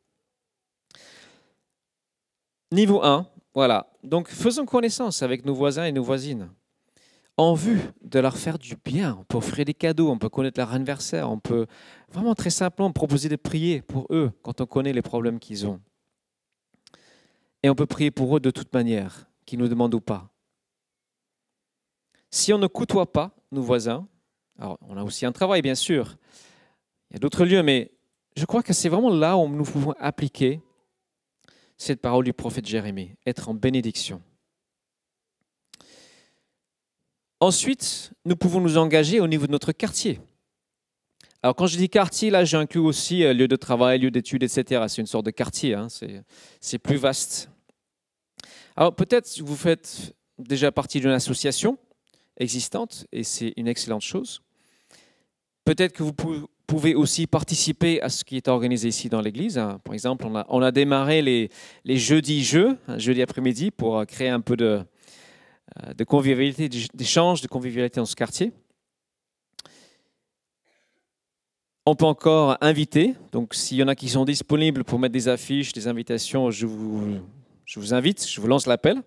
Niveau 2.72 3.02
1, 3.04 3.26
voilà. 3.54 3.90
Donc 4.02 4.28
faisons 4.28 4.66
connaissance 4.66 5.22
avec 5.22 5.44
nos 5.44 5.54
voisins 5.54 5.84
et 5.84 5.92
nos 5.92 6.02
voisines 6.02 6.48
en 7.36 7.54
vue 7.54 7.80
de 8.02 8.18
leur 8.18 8.36
faire 8.36 8.58
du 8.58 8.76
bien. 8.84 9.16
On 9.20 9.24
peut 9.24 9.38
offrir 9.38 9.64
des 9.64 9.74
cadeaux, 9.74 10.10
on 10.10 10.18
peut 10.18 10.28
connaître 10.28 10.58
leur 10.58 10.72
anniversaire, 10.72 11.30
on 11.30 11.38
peut 11.38 11.66
vraiment 12.10 12.34
très 12.34 12.50
simplement 12.50 12.92
proposer 12.92 13.28
de 13.28 13.36
prier 13.36 13.82
pour 13.82 14.06
eux 14.10 14.32
quand 14.42 14.60
on 14.60 14.66
connaît 14.66 14.92
les 14.92 15.02
problèmes 15.02 15.38
qu'ils 15.38 15.66
ont. 15.66 15.80
Et 17.62 17.70
on 17.70 17.74
peut 17.74 17.86
prier 17.86 18.10
pour 18.10 18.36
eux 18.36 18.40
de 18.40 18.50
toute 18.50 18.72
manière, 18.74 19.26
qu'ils 19.46 19.58
nous 19.58 19.68
demandent 19.68 19.94
ou 19.94 20.00
pas. 20.00 20.31
Si 22.32 22.52
on 22.52 22.58
ne 22.58 22.66
côtoie 22.66 23.12
pas 23.12 23.30
nos 23.52 23.60
voisins, 23.60 24.08
alors 24.58 24.78
on 24.88 24.96
a 24.96 25.04
aussi 25.04 25.26
un 25.26 25.32
travail 25.32 25.60
bien 25.60 25.74
sûr, 25.74 26.16
il 27.10 27.14
y 27.14 27.16
a 27.16 27.18
d'autres 27.18 27.44
lieux, 27.44 27.62
mais 27.62 27.92
je 28.36 28.46
crois 28.46 28.62
que 28.62 28.72
c'est 28.72 28.88
vraiment 28.88 29.10
là 29.10 29.36
où 29.36 29.46
nous 29.46 29.64
pouvons 29.64 29.92
appliquer 30.00 30.62
cette 31.76 32.00
parole 32.00 32.24
du 32.24 32.32
prophète 32.32 32.66
Jérémie, 32.66 33.14
être 33.26 33.50
en 33.50 33.54
bénédiction. 33.54 34.22
Ensuite, 37.38 38.12
nous 38.24 38.36
pouvons 38.36 38.62
nous 38.62 38.78
engager 38.78 39.20
au 39.20 39.26
niveau 39.26 39.46
de 39.46 39.52
notre 39.52 39.72
quartier. 39.72 40.18
Alors 41.42 41.54
quand 41.54 41.66
je 41.66 41.76
dis 41.76 41.90
quartier, 41.90 42.30
là 42.30 42.46
j'inclus 42.46 42.80
aussi 42.80 43.24
euh, 43.24 43.34
lieu 43.34 43.48
de 43.48 43.56
travail, 43.56 43.98
lieu 43.98 44.10
d'études, 44.10 44.44
etc. 44.44 44.84
C'est 44.88 45.02
une 45.02 45.06
sorte 45.06 45.26
de 45.26 45.32
quartier, 45.32 45.74
hein. 45.74 45.88
c'est 46.60 46.78
plus 46.78 46.96
vaste. 46.96 47.50
Alors 48.74 48.94
peut-être 48.94 49.38
vous 49.40 49.56
faites 49.56 50.14
déjà 50.38 50.72
partie 50.72 51.00
d'une 51.00 51.10
association 51.10 51.76
existante 52.36 53.06
et 53.12 53.24
c'est 53.24 53.52
une 53.56 53.68
excellente 53.68 54.02
chose. 54.02 54.42
Peut-être 55.64 55.92
que 55.92 56.02
vous 56.02 56.14
pouvez 56.66 56.94
aussi 56.94 57.26
participer 57.26 58.02
à 58.02 58.08
ce 58.08 58.24
qui 58.24 58.36
est 58.36 58.48
organisé 58.48 58.88
ici 58.88 59.08
dans 59.08 59.20
l'église. 59.20 59.58
Hein. 59.58 59.80
Par 59.84 59.94
exemple, 59.94 60.26
on 60.48 60.62
a, 60.62 60.72
démarré 60.72 61.22
les, 61.22 61.50
jeudis 61.98 62.42
jeux, 62.42 62.78
jeudi 62.96 63.22
après-midi, 63.22 63.70
pour 63.70 63.98
euh, 63.98 64.04
créer 64.04 64.28
un 64.28 64.40
peu 64.40 64.56
de, 64.56 64.82
euh, 65.84 65.94
de 65.94 66.04
convivialité, 66.04 66.68
d'échange, 66.94 67.42
de 67.42 67.48
convivialité 67.48 68.00
dans 68.00 68.06
ce 68.06 68.16
quartier. 68.16 68.52
On 71.84 71.94
peut 71.94 72.06
encore 72.06 72.56
inviter, 72.60 73.14
donc 73.32 73.54
s'il 73.54 73.78
y 73.78 73.82
en 73.82 73.88
a 73.88 73.94
qui 73.94 74.08
sont 74.08 74.24
disponibles 74.24 74.84
pour 74.84 74.98
mettre 74.98 75.12
des 75.12 75.28
affiches, 75.28 75.72
des 75.72 75.88
invitations, 75.88 76.50
je 76.52 76.64
vous 76.66 77.94
invite, 77.94 78.26
je 78.28 78.40
vous 78.40 78.46
lance 78.46 78.66
l'appel. 78.66 79.02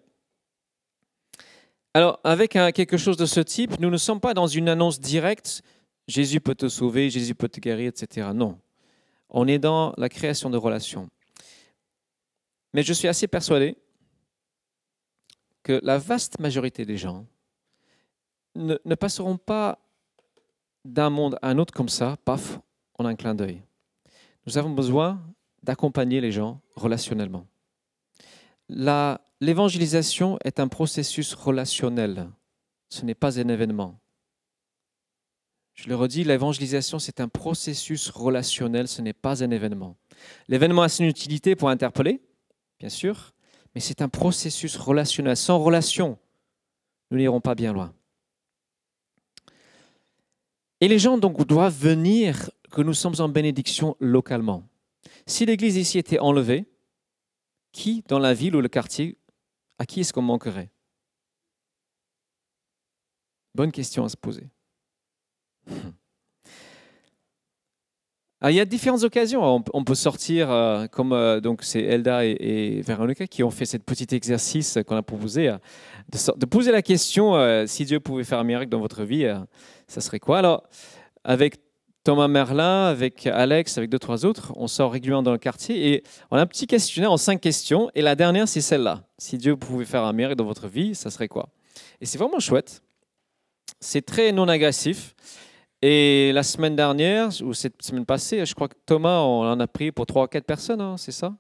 Alors, 1.96 2.20
avec 2.26 2.52
quelque 2.52 2.98
chose 2.98 3.16
de 3.16 3.26
ce 3.26 3.40
type, 3.40 3.80
nous 3.80 3.90
ne 3.90 3.96
sommes 3.96 4.20
pas 4.20 4.34
dans 4.34 4.48
une 4.48 4.68
annonce 4.68 5.00
directe, 5.00 5.62
Jésus 6.10 6.42
peut 6.42 6.54
te 6.54 6.68
sauver, 6.68 7.10
Jésus 7.10 7.36
peut 7.36 7.48
te 7.48 7.62
guérir, 7.62 7.88
etc. 7.88 8.32
Non, 8.34 8.60
on 9.30 9.48
est 9.48 9.60
dans 9.60 9.94
la 9.96 10.10
création 10.10 10.50
de 10.50 10.58
relations. 10.58 11.10
Mais 12.74 12.84
je 12.84 12.92
suis 12.92 13.08
assez 13.08 13.30
persuadé 13.30 13.78
que 15.64 15.80
la 15.84 15.98
vaste 15.98 16.38
majorité 16.38 16.84
des 16.84 16.98
gens 16.98 17.26
ne, 18.56 18.76
passeront 18.96 19.38
pas 19.38 19.80
d'un 20.84 21.10
monde 21.10 21.40
à 21.42 21.48
un 21.48 21.58
autre 21.58 21.74
comme 21.74 21.88
ça, 21.88 22.18
paf, 22.26 22.60
en 23.00 23.06
un 23.06 23.16
clin 23.16 23.36
d'œil. 23.36 23.62
Nous 24.46 24.58
avons 24.58 24.72
besoin 24.72 25.24
d'accompagner 25.64 26.20
les 26.20 26.34
gens 26.34 26.60
relationnellement. 26.76 27.48
L'évangélisation 29.46 30.40
est 30.44 30.60
un 30.60 30.68
processus 30.68 31.36
relationnel, 31.36 32.32
ce 32.90 33.06
n'est 33.06 33.14
pas 33.14 33.40
un 33.40 33.48
événement. 33.48 34.00
Je 35.76 35.88
le 35.88 35.96
redis, 35.96 36.24
l'évangélisation, 36.24 36.98
c'est 36.98 37.20
un 37.20 37.28
processus 37.28 38.10
relationnel, 38.10 38.88
ce 38.88 39.04
n'est 39.04 39.14
pas 39.14 39.44
un 39.44 39.52
événement. 39.52 39.98
L'événement 40.48 40.82
a 40.82 40.90
son 40.90 41.04
utilité 41.04 41.56
pour 41.56 41.70
interpeller, 41.70 42.24
bien 42.80 42.90
sûr, 42.90 43.36
mais 43.76 43.82
c'est 43.82 44.02
un 44.02 44.10
processus 44.10 44.78
relationnel. 44.78 45.38
Sans 45.38 45.60
relation, 45.60 46.18
nous 47.12 47.20
n'irons 47.20 47.40
pas 47.40 47.54
bien 47.54 47.72
loin. 47.72 47.94
Et 50.82 50.88
les 50.88 50.98
gens 50.98 51.20
donc 51.20 51.46
doivent 51.46 51.78
venir 51.78 52.50
que 52.72 52.82
nous 52.82 52.96
sommes 52.96 53.20
en 53.20 53.30
bénédiction 53.30 53.96
localement. 54.00 54.68
Si 55.28 55.46
l'église 55.46 55.78
ici 55.78 56.00
était 56.00 56.18
enlevée, 56.18 56.66
qui 57.72 58.04
dans 58.08 58.18
la 58.18 58.34
ville 58.34 58.56
ou 58.56 58.62
le 58.62 58.70
quartier, 58.70 59.20
à 59.80 59.86
qui 59.86 60.02
est-ce 60.02 60.14
qu'on 60.14 60.22
manquerait? 60.22 60.72
Bonne 63.54 63.72
question 63.72 64.04
à 64.04 64.10
se 64.10 64.18
poser. 64.18 64.50
Ah, 68.42 68.52
il 68.52 68.58
y 68.58 68.60
a 68.60 68.66
différentes 68.66 69.04
occasions. 69.04 69.64
On, 69.74 69.84
peut 69.84 69.96
sortir, 69.96 70.52
euh, 70.52 70.86
comme 70.86 71.14
euh, 71.14 71.40
donc 71.40 71.64
c'est 71.64 71.82
Elda 71.82 72.26
et, 72.26 72.38
et, 72.40 72.82
Véronica 72.82 73.26
qui 73.26 73.44
ont 73.44 73.50
fait 73.50 73.66
ce 73.66 73.78
petit 73.78 74.14
exercice 74.14 74.78
qu'on 74.86 74.98
a 74.98 75.02
proposé, 75.02 75.50
euh, 75.50 75.58
de, 76.38 76.46
poser 76.46 76.72
la 76.72 76.84
question 76.84 77.34
si 77.66 77.86
Dieu 77.86 78.00
pouvait 78.00 78.24
faire 78.24 78.38
un 78.38 78.44
miracle 78.44 78.70
dans 78.70 78.80
votre 78.80 79.04
vie, 79.04 79.26
ça 79.88 80.00
serait 80.00 80.20
quoi? 80.20 80.38
Alors, 80.38 80.62
avec 81.24 81.56
Thomas 82.06 82.28
Merlin, 82.28 82.86
avec 82.86 83.26
Alex, 83.26 83.80
avec 83.80 83.90
deux, 83.90 83.98
trois 83.98 84.28
autres, 84.28 84.54
on 84.56 84.68
sort 84.68 84.92
régulièrement 84.92 85.24
dans 85.24 85.32
le 85.32 85.40
quartier 85.40 85.92
et 85.92 86.04
on 86.30 86.38
a 86.38 86.42
un 86.42 86.46
petit 86.46 86.68
questionnaire 86.68 87.12
en 87.12 87.18
cinq 87.18 87.42
questions. 87.42 87.90
Et 87.96 88.04
la 88.04 88.16
dernière, 88.16 88.48
c'est 88.48 88.62
celle-là. 88.62 89.02
Si 89.18 89.40
Dieu 89.40 89.58
pouvait 89.58 89.86
faire 89.86 90.04
un 90.04 90.14
miracle 90.14 90.36
dans 90.36 90.46
votre 90.46 90.68
vie, 90.68 90.94
ça 90.94 91.10
serait 91.10 91.28
quoi? 91.28 91.50
Et 92.00 92.06
c'est 92.06 92.20
vraiment 92.20 92.40
chouette. 92.40 92.84
C'est 93.80 94.06
très 94.06 94.32
non 94.32 94.48
agressif. 94.48 95.16
Et 95.82 96.32
la 96.32 96.44
semaine 96.44 96.76
dernière, 96.76 97.30
ou 97.42 97.56
cette 97.56 97.82
semaine 97.82 98.06
passée, 98.06 98.46
je 98.46 98.54
crois 98.54 98.68
que 98.68 98.76
Thomas, 98.86 99.22
on 99.22 99.42
en 99.42 99.60
a 99.60 99.66
pris 99.66 99.92
pour 99.92 100.06
trois 100.06 100.26
ou 100.26 100.28
quatre 100.28 100.46
personnes, 100.46 100.82
hein, 100.82 100.98
c'est 100.98 101.12
ça? 101.12 101.34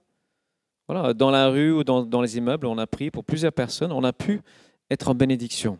Voilà, 0.87 1.13
dans 1.13 1.29
la 1.29 1.47
rue 1.49 1.73
ou 1.73 1.83
dans, 1.83 2.03
dans, 2.03 2.23
les 2.23 2.37
immeubles, 2.37 2.65
on 2.65 2.79
a 2.79 2.87
pris 2.87 3.11
pour 3.11 3.23
plusieurs 3.23 3.53
personnes, 3.53 3.91
on 3.91 4.03
a 4.03 4.13
pu 4.13 4.41
être 4.89 5.09
en 5.09 5.13
bénédiction. 5.13 5.77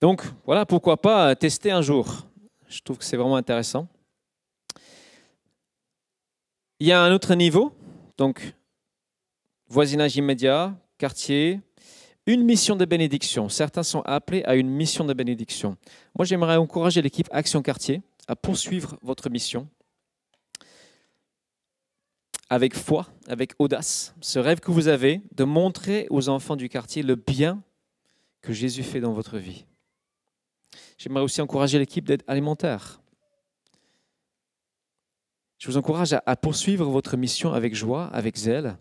Donc 0.00 0.22
voilà, 0.46 0.64
pourquoi 0.64 0.96
pas 1.00 1.34
tester 1.34 1.72
un 1.72 1.82
jour. 1.82 2.27
Je 2.68 2.80
trouve 2.80 2.98
que 2.98 3.04
c'est 3.04 3.16
vraiment 3.16 3.36
intéressant. 3.36 3.88
Il 6.80 6.86
y 6.86 6.92
a 6.92 7.02
un 7.02 7.12
autre 7.12 7.34
niveau, 7.34 7.72
donc 8.16 8.54
voisinage 9.68 10.16
immédiat, 10.16 10.76
quartier, 10.96 11.60
une 12.26 12.44
mission 12.44 12.76
de 12.76 12.84
bénédiction. 12.84 13.48
Certains 13.48 13.82
sont 13.82 14.02
appelés 14.02 14.44
à 14.44 14.54
une 14.54 14.68
mission 14.68 15.04
de 15.04 15.14
bénédiction. 15.14 15.76
Moi, 16.16 16.24
j'aimerais 16.24 16.56
encourager 16.56 17.00
l'équipe 17.02 17.28
Action 17.32 17.62
Quartier 17.62 18.02
à 18.28 18.36
poursuivre 18.36 18.98
votre 19.02 19.30
mission 19.30 19.68
avec 22.50 22.74
foi, 22.74 23.06
avec 23.26 23.52
audace, 23.58 24.14
ce 24.20 24.38
rêve 24.38 24.60
que 24.60 24.70
vous 24.70 24.88
avez 24.88 25.22
de 25.34 25.44
montrer 25.44 26.06
aux 26.10 26.28
enfants 26.28 26.56
du 26.56 26.68
quartier 26.68 27.02
le 27.02 27.14
bien 27.14 27.62
que 28.40 28.52
Jésus 28.52 28.82
fait 28.82 29.00
dans 29.00 29.12
votre 29.12 29.38
vie. 29.38 29.66
J'aimerais 30.98 31.22
aussi 31.22 31.40
encourager 31.40 31.78
l'équipe 31.78 32.04
d'aide 32.04 32.24
alimentaire. 32.26 33.00
Je 35.58 35.68
vous 35.68 35.76
encourage 35.76 36.12
à, 36.12 36.36
poursuivre 36.36 36.90
votre 36.90 37.16
mission 37.16 37.52
avec 37.52 37.74
joie, 37.74 38.06
avec 38.06 38.36
zèle. 38.36 38.76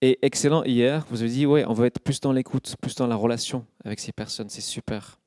Et 0.00 0.18
excellent 0.22 0.62
hier, 0.64 1.06
vous 1.10 1.22
avez 1.22 1.30
dit, 1.30 1.46
ouais, 1.46 1.64
on 1.66 1.72
veut 1.72 1.86
être 1.86 2.00
plus 2.00 2.20
dans 2.20 2.32
l'écoute, 2.32 2.76
plus 2.80 2.94
dans 2.94 3.06
la 3.06 3.16
relation 3.16 3.66
avec 3.84 3.98
ces 3.98 4.12
personnes, 4.12 4.48
c'est 4.48 4.60
super. 4.60 5.18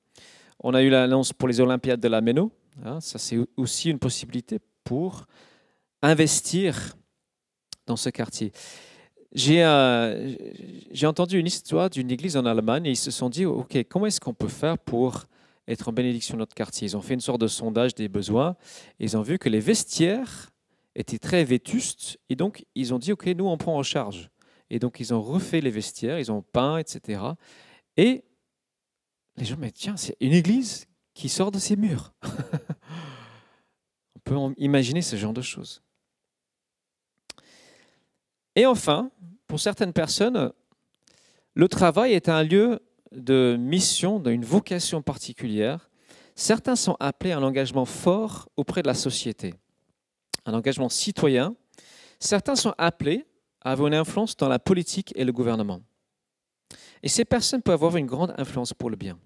On 0.60 0.74
a 0.74 0.82
eu 0.82 0.90
l'annonce 0.90 1.34
pour 1.34 1.48
les 1.48 1.60
Olympiades 1.60 2.00
de 2.00 2.08
la 2.08 2.22
Méno, 2.22 2.52
hein, 2.86 3.02
ça 3.02 3.20
c'est 3.20 3.38
aussi 3.58 3.90
une 3.90 4.00
possibilité 4.00 4.60
pour 4.84 5.26
investir 6.02 6.96
dans 7.86 7.96
ce 7.98 8.10
quartier. 8.10 8.54
Euh, 9.50 10.36
j'ai 10.92 11.08
entendu 11.08 11.40
une 11.40 11.48
histoire 11.48 11.90
d'une 11.90 12.12
église 12.12 12.38
en 12.38 12.46
Allemagne 12.46 12.86
et 12.86 12.92
ils 12.92 12.98
se 12.98 13.12
sont 13.12 13.30
dit, 13.30 13.46
OK, 13.46 13.78
comment 13.90 14.06
est-ce 14.06 14.20
qu'on 14.20 14.34
peut 14.34 14.48
faire 14.48 14.78
pour 14.78 15.26
être 15.68 15.90
en 15.90 15.94
bénédiction 15.94 16.36
de 16.36 16.40
notre 16.40 16.56
quartier 16.56 16.88
Ils 16.88 16.98
ont 16.98 17.02
fait 17.02 17.14
une 17.14 17.22
sorte 17.22 17.42
de 17.42 17.48
sondage 17.48 17.96
des 17.96 18.08
besoins 18.08 18.56
et 19.00 19.06
ils 19.06 19.18
ont 19.18 19.22
vu 19.22 19.38
que 19.38 19.50
les 19.50 19.60
vestiaires 19.60 20.50
étaient 20.96 21.20
très 21.20 21.44
vétustes 21.44 22.20
et 22.30 22.36
donc 22.36 22.66
ils 22.76 22.94
ont 22.94 23.00
dit, 23.00 23.12
OK, 23.12 23.26
nous 23.28 23.48
on 23.48 23.58
prend 23.58 23.78
en 23.78 23.84
charge. 23.84 24.30
Et 24.70 24.80
donc 24.80 25.00
ils 25.00 25.14
ont 25.14 25.22
refait 25.22 25.62
les 25.62 25.72
vestiaires, 25.72 26.20
ils 26.20 26.32
ont 26.32 26.42
peint, 26.42 26.78
etc. 26.78 27.22
Et 27.98 28.24
les 29.38 29.46
gens 29.46 29.56
disent, 29.58 29.74
tiens, 29.74 29.98
c'est 29.98 30.16
une 30.20 30.34
église 30.34 30.88
qui 31.14 31.30
sort 31.30 31.52
de 31.52 31.60
ses 31.60 31.76
murs. 31.76 32.14
on 34.16 34.20
peut 34.24 34.36
imaginer 34.58 35.02
ce 35.02 35.16
genre 35.16 35.34
de 35.34 35.42
choses. 35.42 35.82
Et 38.56 38.66
enfin, 38.66 39.12
pour 39.48 39.60
certaines 39.60 39.94
personnes, 39.94 40.52
le 41.54 41.68
travail 41.68 42.14
est 42.14 42.30
un 42.30 42.44
lieu 42.44 42.80
de 43.12 43.58
mission, 43.60 44.20
d'une 44.20 44.46
vocation 44.46 45.02
particulière. 45.02 45.90
Certains 46.36 46.76
sont 46.76 46.96
appelés 47.00 47.32
à 47.32 47.38
un 47.38 47.44
engagement 47.44 47.86
fort 47.86 48.50
auprès 48.56 48.82
de 48.82 48.88
la 48.88 48.94
société, 48.94 49.54
un 50.46 50.54
engagement 50.54 50.90
citoyen. 50.90 51.56
Certains 52.20 52.56
sont 52.56 52.74
appelés 52.78 53.26
à 53.62 53.72
avoir 53.72 53.88
une 53.88 53.96
influence 53.96 54.36
dans 54.38 54.50
la 54.50 54.60
politique 54.60 55.14
et 55.16 55.26
le 55.26 55.32
gouvernement. 55.32 55.82
Et 57.04 57.10
ces 57.10 57.26
personnes 57.26 57.62
peuvent 57.62 57.76
avoir 57.76 57.98
une 57.98 58.06
grande 58.06 58.34
influence 58.38 58.74
pour 58.74 58.90
le 58.90 58.96
bien. 58.96 59.20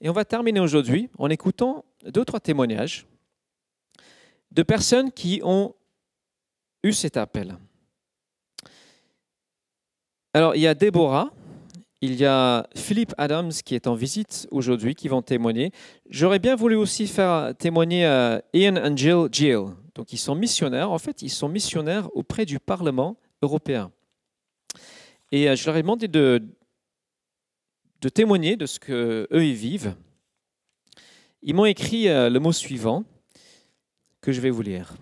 Et 0.00 0.08
on 0.08 0.12
va 0.12 0.24
terminer 0.24 0.60
aujourd'hui 0.60 1.08
en 1.18 1.30
écoutant 1.30 1.84
deux 2.04 2.24
trois 2.24 2.40
témoignages 2.40 3.06
de 4.50 4.62
personnes 4.62 5.12
qui 5.12 5.40
ont 5.44 5.74
eu 6.82 6.92
cet 6.92 7.16
appel. 7.16 7.56
Alors, 10.34 10.56
il 10.56 10.62
y 10.62 10.66
a 10.66 10.74
Déborah, 10.74 11.30
il 12.02 12.16
y 12.16 12.26
a 12.26 12.66
Philippe 12.74 13.14
Adams 13.16 13.52
qui 13.52 13.76
est 13.76 13.86
en 13.86 13.94
visite 13.94 14.48
aujourd'hui, 14.50 14.96
qui 14.96 15.06
vont 15.06 15.22
témoigner. 15.22 15.70
J'aurais 16.10 16.40
bien 16.40 16.56
voulu 16.56 16.74
aussi 16.74 17.06
faire 17.06 17.54
témoigner 17.56 18.04
euh, 18.04 18.40
Ian 18.52 18.74
et 18.74 18.96
Jill 18.96 19.28
Gill. 19.30 19.66
Donc, 19.94 20.12
ils 20.12 20.18
sont 20.18 20.34
missionnaires. 20.34 20.90
En 20.90 20.98
fait, 20.98 21.22
ils 21.22 21.30
sont 21.30 21.48
missionnaires 21.48 22.08
auprès 22.16 22.44
du 22.44 22.58
Parlement 22.58 23.16
européen. 23.40 23.92
Et 25.30 25.48
euh, 25.48 25.54
je 25.54 25.64
leur 25.64 25.76
ai 25.76 25.82
demandé 25.82 26.08
de, 26.08 26.42
témoigner 28.12 28.56
de 28.56 28.66
ce 28.66 28.80
qu'eux 28.80 29.28
ils 29.32 29.54
vivent. 29.54 29.94
Ils 31.40 31.54
m'ont 31.54 31.66
écrit 31.66 32.08
euh, 32.08 32.28
le 32.28 32.40
mot 32.40 32.52
suivant 32.52 33.04
que 34.20 34.32
je 34.32 34.40
vais 34.40 34.50
vous 34.50 34.62
lire. 34.62 34.92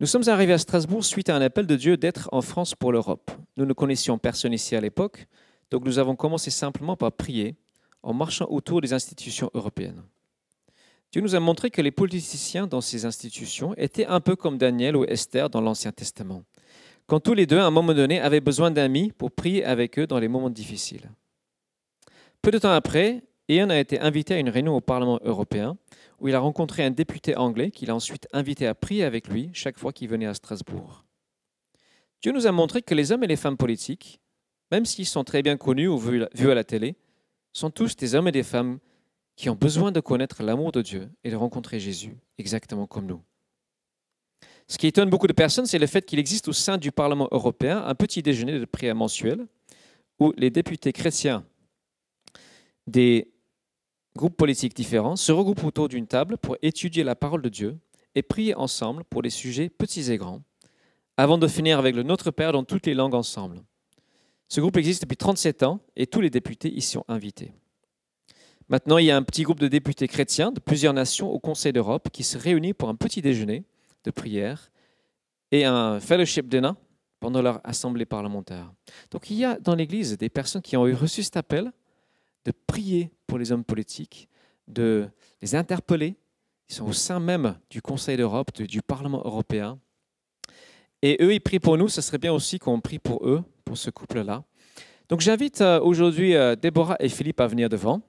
Nous 0.00 0.06
sommes 0.06 0.28
arrivés 0.28 0.54
à 0.54 0.58
Strasbourg 0.58 1.04
suite 1.04 1.28
à 1.28 1.36
un 1.36 1.42
appel 1.42 1.66
de 1.66 1.76
Dieu 1.76 1.98
d'être 1.98 2.30
en 2.32 2.40
France 2.40 2.74
pour 2.74 2.90
l'Europe. 2.90 3.30
Nous 3.58 3.66
ne 3.66 3.74
connaissions 3.74 4.16
personne 4.16 4.54
ici 4.54 4.74
à 4.74 4.80
l'époque, 4.80 5.26
donc 5.70 5.84
nous 5.84 5.98
avons 5.98 6.16
commencé 6.16 6.50
simplement 6.50 6.96
par 6.96 7.12
prier 7.12 7.54
en 8.02 8.14
marchant 8.14 8.46
autour 8.48 8.80
des 8.80 8.94
institutions 8.94 9.50
européennes. 9.52 10.02
Dieu 11.12 11.20
nous 11.20 11.34
a 11.34 11.40
montré 11.40 11.70
que 11.70 11.82
les 11.82 11.90
politiciens 11.90 12.66
dans 12.66 12.80
ces 12.80 13.04
institutions 13.04 13.74
étaient 13.76 14.06
un 14.06 14.20
peu 14.20 14.36
comme 14.36 14.56
Daniel 14.56 14.96
ou 14.96 15.04
Esther 15.04 15.50
dans 15.50 15.60
l'Ancien 15.60 15.92
Testament, 15.92 16.44
quand 17.06 17.20
tous 17.20 17.34
les 17.34 17.44
deux, 17.44 17.58
à 17.58 17.66
un 17.66 17.70
moment 17.70 17.92
donné, 17.92 18.20
avaient 18.20 18.40
besoin 18.40 18.70
d'amis 18.70 19.12
pour 19.12 19.30
prier 19.30 19.66
avec 19.66 19.98
eux 19.98 20.06
dans 20.06 20.18
les 20.18 20.28
moments 20.28 20.48
difficiles. 20.48 21.10
Peu 22.40 22.50
de 22.50 22.58
temps 22.58 22.72
après, 22.72 23.22
Ian 23.50 23.68
a 23.68 23.78
été 23.78 23.98
invité 23.98 24.34
à 24.34 24.38
une 24.38 24.48
réunion 24.48 24.76
au 24.76 24.80
Parlement 24.80 25.18
européen 25.24 25.76
où 26.20 26.28
il 26.28 26.34
a 26.36 26.38
rencontré 26.38 26.84
un 26.84 26.92
député 26.92 27.36
anglais 27.36 27.72
qu'il 27.72 27.90
a 27.90 27.94
ensuite 27.96 28.28
invité 28.32 28.66
à 28.68 28.76
prier 28.76 29.02
avec 29.02 29.26
lui 29.26 29.50
chaque 29.52 29.76
fois 29.76 29.92
qu'il 29.92 30.08
venait 30.08 30.26
à 30.26 30.34
Strasbourg. 30.34 31.04
Dieu 32.22 32.30
nous 32.30 32.46
a 32.46 32.52
montré 32.52 32.80
que 32.80 32.94
les 32.94 33.10
hommes 33.10 33.24
et 33.24 33.26
les 33.26 33.36
femmes 33.36 33.56
politiques, 33.56 34.20
même 34.70 34.84
s'ils 34.84 35.06
sont 35.06 35.24
très 35.24 35.42
bien 35.42 35.56
connus 35.56 35.88
ou 35.88 35.98
vus 35.98 36.22
à 36.22 36.54
la 36.54 36.62
télé, 36.62 36.94
sont 37.52 37.70
tous 37.70 37.96
des 37.96 38.14
hommes 38.14 38.28
et 38.28 38.32
des 38.32 38.44
femmes 38.44 38.78
qui 39.34 39.50
ont 39.50 39.56
besoin 39.56 39.90
de 39.90 39.98
connaître 39.98 40.44
l'amour 40.44 40.70
de 40.70 40.82
Dieu 40.82 41.10
et 41.24 41.30
de 41.30 41.36
rencontrer 41.36 41.80
Jésus, 41.80 42.16
exactement 42.38 42.86
comme 42.86 43.06
nous. 43.06 43.22
Ce 44.68 44.78
qui 44.78 44.86
étonne 44.86 45.10
beaucoup 45.10 45.26
de 45.26 45.32
personnes, 45.32 45.66
c'est 45.66 45.80
le 45.80 45.88
fait 45.88 46.06
qu'il 46.06 46.20
existe 46.20 46.46
au 46.46 46.52
sein 46.52 46.78
du 46.78 46.92
Parlement 46.92 47.26
européen 47.32 47.82
un 47.84 47.96
petit 47.96 48.22
déjeuner 48.22 48.60
de 48.60 48.64
prière 48.64 48.94
mensuel 48.94 49.48
où 50.20 50.32
les 50.36 50.50
députés 50.50 50.92
chrétiens 50.92 51.44
des 52.86 53.29
groupes 54.20 54.36
politiques 54.36 54.76
différents 54.76 55.16
se 55.16 55.32
regroupent 55.32 55.64
autour 55.64 55.88
d'une 55.88 56.06
table 56.06 56.36
pour 56.36 56.56
étudier 56.62 57.02
la 57.02 57.16
parole 57.16 57.42
de 57.42 57.48
Dieu 57.48 57.78
et 58.14 58.22
prier 58.22 58.54
ensemble 58.54 59.02
pour 59.04 59.22
les 59.22 59.30
sujets 59.30 59.70
petits 59.70 60.12
et 60.12 60.18
grands, 60.18 60.42
avant 61.16 61.38
de 61.38 61.48
finir 61.48 61.78
avec 61.78 61.96
le 61.96 62.02
Notre 62.02 62.30
Père 62.30 62.52
dans 62.52 62.62
toutes 62.62 62.86
les 62.86 62.94
langues 62.94 63.14
ensemble. 63.14 63.62
Ce 64.48 64.60
groupe 64.60 64.76
existe 64.76 65.02
depuis 65.02 65.16
37 65.16 65.62
ans 65.62 65.80
et 65.96 66.06
tous 66.06 66.20
les 66.20 66.30
députés 66.30 66.72
y 66.72 66.82
sont 66.82 67.04
invités. 67.08 67.52
Maintenant, 68.68 68.98
il 68.98 69.06
y 69.06 69.10
a 69.10 69.16
un 69.16 69.22
petit 69.22 69.42
groupe 69.42 69.58
de 69.58 69.68
députés 69.68 70.06
chrétiens 70.06 70.52
de 70.52 70.60
plusieurs 70.60 70.92
nations 70.92 71.30
au 71.30 71.38
Conseil 71.38 71.72
d'Europe 71.72 72.10
qui 72.12 72.22
se 72.22 72.36
réunit 72.36 72.74
pour 72.74 72.88
un 72.88 72.94
petit 72.94 73.22
déjeuner 73.22 73.64
de 74.04 74.10
prière 74.10 74.70
et 75.50 75.64
un 75.64 75.98
fellowship 75.98 76.46
dinner 76.46 76.72
pendant 77.20 77.42
leur 77.42 77.60
assemblée 77.64 78.06
parlementaire. 78.06 78.70
Donc 79.10 79.30
il 79.30 79.38
y 79.38 79.44
a 79.44 79.58
dans 79.58 79.74
l'Église 79.74 80.16
des 80.18 80.28
personnes 80.28 80.62
qui 80.62 80.76
ont 80.76 80.82
reçu 80.82 81.22
cet 81.22 81.36
appel 81.36 81.72
de 82.44 82.52
prier 82.66 83.10
pour 83.26 83.38
les 83.38 83.52
hommes 83.52 83.64
politiques, 83.64 84.28
de 84.68 85.08
les 85.42 85.54
interpeller. 85.54 86.16
Ils 86.68 86.74
sont 86.74 86.86
au 86.86 86.92
sein 86.92 87.20
même 87.20 87.58
du 87.68 87.82
Conseil 87.82 88.16
d'Europe, 88.16 88.52
du 88.62 88.82
Parlement 88.82 89.22
européen. 89.24 89.78
Et 91.02 91.16
eux, 91.20 91.34
ils 91.34 91.40
prient 91.40 91.60
pour 91.60 91.76
nous. 91.76 91.88
Ce 91.88 92.00
serait 92.00 92.18
bien 92.18 92.32
aussi 92.32 92.58
qu'on 92.58 92.80
prie 92.80 92.98
pour 92.98 93.26
eux, 93.26 93.42
pour 93.64 93.76
ce 93.78 93.90
couple-là. 93.90 94.44
Donc 95.08 95.20
j'invite 95.20 95.60
euh, 95.60 95.80
aujourd'hui 95.80 96.36
euh, 96.36 96.54
Déborah 96.54 96.96
et 97.00 97.08
Philippe 97.08 97.40
à 97.40 97.46
venir 97.48 97.68
devant. 97.68 98.00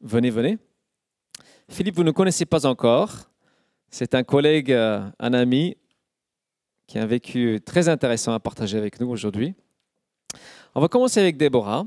Venez, 0.00 0.30
venez. 0.30 0.58
Philippe, 1.68 1.96
vous 1.96 2.04
ne 2.04 2.10
connaissez 2.10 2.46
pas 2.46 2.64
encore. 2.64 3.10
C'est 3.90 4.14
un 4.14 4.22
collègue, 4.22 4.72
euh, 4.72 5.06
un 5.18 5.34
ami 5.34 5.76
qui 6.86 6.98
a 6.98 7.02
un 7.02 7.06
vécu 7.06 7.60
très 7.64 7.88
intéressant 7.88 8.32
à 8.32 8.40
partager 8.40 8.78
avec 8.78 8.98
nous 8.98 9.08
aujourd'hui. 9.08 9.54
On 10.74 10.80
va 10.80 10.88
commencer 10.88 11.20
avec 11.20 11.36
Déborah. 11.36 11.84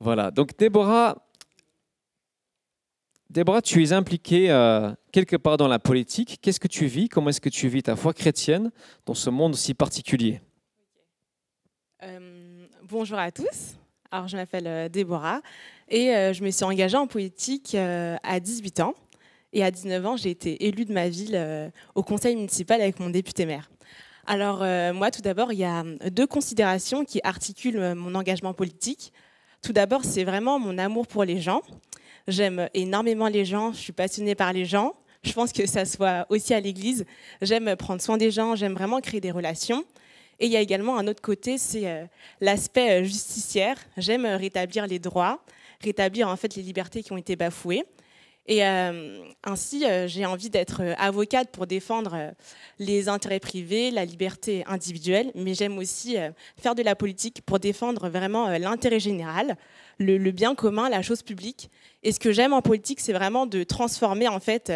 Voilà, 0.00 0.30
donc 0.30 0.56
Déborah, 0.58 1.26
Déborah, 3.30 3.60
tu 3.60 3.82
es 3.82 3.92
impliquée 3.92 4.50
euh, 4.50 4.92
quelque 5.10 5.36
part 5.36 5.56
dans 5.56 5.68
la 5.68 5.78
politique. 5.78 6.38
Qu'est-ce 6.40 6.60
que 6.60 6.68
tu 6.68 6.86
vis? 6.86 7.08
Comment 7.08 7.30
est-ce 7.30 7.40
que 7.40 7.48
tu 7.48 7.68
vis 7.68 7.82
ta 7.82 7.96
foi 7.96 8.14
chrétienne 8.14 8.70
dans 9.04 9.14
ce 9.14 9.30
monde 9.30 9.56
si 9.56 9.74
particulier? 9.74 10.40
Euh, 12.02 12.66
Bonjour 12.88 13.18
à 13.18 13.32
tous. 13.32 13.74
Alors, 14.12 14.28
je 14.28 14.36
m'appelle 14.36 14.66
euh, 14.66 14.88
Déborah 14.88 15.40
et 15.88 16.06
je 16.32 16.42
me 16.44 16.50
suis 16.50 16.64
engagée 16.64 16.96
en 16.96 17.06
politique 17.06 17.74
à 17.74 18.40
18 18.40 18.80
ans. 18.80 18.94
Et 19.52 19.62
à 19.62 19.70
19 19.70 20.06
ans, 20.06 20.16
j'ai 20.16 20.30
été 20.30 20.66
élue 20.66 20.84
de 20.84 20.92
ma 20.92 21.08
ville 21.08 21.72
au 21.94 22.02
conseil 22.02 22.34
municipal 22.34 22.80
avec 22.80 22.98
mon 22.98 23.08
député 23.08 23.46
maire. 23.46 23.70
Alors, 24.26 24.58
moi, 24.94 25.12
tout 25.12 25.22
d'abord, 25.22 25.52
il 25.52 25.60
y 25.60 25.64
a 25.64 25.84
deux 26.10 26.26
considérations 26.26 27.04
qui 27.04 27.20
articulent 27.22 27.94
mon 27.94 28.16
engagement 28.16 28.52
politique. 28.52 29.12
Tout 29.66 29.72
d'abord, 29.72 30.04
c'est 30.04 30.22
vraiment 30.22 30.60
mon 30.60 30.78
amour 30.78 31.08
pour 31.08 31.24
les 31.24 31.40
gens. 31.40 31.60
J'aime 32.28 32.68
énormément 32.72 33.26
les 33.26 33.44
gens, 33.44 33.72
je 33.72 33.78
suis 33.78 33.92
passionnée 33.92 34.36
par 34.36 34.52
les 34.52 34.64
gens. 34.64 34.94
Je 35.24 35.32
pense 35.32 35.52
que 35.52 35.66
ça 35.66 35.84
soit 35.84 36.24
aussi 36.28 36.54
à 36.54 36.60
l'église. 36.60 37.04
J'aime 37.42 37.74
prendre 37.74 38.00
soin 38.00 38.16
des 38.16 38.30
gens, 38.30 38.54
j'aime 38.54 38.74
vraiment 38.74 39.00
créer 39.00 39.20
des 39.20 39.32
relations. 39.32 39.84
Et 40.38 40.46
il 40.46 40.52
y 40.52 40.56
a 40.56 40.60
également 40.60 40.98
un 40.98 41.08
autre 41.08 41.20
côté, 41.20 41.58
c'est 41.58 41.88
euh, 41.88 42.04
l'aspect 42.40 43.00
euh, 43.00 43.02
justicière. 43.02 43.76
J'aime 43.96 44.24
rétablir 44.24 44.86
les 44.86 45.00
droits, 45.00 45.42
rétablir 45.82 46.28
en 46.28 46.36
fait 46.36 46.54
les 46.54 46.62
libertés 46.62 47.02
qui 47.02 47.10
ont 47.10 47.16
été 47.16 47.34
bafouées. 47.34 47.82
Et 48.48 48.64
euh, 48.64 49.18
ainsi, 49.44 49.84
euh, 49.84 50.06
j'ai 50.06 50.24
envie 50.24 50.50
d'être 50.50 50.80
euh, 50.82 50.94
avocate 50.98 51.50
pour 51.50 51.66
défendre 51.66 52.32
les 52.78 53.08
intérêts 53.08 53.40
privés, 53.40 53.90
la 53.90 54.04
liberté 54.04 54.62
individuelle, 54.66 55.32
mais 55.34 55.54
j'aime 55.54 55.78
aussi 55.78 56.16
faire 56.56 56.74
de 56.74 56.82
la 56.82 56.94
politique 56.94 57.42
pour 57.44 57.58
défendre 57.58 58.08
vraiment 58.08 58.48
l'intérêt 58.58 59.00
général, 59.00 59.56
le, 59.98 60.18
bien 60.30 60.54
commun, 60.54 60.88
la 60.88 61.02
chose 61.02 61.22
publique. 61.22 61.70
Et 62.02 62.12
ce 62.12 62.20
que 62.20 62.32
j'aime 62.32 62.52
en 62.52 62.62
politique, 62.62 63.00
c'est 63.00 63.12
vraiment 63.12 63.46
de 63.46 63.64
transformer 63.64 64.28
en 64.28 64.40
fait 64.40 64.72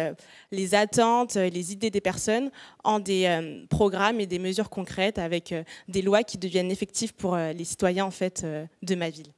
les 0.51 0.75
attentes, 0.75 1.35
les 1.35 1.71
idées 1.71 1.91
des 1.91 2.01
personnes 2.01 2.51
en 2.83 2.99
des 2.99 3.65
programmes 3.69 4.19
et 4.19 4.25
des 4.25 4.39
mesures 4.39 4.69
concrètes 4.69 5.19
avec 5.19 5.53
des 5.87 6.01
lois 6.01 6.23
qui 6.23 6.37
deviennent 6.37 6.71
effectives 6.71 7.13
pour 7.13 7.37
les 7.37 7.63
citoyens 7.63 8.05
en 8.05 8.11
fait 8.11 8.45
de 8.81 8.95
ma 8.95 9.09
ville. 9.09 9.31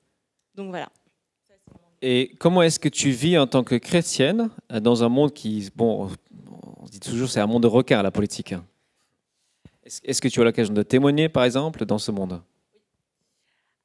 Donc 0.55 0.69
voilà. 0.69 0.89
Et 2.05 2.35
comment 2.37 2.61
est-ce 2.61 2.79
que 2.79 2.89
tu 2.89 3.11
vis 3.11 3.37
en 3.37 3.47
tant 3.47 3.63
que 3.63 3.75
chrétienne 3.75 4.49
euh, 4.73 4.81
dans 4.81 5.05
un 5.05 5.09
monde 5.09 5.31
qui, 5.31 5.69
bon, 5.73 6.09
toujours 7.01 7.29
c'est 7.29 7.39
un 7.39 7.47
monde 7.47 7.63
de 7.63 7.67
requins, 7.67 8.03
la 8.03 8.11
politique. 8.11 8.53
Est-ce 10.03 10.21
que 10.21 10.27
tu 10.27 10.41
as 10.41 10.43
l'occasion 10.43 10.73
de 10.73 10.83
témoigner, 10.83 11.29
par 11.29 11.45
exemple, 11.45 11.85
dans 11.85 11.97
ce 11.97 12.11
monde? 12.11 12.41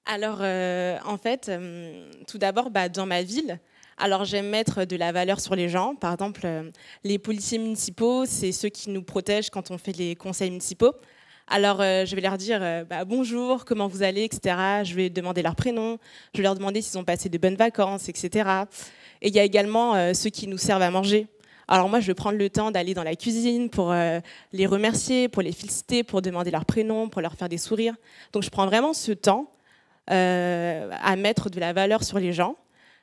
Alors, 0.05 0.39
euh, 0.41 0.99
en 1.07 1.17
fait, 1.17 1.49
euh, 1.49 2.11
tout 2.27 2.39
d'abord, 2.39 2.71
bah, 2.71 2.89
dans 2.89 3.07
ma 3.07 3.23
ville, 3.23 3.61
alors 3.97 4.25
j'aime 4.25 4.49
mettre 4.49 4.85
de 4.85 4.97
la 4.97 5.13
valeur 5.13 5.39
sur 5.39 5.55
les 5.55 5.69
gens. 5.69 5.95
Par 5.95 6.13
exemple, 6.13 6.73
les 7.05 7.21
policiers 7.21 7.59
municipaux, 7.59 8.27
c'est 8.27 8.51
ceux 8.51 8.69
qui 8.69 8.91
nous 8.91 9.05
protègent 9.05 9.51
quand 9.51 9.71
on 9.71 9.79
fait 9.79 9.97
les 9.97 10.17
conseils 10.17 10.51
municipaux. 10.51 10.93
Alors 11.51 11.79
je 11.81 12.15
vais 12.15 12.21
leur 12.21 12.37
dire 12.37 12.61
bah, 12.89 13.05
bonjour, 13.05 13.65
comment 13.65 13.89
vous 13.89 14.03
allez, 14.03 14.25
etc. 14.25 14.57
Je 14.85 14.95
vais 14.95 15.09
demander 15.11 15.43
leur 15.43 15.57
prénom, 15.57 15.99
je 16.35 16.39
vais 16.39 16.45
leur 16.45 16.55
demander 16.55 16.83
s'ils 16.83 16.99
ont 16.99 17.05
passé 17.05 17.29
de 17.29 17.39
bonnes 17.39 17.57
vacances, 17.57 18.09
etc. 18.09 18.51
Et 19.23 19.29
il 19.29 19.35
y 19.35 19.39
a 19.39 19.45
également 19.45 20.13
ceux 20.13 20.31
qui 20.31 20.47
nous 20.47 20.59
servent 20.59 20.83
à 20.83 20.91
manger. 20.91 21.27
Alors 21.71 21.91
moi, 21.91 22.01
je 22.01 22.07
vais 22.07 22.15
prendre 22.15 22.39
le 22.39 22.49
temps 22.49 22.71
d'aller 22.71 22.95
dans 22.95 23.03
la 23.03 23.15
cuisine 23.15 23.69
pour 23.69 23.93
euh, 23.93 24.21
les 24.55 24.65
remercier, 24.65 25.29
pour 25.29 25.43
les 25.43 25.53
féliciter, 25.53 26.03
pour 26.03 26.23
demander 26.23 26.51
leur 26.51 26.65
prénom, 26.65 27.11
pour 27.11 27.21
leur 27.21 27.35
faire 27.35 27.51
des 27.51 27.59
sourires. 27.59 27.95
Donc 28.33 28.43
je 28.43 28.49
prends 28.49 28.65
vraiment 28.65 28.95
ce 28.95 29.13
temps 29.13 29.53
euh, 30.11 30.91
à 31.03 31.15
mettre 31.17 31.51
de 31.51 31.61
la 31.61 31.75
valeur 31.75 32.03
sur 32.03 32.19
les 32.19 32.33
gens. 32.33 32.57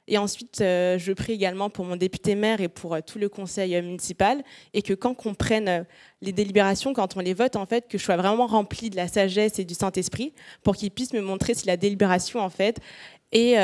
Et 0.08 0.18
ensuite, 0.18 0.62
euh, 0.62 1.00
je 1.00 1.13
prie 1.13 1.34
également 1.34 1.70
pour 1.70 1.86
mon 1.86 1.96
député 1.96 2.36
maire 2.36 2.62
et 2.62 2.68
pour 2.68 2.96
tout 3.04 3.18
le 3.18 3.28
conseil 3.28 3.80
municipal, 3.82 4.44
et 4.74 4.82
que 4.82 4.94
quand 4.94 5.15
on 5.26 5.34
prenne 5.34 5.86
les 6.22 6.32
délibérations, 6.32 6.94
quand 6.94 7.18
on 7.18 7.22
les 7.22 7.34
vote, 7.34 7.56
en 7.56 7.65
fait, 7.65 7.88
que 7.88 7.98
je 7.98 8.04
sois 8.04 8.18
vraiment 8.18 8.46
rempli 8.46 8.89
de 8.89 8.96
la 8.96 9.08
sagesse 9.08 9.58
et 9.58 9.65
du 9.65 9.74
Saint-Esprit, 9.74 10.34
pour 10.63 10.76
qu'ils 10.76 10.91
puissent 10.91 11.13
me 11.13 11.22
montrer 11.22 11.56
si 11.56 11.65
la 11.65 11.78
délibération, 11.78 12.39
en 12.39 12.50
fait, 12.50 12.80
est, 13.32 13.58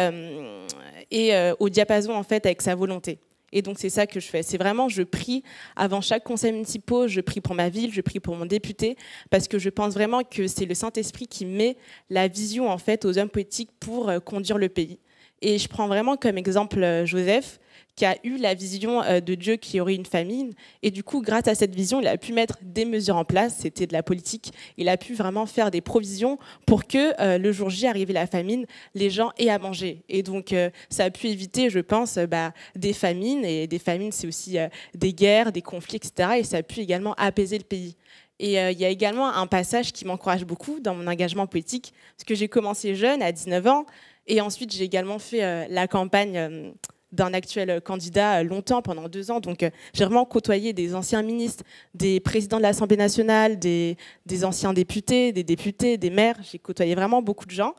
au 1.59 1.69
diapason, 1.69 2.13
en 2.13 2.23
fait, 2.23 2.45
avec 2.45 2.61
sa 2.61 2.73
volonté. 2.75 3.19
Et 3.51 3.61
donc 3.61 3.77
c'est 3.79 3.89
ça 3.89 4.07
que 4.07 4.19
je 4.19 4.27
fais. 4.27 4.43
C'est 4.43 4.57
vraiment, 4.57 4.89
je 4.89 5.03
prie 5.03 5.43
avant 5.75 6.01
chaque 6.01 6.23
conseil 6.23 6.53
municipal, 6.53 7.07
je 7.07 7.21
prie 7.21 7.41
pour 7.41 7.55
ma 7.55 7.69
ville, 7.69 7.93
je 7.93 8.01
prie 8.01 8.19
pour 8.19 8.35
mon 8.35 8.45
député, 8.45 8.95
parce 9.29 9.47
que 9.47 9.59
je 9.59 9.69
pense 9.69 9.93
vraiment 9.93 10.23
que 10.23 10.47
c'est 10.47 10.65
le 10.65 10.73
Saint-Esprit 10.73 11.27
qui 11.27 11.45
met 11.45 11.77
la 12.09 12.27
vision 12.27 12.69
en 12.69 12.77
fait 12.77 13.05
aux 13.05 13.17
hommes 13.17 13.29
politiques 13.29 13.71
pour 13.79 14.09
euh, 14.09 14.19
conduire 14.19 14.57
le 14.57 14.69
pays. 14.69 14.99
Et 15.41 15.57
je 15.57 15.67
prends 15.67 15.87
vraiment 15.87 16.17
comme 16.17 16.37
exemple 16.37 16.83
euh, 16.83 17.05
Joseph, 17.05 17.59
qui 17.95 18.05
a 18.05 18.15
eu 18.23 18.37
la 18.37 18.53
vision 18.53 19.01
euh, 19.01 19.21
de 19.21 19.33
Dieu 19.33 19.55
qui 19.55 19.79
aurait 19.79 19.95
une 19.95 20.05
famine. 20.05 20.53
Et 20.83 20.91
du 20.91 21.03
coup, 21.03 21.21
grâce 21.21 21.47
à 21.47 21.55
cette 21.55 21.73
vision, 21.73 21.99
il 21.99 22.07
a 22.07 22.17
pu 22.17 22.31
mettre 22.31 22.59
des 22.61 22.85
mesures 22.85 23.15
en 23.15 23.25
place. 23.25 23.57
C'était 23.59 23.87
de 23.87 23.93
la 23.93 24.03
politique. 24.03 24.53
Il 24.77 24.87
a 24.87 24.97
pu 24.97 25.15
vraiment 25.15 25.47
faire 25.47 25.71
des 25.71 25.81
provisions 25.81 26.37
pour 26.67 26.85
que 26.85 27.19
euh, 27.19 27.39
le 27.39 27.51
jour 27.51 27.71
J, 27.71 27.87
arrivait 27.87 28.13
la 28.13 28.27
famine, 28.27 28.67
les 28.93 29.09
gens 29.09 29.31
aient 29.39 29.49
à 29.49 29.57
manger. 29.57 30.03
Et 30.09 30.21
donc, 30.21 30.53
ça 30.89 31.05
a 31.05 31.09
pu 31.09 31.27
éviter, 31.27 31.69
je 31.69 31.79
pense, 31.79 32.17
bah, 32.17 32.53
des 32.75 32.93
famines. 32.93 33.43
Et 33.43 33.65
des 33.65 33.79
famines, 33.79 34.11
c'est 34.11 34.27
aussi 34.27 34.57
des 34.93 35.13
guerres, 35.13 35.51
des 35.51 35.61
conflits, 35.61 35.97
etc. 35.97 36.29
Et 36.39 36.43
ça 36.43 36.57
a 36.57 36.63
pu 36.63 36.81
également 36.81 37.13
apaiser 37.15 37.57
le 37.57 37.63
pays. 37.63 37.95
Et 38.39 38.53
il 38.53 38.79
y 38.79 38.85
a 38.85 38.89
également 38.89 39.31
un 39.31 39.45
passage 39.45 39.91
qui 39.91 40.05
m'encourage 40.05 40.45
beaucoup 40.45 40.79
dans 40.79 40.95
mon 40.95 41.05
engagement 41.07 41.45
politique, 41.45 41.93
parce 42.17 42.25
que 42.25 42.33
j'ai 42.33 42.47
commencé 42.47 42.95
jeune, 42.95 43.21
à 43.21 43.31
19 43.31 43.67
ans, 43.67 43.85
et 44.27 44.41
ensuite 44.41 44.73
j'ai 44.73 44.83
également 44.83 45.19
fait 45.19 45.67
la 45.69 45.87
campagne 45.87 46.73
d'un 47.11 47.33
actuel 47.33 47.81
candidat 47.81 48.39
euh, 48.39 48.43
longtemps, 48.43 48.81
pendant 48.81 49.09
deux 49.09 49.31
ans. 49.31 49.39
Donc, 49.39 49.63
euh, 49.63 49.69
j'ai 49.93 50.05
vraiment 50.05 50.25
côtoyé 50.25 50.73
des 50.73 50.95
anciens 50.95 51.21
ministres, 51.21 51.63
des 51.93 52.19
présidents 52.19 52.57
de 52.57 52.63
l'Assemblée 52.63 52.97
nationale, 52.97 53.59
des, 53.59 53.97
anciens 54.43 54.73
députés, 54.73 55.31
des 55.31 55.43
députés, 55.43 55.97
des 55.97 56.09
maires. 56.09 56.37
J'ai 56.41 56.59
côtoyé 56.59 56.95
vraiment 56.95 57.21
beaucoup 57.21 57.45
de 57.45 57.51
gens. 57.51 57.75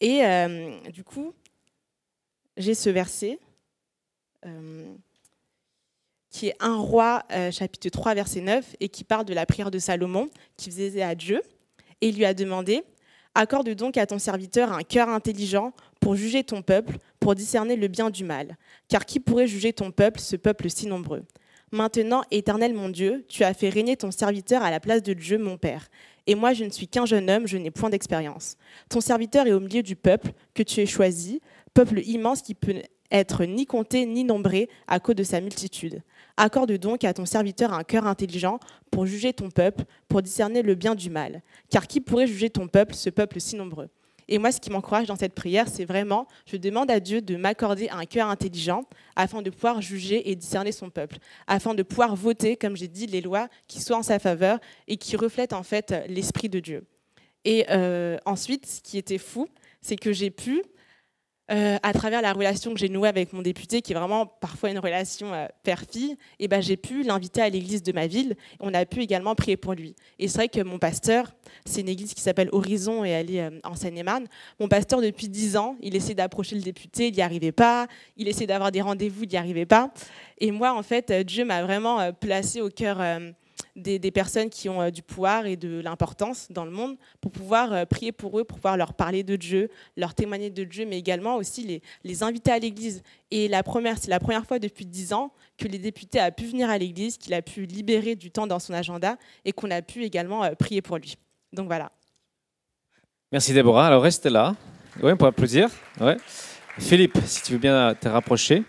Et 0.00 0.24
euh, 0.24 0.78
du 0.90 1.04
coup, 1.04 1.32
j'ai 2.56 2.74
ce 2.74 2.90
verset 2.90 3.38
qui 6.30 6.48
est 6.48 6.56
un 6.60 6.76
roi, 6.76 7.24
chapitre 7.50 7.88
3, 7.88 8.14
verset 8.14 8.40
9, 8.40 8.76
et 8.78 8.88
qui 8.88 9.02
parle 9.02 9.24
de 9.24 9.34
la 9.34 9.44
prière 9.44 9.72
de 9.72 9.80
Salomon, 9.80 10.30
qui 10.56 10.70
faisait 10.70 11.02
à 11.02 11.16
Dieu. 11.16 11.42
Et 12.00 12.12
lui 12.12 12.24
a 12.24 12.32
demandé 12.32 12.84
Accorde 13.38 13.68
donc 13.74 13.98
à 13.98 14.06
ton 14.06 14.18
serviteur 14.18 14.72
un 14.72 14.82
cœur 14.82 15.10
intelligent 15.10 15.74
pour 16.00 16.16
juger 16.16 16.42
ton 16.42 16.62
peuple, 16.62 16.96
pour 17.20 17.34
discerner 17.34 17.76
le 17.76 17.86
bien 17.86 18.08
du 18.08 18.24
mal. 18.24 18.56
Car 18.88 19.04
qui 19.04 19.20
pourrait 19.20 19.46
juger 19.46 19.74
ton 19.74 19.90
peuple, 19.90 20.20
ce 20.20 20.36
peuple 20.36 20.70
si 20.70 20.86
nombreux? 20.86 21.22
Maintenant, 21.70 22.22
éternel 22.30 22.72
mon 22.72 22.88
Dieu, 22.88 23.26
tu 23.28 23.44
as 23.44 23.52
fait 23.52 23.68
régner 23.68 23.94
ton 23.94 24.10
serviteur 24.10 24.62
à 24.62 24.70
la 24.70 24.80
place 24.80 25.02
de 25.02 25.12
Dieu, 25.12 25.36
mon 25.36 25.58
Père. 25.58 25.88
Et 26.26 26.34
moi, 26.34 26.54
je 26.54 26.64
ne 26.64 26.70
suis 26.70 26.88
qu'un 26.88 27.04
jeune 27.04 27.28
homme, 27.28 27.46
je 27.46 27.58
n'ai 27.58 27.70
point 27.70 27.90
d'expérience. 27.90 28.56
Ton 28.88 29.02
serviteur 29.02 29.46
est 29.46 29.52
au 29.52 29.60
milieu 29.60 29.82
du 29.82 29.96
peuple 29.96 30.30
que 30.54 30.62
tu 30.62 30.80
as 30.80 30.86
choisi, 30.86 31.42
peuple 31.74 32.00
immense 32.06 32.40
qui 32.40 32.54
peut 32.54 32.80
être 33.10 33.44
ni 33.44 33.66
compté 33.66 34.06
ni 34.06 34.24
nombré 34.24 34.70
à 34.86 34.98
cause 34.98 35.14
de 35.14 35.24
sa 35.24 35.42
multitude. 35.42 36.00
Accorde 36.36 36.72
donc 36.72 37.04
à 37.04 37.14
ton 37.14 37.24
serviteur 37.24 37.72
un 37.72 37.82
cœur 37.82 38.06
intelligent 38.06 38.60
pour 38.90 39.06
juger 39.06 39.32
ton 39.32 39.50
peuple, 39.50 39.84
pour 40.08 40.22
discerner 40.22 40.62
le 40.62 40.74
bien 40.74 40.94
du 40.94 41.08
mal. 41.08 41.42
Car 41.70 41.86
qui 41.86 42.00
pourrait 42.00 42.26
juger 42.26 42.50
ton 42.50 42.68
peuple, 42.68 42.94
ce 42.94 43.08
peuple 43.10 43.40
si 43.40 43.56
nombreux? 43.56 43.88
Et 44.28 44.38
moi, 44.38 44.50
ce 44.50 44.60
qui 44.60 44.70
m'encourage 44.70 45.06
dans 45.06 45.16
cette 45.16 45.34
prière, 45.34 45.68
c'est 45.68 45.84
vraiment, 45.84 46.26
je 46.46 46.56
demande 46.56 46.90
à 46.90 46.98
Dieu 46.98 47.22
de 47.22 47.36
m'accorder 47.36 47.88
un 47.90 48.04
cœur 48.06 48.28
intelligent 48.28 48.84
afin 49.14 49.40
de 49.40 49.50
pouvoir 49.50 49.80
juger 49.80 50.30
et 50.30 50.34
discerner 50.34 50.72
son 50.72 50.90
peuple, 50.90 51.18
afin 51.46 51.74
de 51.74 51.82
pouvoir 51.82 52.16
voter, 52.16 52.56
comme 52.56 52.76
j'ai 52.76 52.88
dit, 52.88 53.06
les 53.06 53.20
lois 53.20 53.48
qui 53.68 53.80
soient 53.80 53.98
en 53.98 54.02
sa 54.02 54.18
faveur 54.18 54.58
et 54.88 54.96
qui 54.96 55.16
reflètent 55.16 55.52
en 55.52 55.62
fait 55.62 55.94
l'esprit 56.08 56.48
de 56.48 56.58
Dieu. 56.58 56.84
Et 57.44 57.66
euh, 57.70 58.18
ensuite, 58.26 58.66
ce 58.66 58.80
qui 58.80 58.98
était 58.98 59.18
fou, 59.18 59.46
c'est 59.80 59.96
que 59.96 60.12
j'ai 60.12 60.30
pu 60.30 60.62
euh, 61.50 61.76
à 61.82 61.92
travers 61.92 62.22
la 62.22 62.32
relation 62.32 62.74
que 62.74 62.80
j'ai 62.80 62.88
nouée 62.88 63.08
avec 63.08 63.32
mon 63.32 63.40
député, 63.40 63.80
qui 63.80 63.92
est 63.92 63.94
vraiment 63.94 64.26
parfois 64.26 64.70
une 64.70 64.80
relation 64.80 65.32
euh, 65.32 65.46
père-fille, 65.62 66.16
et 66.40 66.48
ben, 66.48 66.60
j'ai 66.60 66.76
pu 66.76 67.04
l'inviter 67.04 67.40
à 67.40 67.48
l'église 67.48 67.82
de 67.84 67.92
ma 67.92 68.08
ville. 68.08 68.34
On 68.58 68.74
a 68.74 68.84
pu 68.84 69.00
également 69.00 69.34
prier 69.36 69.56
pour 69.56 69.74
lui. 69.74 69.94
Et 70.18 70.26
c'est 70.26 70.38
vrai 70.38 70.48
que 70.48 70.60
mon 70.60 70.78
pasteur, 70.78 71.32
c'est 71.64 71.82
une 71.82 71.88
église 71.88 72.14
qui 72.14 72.20
s'appelle 72.20 72.48
Horizon 72.50 73.04
et 73.04 73.10
elle 73.10 73.32
est 73.32 73.42
euh, 73.42 73.60
en 73.62 73.76
Seine-et-Marne. 73.76 74.26
Mon 74.58 74.66
pasteur, 74.66 75.00
depuis 75.00 75.28
dix 75.28 75.56
ans, 75.56 75.76
il 75.80 75.94
essaie 75.94 76.14
d'approcher 76.14 76.56
le 76.56 76.62
député, 76.62 77.08
il 77.08 77.14
n'y 77.14 77.22
arrivait 77.22 77.52
pas. 77.52 77.86
Il 78.16 78.26
essaie 78.26 78.46
d'avoir 78.46 78.72
des 78.72 78.80
rendez-vous, 78.80 79.22
il 79.22 79.28
n'y 79.28 79.36
arrivait 79.36 79.66
pas. 79.66 79.92
Et 80.38 80.50
moi, 80.50 80.74
en 80.74 80.82
fait, 80.82 81.12
Dieu 81.12 81.44
m'a 81.44 81.62
vraiment 81.62 82.12
placé 82.12 82.60
au 82.60 82.70
cœur 82.70 83.00
des, 83.74 84.10
personnes 84.10 84.50
qui 84.50 84.68
ont 84.68 84.82
euh, 84.82 84.90
du 84.90 85.02
pouvoir 85.02 85.46
et 85.46 85.56
de 85.56 85.80
l'importance 85.80 86.48
dans 86.50 86.64
le 86.64 86.70
monde 86.70 86.96
pour 87.20 87.30
pouvoir 87.30 87.72
euh, 87.72 87.84
prier 87.84 88.12
pour 88.12 88.38
eux, 88.38 88.44
pour 88.44 88.58
pouvoir 88.58 88.76
leur 88.76 88.94
parler 88.94 89.22
de 89.22 89.36
Dieu, 89.36 89.68
leur 89.96 90.14
témoigner 90.14 90.50
de 90.50 90.64
Dieu, 90.64 90.86
mais 90.86 90.98
également 90.98 91.36
aussi 91.36 91.82
les, 92.04 92.22
inviter 92.22 92.50
à 92.52 92.58
l'église. 92.58 93.02
Et 93.30 93.48
la 93.48 93.62
première, 93.62 93.98
c'est 93.98 94.10
la 94.10 94.20
première 94.20 94.46
fois 94.46 94.58
depuis 94.58 94.86
dix 94.86 95.12
ans 95.12 95.32
que 95.58 95.68
les 95.68 95.78
députés 95.78 96.18
a 96.18 96.30
pu 96.30 96.46
venir 96.46 96.70
à 96.70 96.78
l'église, 96.78 97.18
qu'il 97.18 97.34
a 97.34 97.42
pu 97.42 97.66
libérer 97.66 98.14
du 98.14 98.30
temps 98.30 98.46
dans 98.46 98.58
son 98.58 98.72
agenda 98.72 99.16
et 99.44 99.52
qu'on 99.52 99.70
a 99.70 99.82
pu 99.82 100.04
également 100.04 100.44
euh, 100.44 100.52
prier 100.52 100.82
pour 100.82 100.96
lui. 100.96 101.16
Donc 101.52 101.66
voilà. 101.66 101.92
Merci 103.32 103.52
Déborah. 103.52 103.88
Alors 103.88 104.02
reste 104.02 104.26
là. 104.26 104.54
Oui, 105.02 105.14
pour 105.14 105.26
applaudir. 105.26 105.68
Ouais. 106.00 106.16
Philippe, 106.78 107.18
si 107.26 107.42
tu 107.42 107.52
veux 107.52 107.58
bien 107.58 107.94
te 107.94 108.08
rapprocher. 108.08 108.64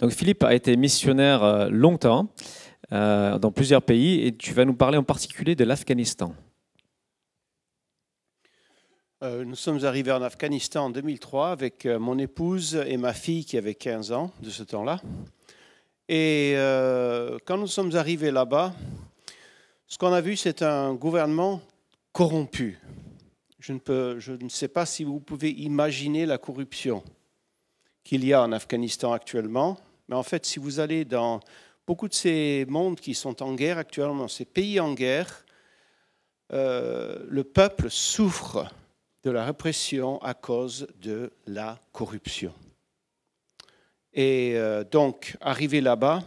Donc 0.00 0.10
Philippe 0.10 0.42
a 0.42 0.52
été 0.52 0.76
missionnaire 0.76 1.68
longtemps. 1.70 2.28
Euh, 2.92 3.38
dans 3.38 3.50
plusieurs 3.50 3.80
pays 3.80 4.26
et 4.26 4.36
tu 4.36 4.52
vas 4.52 4.66
nous 4.66 4.74
parler 4.74 4.98
en 4.98 5.02
particulier 5.02 5.54
de 5.54 5.64
l'Afghanistan. 5.64 6.34
Euh, 9.22 9.46
nous 9.46 9.54
sommes 9.54 9.82
arrivés 9.86 10.12
en 10.12 10.20
Afghanistan 10.20 10.84
en 10.84 10.90
2003 10.90 11.52
avec 11.52 11.86
euh, 11.86 11.98
mon 11.98 12.18
épouse 12.18 12.74
et 12.86 12.98
ma 12.98 13.14
fille 13.14 13.46
qui 13.46 13.56
avait 13.56 13.74
15 13.74 14.12
ans 14.12 14.30
de 14.42 14.50
ce 14.50 14.62
temps-là. 14.62 15.00
Et 16.10 16.54
quand 17.46 17.56
nous 17.56 17.66
sommes 17.66 17.96
arrivés 17.96 18.30
là-bas, 18.30 18.74
ce 19.86 19.96
qu'on 19.96 20.12
a 20.12 20.20
vu, 20.20 20.36
c'est 20.36 20.60
un 20.60 20.92
gouvernement 20.92 21.62
corrompu. 22.12 22.78
Je 23.58 23.72
ne, 23.72 23.78
peux, 23.78 24.18
je 24.18 24.32
ne 24.32 24.50
sais 24.50 24.68
pas 24.68 24.84
si 24.84 25.04
vous 25.04 25.20
pouvez 25.20 25.50
imaginer 25.50 26.26
la 26.26 26.36
corruption 26.36 27.02
qu'il 28.04 28.26
y 28.26 28.34
a 28.34 28.42
en 28.42 28.52
Afghanistan 28.52 29.12
actuellement, 29.14 29.78
mais 30.08 30.16
en 30.16 30.22
fait, 30.22 30.44
si 30.44 30.58
vous 30.58 30.80
allez 30.80 31.06
dans 31.06 31.40
beaucoup 31.86 32.08
de 32.08 32.14
ces 32.14 32.64
mondes 32.68 33.00
qui 33.00 33.14
sont 33.14 33.42
en 33.42 33.54
guerre 33.54 33.78
actuellement, 33.78 34.28
ces 34.28 34.44
pays 34.44 34.80
en 34.80 34.94
guerre, 34.94 35.44
euh, 36.52 37.18
le 37.28 37.44
peuple 37.44 37.90
souffre 37.90 38.68
de 39.24 39.30
la 39.30 39.44
répression 39.44 40.20
à 40.22 40.34
cause 40.34 40.88
de 41.00 41.32
la 41.46 41.78
corruption. 41.92 42.52
Et 44.12 44.52
euh, 44.56 44.84
donc, 44.84 45.36
arrivé 45.40 45.80
là-bas, 45.80 46.22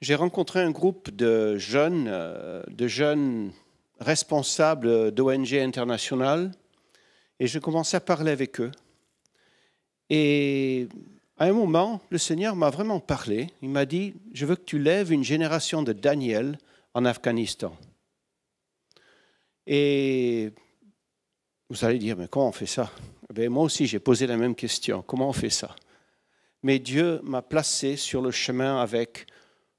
j'ai 0.00 0.14
rencontré 0.14 0.60
un 0.60 0.70
groupe 0.70 1.10
de 1.10 1.58
jeunes, 1.58 2.06
euh, 2.08 2.62
de 2.68 2.86
jeunes 2.86 3.52
responsables 3.98 5.10
d'ONG 5.10 5.52
internationales, 5.54 6.52
et 7.38 7.46
je 7.46 7.58
commençais 7.58 7.98
à 7.98 8.00
parler 8.00 8.30
avec 8.30 8.60
eux. 8.60 8.70
Et 10.08 10.88
à 11.40 11.46
un 11.46 11.52
moment, 11.54 12.02
le 12.10 12.18
Seigneur 12.18 12.54
m'a 12.54 12.68
vraiment 12.68 13.00
parlé. 13.00 13.48
Il 13.62 13.70
m'a 13.70 13.86
dit, 13.86 14.12
je 14.34 14.44
veux 14.44 14.56
que 14.56 14.64
tu 14.64 14.78
lèves 14.78 15.10
une 15.10 15.24
génération 15.24 15.82
de 15.82 15.94
Daniel 15.94 16.58
en 16.92 17.06
Afghanistan. 17.06 17.74
Et 19.66 20.52
vous 21.70 21.82
allez 21.82 21.98
dire, 21.98 22.18
mais 22.18 22.28
comment 22.28 22.48
on 22.48 22.52
fait 22.52 22.66
ça? 22.66 22.92
Eh 23.34 23.48
Moi 23.48 23.64
aussi, 23.64 23.86
j'ai 23.86 23.98
posé 23.98 24.26
la 24.26 24.36
même 24.36 24.54
question. 24.54 25.00
Comment 25.00 25.30
on 25.30 25.32
fait 25.32 25.48
ça? 25.48 25.74
Mais 26.62 26.78
Dieu 26.78 27.20
m'a 27.22 27.40
placé 27.40 27.96
sur 27.96 28.20
le 28.20 28.32
chemin 28.32 28.78
avec 28.82 29.24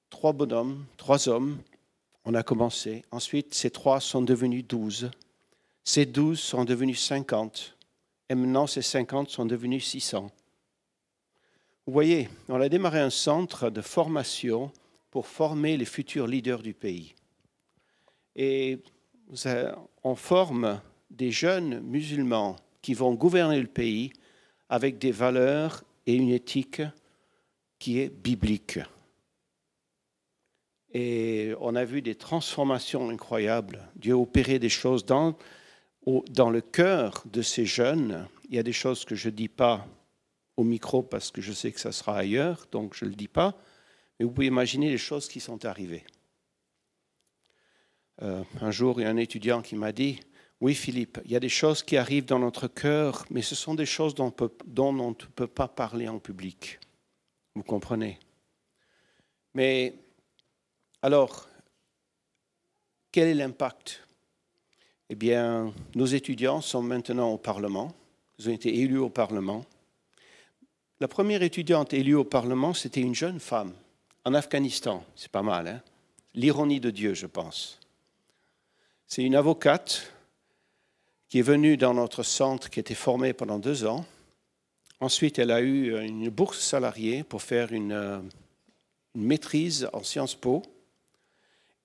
trois 0.10 0.34
bonhommes, 0.34 0.84
trois 0.98 1.30
hommes. 1.30 1.60
On 2.26 2.34
a 2.34 2.42
commencé. 2.42 3.06
Ensuite, 3.12 3.54
ces 3.54 3.70
trois 3.70 4.00
sont 4.00 4.24
devenus 4.24 4.66
douze. 4.66 5.12
Ces 5.84 6.08
douze 6.08 6.40
sont 6.40 6.66
devenus 6.66 7.00
cinquante. 7.00 7.78
Et 8.30 8.36
maintenant, 8.36 8.66
ces 8.66 8.82
cinquante 8.82 9.30
sont 9.30 9.46
devenus 9.46 9.86
six 9.86 10.02
cents. 10.02 10.32
Vous 11.88 11.94
voyez, 11.94 12.30
on 12.48 12.62
a 12.62 12.70
démarré 12.70 13.00
un 13.00 13.10
centre 13.10 13.70
de 13.70 13.82
formation 13.82 14.72
pour 15.10 15.28
former 15.28 15.78
les 15.78 15.86
futurs 15.86 16.28
leaders 16.28 16.62
du 16.62 16.74
pays. 16.74 17.16
Et 18.36 18.80
on 20.04 20.16
forme 20.16 20.80
des 21.10 21.32
jeunes 21.32 21.80
musulmans 21.82 22.56
qui 22.82 22.94
vont 22.94 23.14
gouverner 23.14 23.60
le 23.60 23.68
pays 23.68 24.14
avec 24.70 25.00
des 25.00 25.12
valeurs 25.12 25.84
et 26.06 26.16
une 26.16 26.30
éthique 26.30 26.82
qui 27.80 28.00
est 28.00 28.10
biblique. 28.10 28.80
Et 30.94 31.54
on 31.60 31.76
a 31.76 31.86
vu 31.86 32.02
des 32.02 32.16
transformations 32.16 33.10
incroyables. 33.10 33.88
Dieu 33.96 34.14
a 34.14 34.18
opéré 34.18 34.60
des 34.60 34.70
choses 34.70 35.06
dans, 35.06 35.36
le 36.06 36.62
cœur 36.62 37.24
de 37.32 37.42
ces 37.42 37.66
jeunes. 37.66 38.28
Il 38.50 38.56
y 38.56 38.60
a 38.60 38.64
des 38.64 38.74
choses 38.74 39.06
que 39.06 39.16
je 39.16 39.30
ne 39.30 39.36
dis 39.36 39.48
pas 39.48 39.88
au 40.62 40.64
micro 40.64 41.02
parce 41.02 41.32
que 41.32 41.42
je 41.42 41.52
sais 41.52 41.72
que 41.72 41.80
ça 41.80 41.92
sera 41.92 42.18
ailleurs, 42.18 42.68
donc 42.72 42.94
je 42.96 43.06
ne 43.06 43.10
le 43.10 43.16
dis 43.16 43.28
pas. 43.28 43.58
Mais 44.18 44.26
vous 44.26 44.32
pouvez 44.32 44.48
imaginer 44.48 44.90
les 44.90 44.98
choses 44.98 45.28
qui 45.28 45.40
sont 45.40 45.66
arrivées. 45.66 46.06
Euh, 48.22 48.44
un 48.62 48.72
jour, 48.72 49.00
il 49.00 49.04
y 49.04 49.08
a 49.08 49.10
un 49.10 49.18
étudiant 49.18 49.62
qui 49.62 49.76
m'a 49.76 49.92
dit, 49.92 50.20
oui 50.62 50.76
Philippe, 50.76 51.20
il 51.26 51.32
y 51.32 51.36
a 51.36 51.40
des 51.40 51.50
choses 51.50 51.82
qui 51.82 51.98
arrivent 51.98 52.26
dans 52.26 52.40
notre 52.40 52.68
cœur, 52.68 53.26
mais 53.32 53.42
ce 53.42 53.56
sont 53.56 53.74
des 53.74 53.88
choses 53.88 54.14
dont, 54.14 54.34
dont 54.66 55.00
on 55.00 55.10
ne 55.10 55.16
peut 55.16 55.48
pas 55.48 55.68
parler 55.68 56.08
en 56.08 56.20
public. 56.20 56.80
Vous 57.56 57.64
comprenez? 57.64 58.20
Mais 59.56 59.96
alors, 61.02 61.50
quel 63.12 63.28
est 63.28 63.34
l'impact? 63.34 64.08
Eh 65.10 65.16
bien, 65.16 65.74
nos 65.96 66.06
étudiants 66.06 66.62
sont 66.62 66.84
maintenant 66.84 67.32
au 67.34 67.38
Parlement. 67.38 67.94
Ils 68.38 68.50
ont 68.50 68.54
été 68.54 68.74
élus 68.80 69.00
au 69.00 69.10
Parlement. 69.10 69.66
La 71.02 71.08
première 71.08 71.42
étudiante 71.42 71.96
élue 71.96 72.14
au 72.14 72.24
Parlement, 72.24 72.76
c'était 72.76 73.02
une 73.02 73.16
jeune 73.16 73.40
femme 73.40 73.74
en 74.24 74.36
Afghanistan. 74.36 75.04
C'est 75.16 75.32
pas 75.32 75.42
mal, 75.42 75.68
hein? 75.68 75.82
L'ironie 76.36 76.80
de 76.80 76.92
Dieu, 76.92 77.16
je 77.16 77.26
pense. 77.26 77.80
C'est 79.08 79.24
une 79.24 79.34
avocate 79.36 80.14
qui 81.28 81.40
est 81.40 81.42
venue 81.42 81.76
dans 81.76 81.96
notre 81.96 82.22
centre, 82.22 82.70
qui 82.70 82.80
était 82.80 82.94
formée 82.94 83.34
pendant 83.34 83.58
deux 83.58 83.88
ans. 83.88 84.06
Ensuite, 85.00 85.40
elle 85.40 85.50
a 85.50 85.62
eu 85.62 86.00
une 86.06 86.30
bourse 86.30 86.60
salariée 86.60 87.24
pour 87.24 87.42
faire 87.42 87.70
euh, 87.72 88.22
une 89.16 89.26
maîtrise 89.26 89.90
en 89.94 90.04
Sciences 90.04 90.36
Po. 90.36 90.62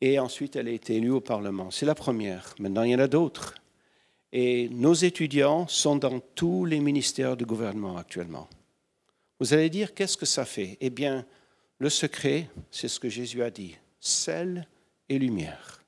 Et 0.02 0.18
ensuite, 0.18 0.56
elle 0.56 0.68
a 0.68 0.72
été 0.72 0.96
élue 0.96 1.12
au 1.12 1.22
Parlement. 1.22 1.70
C'est 1.70 1.86
la 1.86 1.94
première. 1.94 2.54
Maintenant, 2.58 2.82
il 2.82 2.90
y 2.90 2.94
en 2.94 2.98
a 2.98 3.08
d'autres. 3.08 3.54
Et 4.34 4.68
nos 4.68 4.92
étudiants 4.92 5.66
sont 5.68 5.96
dans 5.96 6.20
tous 6.20 6.66
les 6.66 6.80
ministères 6.80 7.38
du 7.38 7.46
gouvernement 7.46 7.96
actuellement. 7.96 8.46
Vous 9.38 9.52
allez 9.52 9.70
dire, 9.70 9.94
qu'est-ce 9.94 10.16
que 10.16 10.26
ça 10.26 10.44
fait? 10.44 10.78
Eh 10.80 10.90
bien, 10.90 11.26
le 11.78 11.90
secret, 11.90 12.48
c'est 12.70 12.88
ce 12.88 12.98
que 12.98 13.08
Jésus 13.08 13.42
a 13.42 13.50
dit, 13.50 13.76
sel 14.00 14.66
et 15.08 15.18
lumière. 15.18 15.84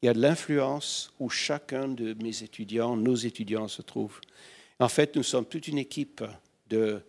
Il 0.00 0.06
y 0.06 0.08
a 0.08 0.14
de 0.14 0.20
l'influence 0.20 1.12
où 1.18 1.28
chacun 1.28 1.88
de 1.88 2.14
mes 2.22 2.44
étudiants, 2.44 2.96
nos 2.96 3.16
étudiants 3.16 3.66
se 3.66 3.82
trouve. 3.82 4.20
En 4.78 4.88
fait, 4.88 5.16
nous 5.16 5.24
sommes 5.24 5.46
toute 5.46 5.66
une 5.66 5.78
équipe 5.78 6.22
de, 6.68 7.02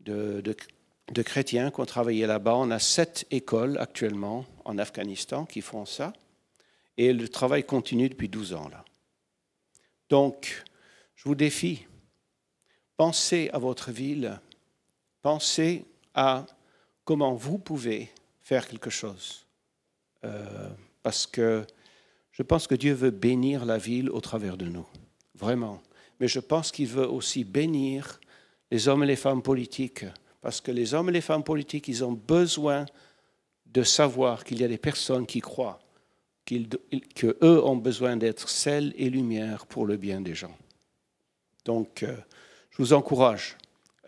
de, 0.00 0.42
de, 0.42 1.22
chrétiens 1.22 1.70
qui 1.70 1.80
ont 1.80 1.86
travaillé 1.86 2.26
là-bas. 2.26 2.54
On 2.56 2.70
a 2.70 2.78
sept 2.78 3.26
écoles 3.30 3.78
actuellement 3.78 4.44
en 4.66 4.76
Afghanistan 4.76 5.46
qui 5.46 5.62
font 5.62 5.86
ça. 5.86 6.12
Et 6.98 7.14
le 7.14 7.28
travail 7.28 7.64
continue 7.64 8.10
depuis 8.10 8.28
12 8.28 8.52
ans 8.52 8.68
là. 8.68 8.84
Donc, 10.10 10.62
je 11.14 11.24
vous 11.24 11.34
défie 11.34 11.86
Pensez 12.96 13.50
à 13.52 13.58
votre 13.58 13.90
ville, 13.90 14.40
pensez 15.22 15.84
à 16.14 16.46
comment 17.04 17.34
vous 17.34 17.58
pouvez 17.58 18.10
faire 18.40 18.68
quelque 18.68 18.90
chose. 18.90 19.46
Euh, 20.24 20.68
parce 21.02 21.26
que 21.26 21.66
je 22.30 22.42
pense 22.42 22.66
que 22.66 22.74
Dieu 22.74 22.94
veut 22.94 23.10
bénir 23.10 23.64
la 23.64 23.78
ville 23.78 24.10
au 24.10 24.20
travers 24.20 24.56
de 24.56 24.66
nous, 24.66 24.86
vraiment. 25.34 25.82
Mais 26.20 26.28
je 26.28 26.40
pense 26.40 26.70
qu'il 26.70 26.86
veut 26.86 27.08
aussi 27.08 27.44
bénir 27.44 28.20
les 28.70 28.88
hommes 28.88 29.02
et 29.02 29.06
les 29.06 29.16
femmes 29.16 29.42
politiques, 29.42 30.04
parce 30.40 30.60
que 30.60 30.70
les 30.70 30.94
hommes 30.94 31.08
et 31.08 31.12
les 31.12 31.20
femmes 31.20 31.44
politiques, 31.44 31.88
ils 31.88 32.04
ont 32.04 32.12
besoin 32.12 32.86
de 33.66 33.82
savoir 33.82 34.44
qu'il 34.44 34.60
y 34.60 34.64
a 34.64 34.68
des 34.68 34.78
personnes 34.78 35.26
qui 35.26 35.40
croient 35.40 35.80
qu'eux 37.14 37.62
ont 37.64 37.76
besoin 37.76 38.16
d'être 38.16 38.48
sel 38.48 38.92
et 38.96 39.10
lumière 39.10 39.66
pour 39.66 39.86
le 39.86 39.96
bien 39.96 40.20
des 40.20 40.34
gens. 40.34 40.56
Donc, 41.64 42.02
euh, 42.02 42.16
je 42.72 42.78
vous 42.78 42.92
encourage. 42.92 43.56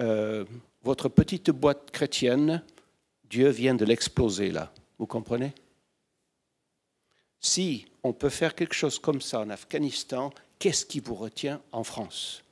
Euh, 0.00 0.44
votre 0.82 1.08
petite 1.08 1.50
boîte 1.50 1.90
chrétienne, 1.90 2.62
Dieu 3.30 3.48
vient 3.48 3.74
de 3.74 3.84
l'exploser 3.84 4.50
là. 4.50 4.72
Vous 4.98 5.06
comprenez? 5.06 5.54
Si 7.40 7.86
on 8.02 8.12
peut 8.12 8.30
faire 8.30 8.54
quelque 8.54 8.74
chose 8.74 8.98
comme 8.98 9.20
ça 9.20 9.40
en 9.40 9.50
Afghanistan, 9.50 10.32
qu'est-ce 10.58 10.86
qui 10.86 11.00
vous 11.00 11.14
retient 11.14 11.60
en 11.72 11.84
France? 11.84 12.42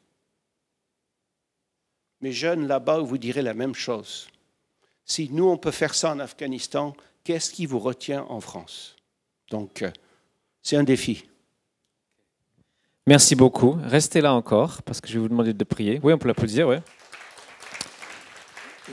Mes 2.20 2.32
jeunes 2.32 2.68
là-bas, 2.68 2.98
vous 2.98 3.18
direz 3.18 3.42
la 3.42 3.54
même 3.54 3.74
chose. 3.74 4.28
Si 5.04 5.28
nous, 5.30 5.48
on 5.48 5.56
peut 5.56 5.72
faire 5.72 5.94
ça 5.94 6.12
en 6.12 6.20
Afghanistan, 6.20 6.94
qu'est-ce 7.24 7.52
qui 7.52 7.66
vous 7.66 7.80
retient 7.80 8.24
en 8.28 8.40
France? 8.40 8.96
Donc, 9.50 9.82
euh, 9.82 9.90
c'est 10.62 10.76
un 10.76 10.84
défi. 10.84 11.24
Merci 13.06 13.34
beaucoup. 13.34 13.76
Restez 13.82 14.20
là 14.20 14.32
encore, 14.32 14.82
parce 14.82 15.00
que 15.00 15.08
je 15.08 15.14
vais 15.14 15.20
vous 15.20 15.28
demander 15.28 15.52
de 15.52 15.64
prier. 15.64 16.00
Oui, 16.02 16.12
on 16.12 16.18
peut 16.18 16.28
l'applaudir, 16.28 16.68
oui. 16.68 16.76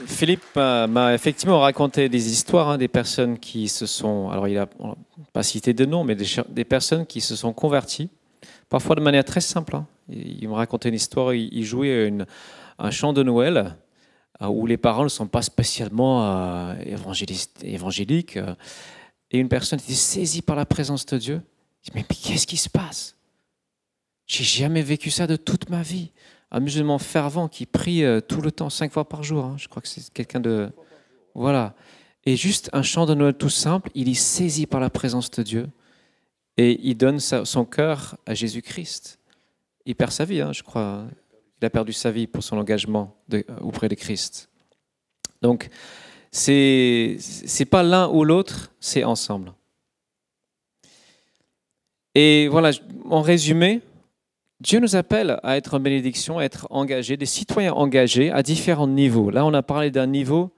Philippe 0.06 0.56
m'a 0.56 1.14
effectivement 1.14 1.60
raconté 1.60 2.08
des 2.08 2.30
histoires 2.30 2.70
hein, 2.70 2.78
des 2.78 2.88
personnes 2.88 3.38
qui 3.38 3.68
se 3.68 3.86
sont, 3.86 4.30
alors 4.30 4.48
il 4.48 4.54
n'a 4.54 4.68
pas 5.32 5.42
cité 5.42 5.74
de 5.74 5.84
nom, 5.84 6.04
mais 6.04 6.16
des, 6.16 6.64
personnes 6.64 7.06
qui 7.06 7.20
se 7.20 7.36
sont 7.36 7.52
converties, 7.52 8.08
parfois 8.68 8.96
de 8.96 9.00
manière 9.00 9.24
très 9.24 9.40
simple. 9.40 9.76
Hein. 9.76 9.86
Il, 10.08 10.48
me 10.48 10.54
racontait 10.54 10.88
une 10.88 10.94
histoire, 10.94 11.34
il, 11.34 11.64
jouait 11.64 12.12
un 12.78 12.90
chant 12.90 13.12
de 13.12 13.22
Noël 13.22 13.76
euh, 14.42 14.46
où 14.46 14.66
les 14.66 14.76
paroles 14.76 15.06
ne 15.06 15.10
sont 15.10 15.26
pas 15.26 15.42
spécialement 15.42 16.24
euh, 16.24 16.74
évangéliques, 17.62 18.36
euh, 18.36 18.54
et 19.30 19.38
une 19.38 19.48
personne 19.48 19.78
était 19.78 19.92
saisie 19.92 20.42
par 20.42 20.56
la 20.56 20.66
présence 20.66 21.06
de 21.06 21.18
Dieu. 21.18 21.42
Il 21.84 21.90
dit, 21.90 21.92
mais 21.94 22.04
qu'est-ce 22.04 22.46
qui 22.46 22.56
se 22.56 22.68
passe? 22.68 23.16
J'ai 24.30 24.44
jamais 24.44 24.82
vécu 24.82 25.10
ça 25.10 25.26
de 25.26 25.34
toute 25.34 25.70
ma 25.70 25.82
vie. 25.82 26.12
Un 26.52 26.60
musulman 26.60 26.98
fervent 26.98 27.48
qui 27.48 27.66
prie 27.66 28.04
euh, 28.04 28.20
tout 28.20 28.40
le 28.40 28.52
temps, 28.52 28.70
cinq 28.70 28.92
fois 28.92 29.08
par 29.08 29.24
jour. 29.24 29.44
Hein. 29.44 29.56
Je 29.58 29.66
crois 29.66 29.82
que 29.82 29.88
c'est 29.88 30.08
quelqu'un 30.12 30.38
de. 30.38 30.70
Voilà. 31.34 31.74
Et 32.24 32.36
juste 32.36 32.70
un 32.72 32.82
chant 32.82 33.06
de 33.06 33.14
Noël 33.14 33.34
tout 33.34 33.48
simple, 33.48 33.90
il 33.96 34.08
est 34.08 34.14
saisi 34.14 34.66
par 34.66 34.78
la 34.78 34.88
présence 34.88 35.32
de 35.32 35.42
Dieu 35.42 35.68
et 36.56 36.78
il 36.80 36.96
donne 36.96 37.18
son 37.18 37.64
cœur 37.64 38.18
à 38.24 38.34
Jésus-Christ. 38.34 39.18
Il 39.84 39.96
perd 39.96 40.12
sa 40.12 40.24
vie, 40.24 40.40
hein, 40.40 40.52
je 40.52 40.62
crois. 40.62 41.06
Il 41.60 41.64
a 41.64 41.70
perdu 41.70 41.92
sa 41.92 42.12
vie 42.12 42.28
pour 42.28 42.44
son 42.44 42.56
engagement 42.56 43.16
de, 43.28 43.44
auprès 43.60 43.88
de 43.88 43.96
Christ. 43.96 44.48
Donc, 45.42 45.70
c'est 46.30 47.16
c'est 47.18 47.64
pas 47.64 47.82
l'un 47.82 48.08
ou 48.08 48.22
l'autre, 48.22 48.70
c'est 48.78 49.02
ensemble. 49.02 49.52
Et 52.14 52.46
voilà, 52.48 52.70
en 53.08 53.22
résumé, 53.22 53.80
Dieu 54.60 54.78
nous 54.78 54.94
appelle 54.94 55.40
à 55.42 55.56
être 55.56 55.74
en 55.74 55.80
bénédiction, 55.80 56.38
à 56.38 56.44
être 56.44 56.66
engagés, 56.68 57.16
des 57.16 57.26
citoyens 57.26 57.72
engagés 57.72 58.30
à 58.30 58.42
différents 58.42 58.86
niveaux. 58.86 59.30
Là, 59.30 59.46
on 59.46 59.54
a 59.54 59.62
parlé 59.62 59.90
d'un 59.90 60.06
niveau 60.06 60.52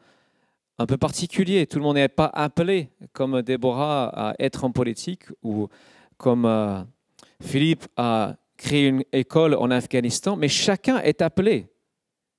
un 0.78 0.86
peu 0.86 0.96
particulier. 0.96 1.66
Tout 1.68 1.78
le 1.78 1.84
monde 1.84 1.94
n'est 1.94 2.08
pas 2.08 2.30
appelé, 2.34 2.88
comme 3.12 3.42
Déborah, 3.42 4.08
à 4.30 4.34
être 4.40 4.64
en 4.64 4.72
politique 4.72 5.26
ou 5.44 5.68
comme 6.16 6.46
euh, 6.46 6.82
Philippe 7.40 7.86
à 7.96 8.36
créer 8.56 8.88
une 8.88 9.04
école 9.12 9.54
en 9.54 9.70
Afghanistan, 9.70 10.34
mais 10.36 10.48
chacun 10.48 10.98
est 10.98 11.22
appelé. 11.22 11.68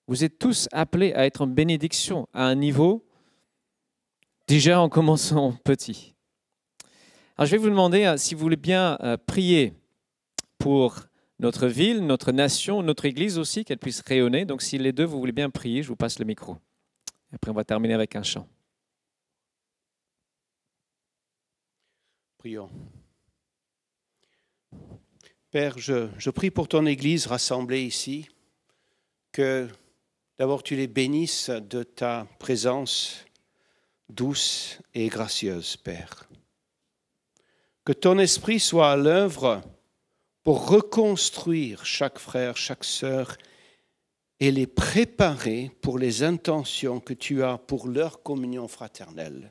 Vous 0.07 0.25
êtes 0.25 0.39
tous 0.39 0.67
appelés 0.73 1.13
à 1.13 1.25
être 1.25 1.41
en 1.41 1.47
bénédiction 1.47 2.27
à 2.33 2.45
un 2.45 2.55
niveau 2.55 3.05
déjà 4.47 4.81
en 4.81 4.89
commençant 4.89 5.53
petit. 5.63 6.13
Alors, 7.37 7.47
je 7.47 7.51
vais 7.51 7.57
vous 7.57 7.69
demander 7.69 8.03
euh, 8.03 8.17
si 8.17 8.35
vous 8.35 8.41
voulez 8.41 8.57
bien 8.57 8.97
euh, 9.01 9.15
prier 9.17 9.73
pour 10.57 10.99
notre 11.43 11.67
ville, 11.67 12.05
notre 12.05 12.31
nation, 12.31 12.81
notre 12.81 13.03
Église 13.03 13.37
aussi, 13.37 13.65
qu'elle 13.65 13.77
puisse 13.77 13.99
rayonner. 13.99 14.45
Donc 14.45 14.61
si 14.61 14.77
les 14.77 14.93
deux, 14.93 15.03
vous 15.03 15.19
voulez 15.19 15.33
bien 15.33 15.49
prier, 15.49 15.83
je 15.83 15.89
vous 15.89 15.97
passe 15.97 16.17
le 16.17 16.25
micro. 16.25 16.57
Après, 17.33 17.51
on 17.51 17.53
va 17.53 17.65
terminer 17.65 17.93
avec 17.93 18.15
un 18.15 18.23
chant. 18.23 18.47
Prions. 22.37 22.69
Père, 25.51 25.77
je, 25.77 26.07
je 26.17 26.29
prie 26.29 26.49
pour 26.49 26.69
ton 26.69 26.85
Église 26.85 27.27
rassemblée 27.27 27.83
ici, 27.83 28.29
que 29.33 29.67
d'abord 30.39 30.63
tu 30.63 30.77
les 30.77 30.87
bénisses 30.87 31.49
de 31.49 31.83
ta 31.83 32.25
présence, 32.39 33.25
douce 34.07 34.79
et 34.93 35.09
gracieuse, 35.09 35.75
Père. 35.75 36.29
Que 37.83 37.91
ton 37.91 38.17
esprit 38.17 38.61
soit 38.61 38.91
à 38.91 38.95
l'œuvre 38.95 39.61
pour 40.43 40.67
reconstruire 40.67 41.85
chaque 41.85 42.19
frère, 42.19 42.57
chaque 42.57 42.83
sœur 42.83 43.37
et 44.39 44.51
les 44.51 44.67
préparer 44.67 45.71
pour 45.81 45.97
les 45.97 46.23
intentions 46.23 46.99
que 46.99 47.13
tu 47.13 47.43
as 47.43 47.57
pour 47.57 47.87
leur 47.87 48.23
communion 48.23 48.67
fraternelle. 48.67 49.49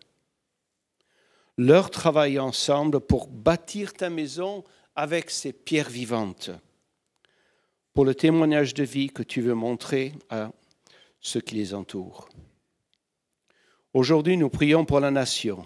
Leur 1.56 1.90
travail 1.90 2.38
ensemble 2.38 3.00
pour 3.00 3.28
bâtir 3.28 3.94
ta 3.94 4.10
maison 4.10 4.64
avec 4.94 5.30
ces 5.30 5.52
pierres 5.52 5.88
vivantes, 5.88 6.50
pour 7.94 8.04
le 8.04 8.14
témoignage 8.14 8.74
de 8.74 8.84
vie 8.84 9.08
que 9.08 9.22
tu 9.22 9.40
veux 9.40 9.54
montrer 9.54 10.12
à 10.28 10.50
ceux 11.20 11.40
qui 11.40 11.54
les 11.54 11.72
entourent. 11.72 12.28
Aujourd'hui, 13.94 14.36
nous 14.36 14.50
prions 14.50 14.84
pour 14.84 15.00
la 15.00 15.10
nation. 15.10 15.64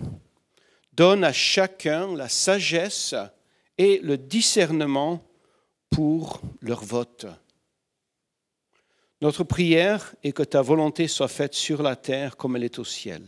Donne 0.93 1.25
à 1.25 1.33
chacun 1.33 2.15
la 2.15 2.29
sagesse 2.29 3.15
et 3.79 3.99
le 3.99 4.17
discernement 4.17 5.23
pour 5.91 6.41
leur 6.61 6.85
vote. 6.85 7.27
Notre 9.21 9.45
prière 9.45 10.15
est 10.23 10.33
que 10.33 10.43
ta 10.43 10.63
volonté 10.63 11.09
soit 11.09 11.29
faite 11.29 11.55
sur 11.55 11.83
la 11.83 11.97
terre 11.97 12.37
comme 12.37 12.57
elle 12.57 12.65
est 12.65 12.79
au 12.79 12.85
ciel. 12.85 13.23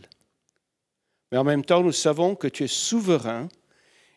Mais 1.31 1.37
en 1.37 1.43
même 1.43 1.65
temps, 1.65 1.83
nous 1.83 1.91
savons 1.91 2.35
que 2.35 2.47
tu 2.47 2.63
es 2.63 2.67
souverain 2.67 3.49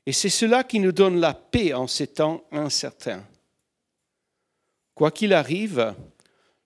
et 0.05 0.13
c'est 0.13 0.29
cela 0.29 0.65
qui 0.65 0.81
nous 0.81 0.93
donne 0.93 1.21
la 1.21 1.35
paix 1.35 1.73
en 1.75 1.87
ces 1.87 2.09
temps 2.09 2.45
incertains. 2.51 3.25
Quoi 4.95 5.11
qu'il 5.11 5.33
arrive, 5.33 5.95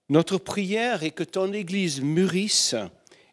notre 0.08 0.38
prière 0.38 1.02
est 1.02 1.10
que 1.10 1.24
ton 1.24 1.52
Église 1.52 2.00
mûrisse 2.00 2.74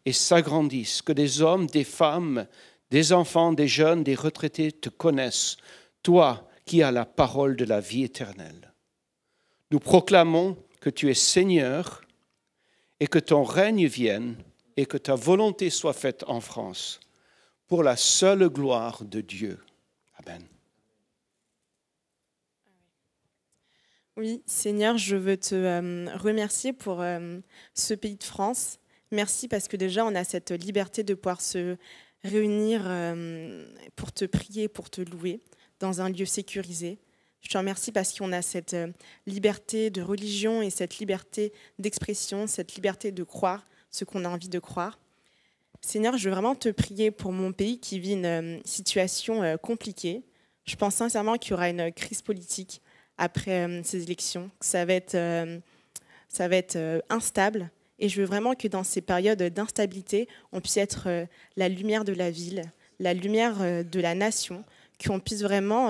et 0.06 0.14
s'agrandisse, 0.14 1.02
que 1.02 1.14
des 1.14 1.42
hommes, 1.42 1.68
des 1.68 1.84
femmes, 1.84 2.48
des 2.92 3.14
enfants, 3.14 3.54
des 3.54 3.68
jeunes, 3.68 4.04
des 4.04 4.16
retraités 4.16 4.72
te 4.72 4.90
connaissent, 4.90 5.58
toi 6.04 6.48
qui 6.66 6.84
as 6.84 6.92
la 6.92 7.06
parole 7.06 7.56
de 7.56 7.66
la 7.66 7.80
vie 7.80 8.04
éternelle. 8.04 8.74
Nous 9.72 9.80
proclamons 9.80 10.58
que 10.82 10.90
tu 10.90 11.10
es 11.10 11.14
Seigneur 11.14 12.04
et 13.00 13.08
que 13.08 13.20
ton 13.20 13.44
règne 13.44 13.88
vienne 13.88 14.36
et 14.78 14.86
que 14.86 14.98
ta 14.98 15.16
volonté 15.16 15.70
soit 15.70 15.94
faite 15.94 16.24
en 16.28 16.42
France 16.42 17.00
pour 17.68 17.84
la 17.84 17.96
seule 17.96 18.50
gloire 18.50 19.04
de 19.04 19.22
Dieu. 19.22 19.60
Amen. 20.18 20.44
Oui, 24.16 24.44
Seigneur, 24.46 24.98
je 24.98 25.16
veux 25.16 25.38
te 25.38 25.56
euh, 25.56 26.16
remercier 26.16 26.72
pour 26.72 27.02
euh, 27.02 27.40
ce 27.74 27.96
pays 27.96 28.16
de 28.16 28.24
France. 28.24 28.78
Merci 29.12 29.48
parce 29.48 29.68
que 29.68 29.76
déjà, 29.76 30.06
on 30.06 30.14
a 30.14 30.24
cette 30.24 30.52
liberté 30.52 31.04
de 31.04 31.16
pouvoir 31.16 31.42
se 31.42 31.78
réunir 32.24 32.84
euh, 32.86 33.66
pour 33.96 34.12
te 34.12 34.26
prier, 34.26 34.68
pour 34.68 34.92
te 34.92 35.02
louer 35.02 35.42
dans 35.84 36.02
un 36.02 36.10
lieu 36.10 36.26
sécurisé. 36.26 36.98
Je 37.42 37.50
te 37.50 37.58
remercie 37.58 37.92
parce 37.92 38.18
qu'on 38.18 38.32
a 38.32 38.42
cette 38.42 38.76
liberté 39.28 39.90
de 39.90 40.02
religion 40.02 40.62
et 40.62 40.70
cette 40.70 40.98
liberté 41.00 41.52
d'expression, 41.78 42.48
cette 42.48 42.76
liberté 42.76 43.12
de 43.12 43.24
croire 43.24 43.66
ce 43.92 44.06
qu'on 44.06 44.26
a 44.26 44.30
envie 44.30 44.50
de 44.50 44.60
croire. 44.60 44.98
Seigneur, 45.82 46.18
je 46.18 46.30
veux 46.30 46.34
vraiment 46.34 46.56
te 46.56 46.70
prier 46.70 47.12
pour 47.12 47.34
mon 47.34 47.52
pays 47.52 47.80
qui 47.80 48.00
vit 48.00 48.14
une 48.14 48.62
situation 48.64 49.58
compliquée. 49.62 50.24
Je 50.66 50.78
pense 50.78 50.96
sincèrement 50.96 51.36
qu'il 51.38 51.52
y 51.52 51.54
aura 51.54 51.70
une 51.70 51.92
crise 51.92 52.22
politique 52.22 52.82
après 53.18 53.68
euh, 53.68 53.82
ces 53.84 54.04
élections, 54.04 54.50
que 54.60 54.66
ça 54.66 54.86
va 54.86 54.94
être, 54.94 55.16
euh, 55.16 55.60
ça 56.30 56.48
va 56.48 56.56
être 56.56 56.76
euh, 56.76 57.00
instable. 57.10 57.70
Et 58.00 58.10
je 58.10 58.22
veux 58.22 58.28
vraiment 58.28 58.56
que 58.56 58.68
dans 58.68 58.84
ces 58.84 59.02
périodes 59.02 59.42
d'instabilité, 59.44 60.28
on 60.52 60.62
puisse 60.62 60.78
être 60.78 61.28
la 61.56 61.70
lumière 61.70 62.04
de 62.04 62.12
la 62.12 62.32
ville, 62.32 62.64
la 63.00 63.14
lumière 63.14 63.60
de 63.60 64.00
la 64.00 64.16
nation, 64.16 64.66
qu'on 65.06 65.20
puisse 65.20 65.42
vraiment 65.42 65.90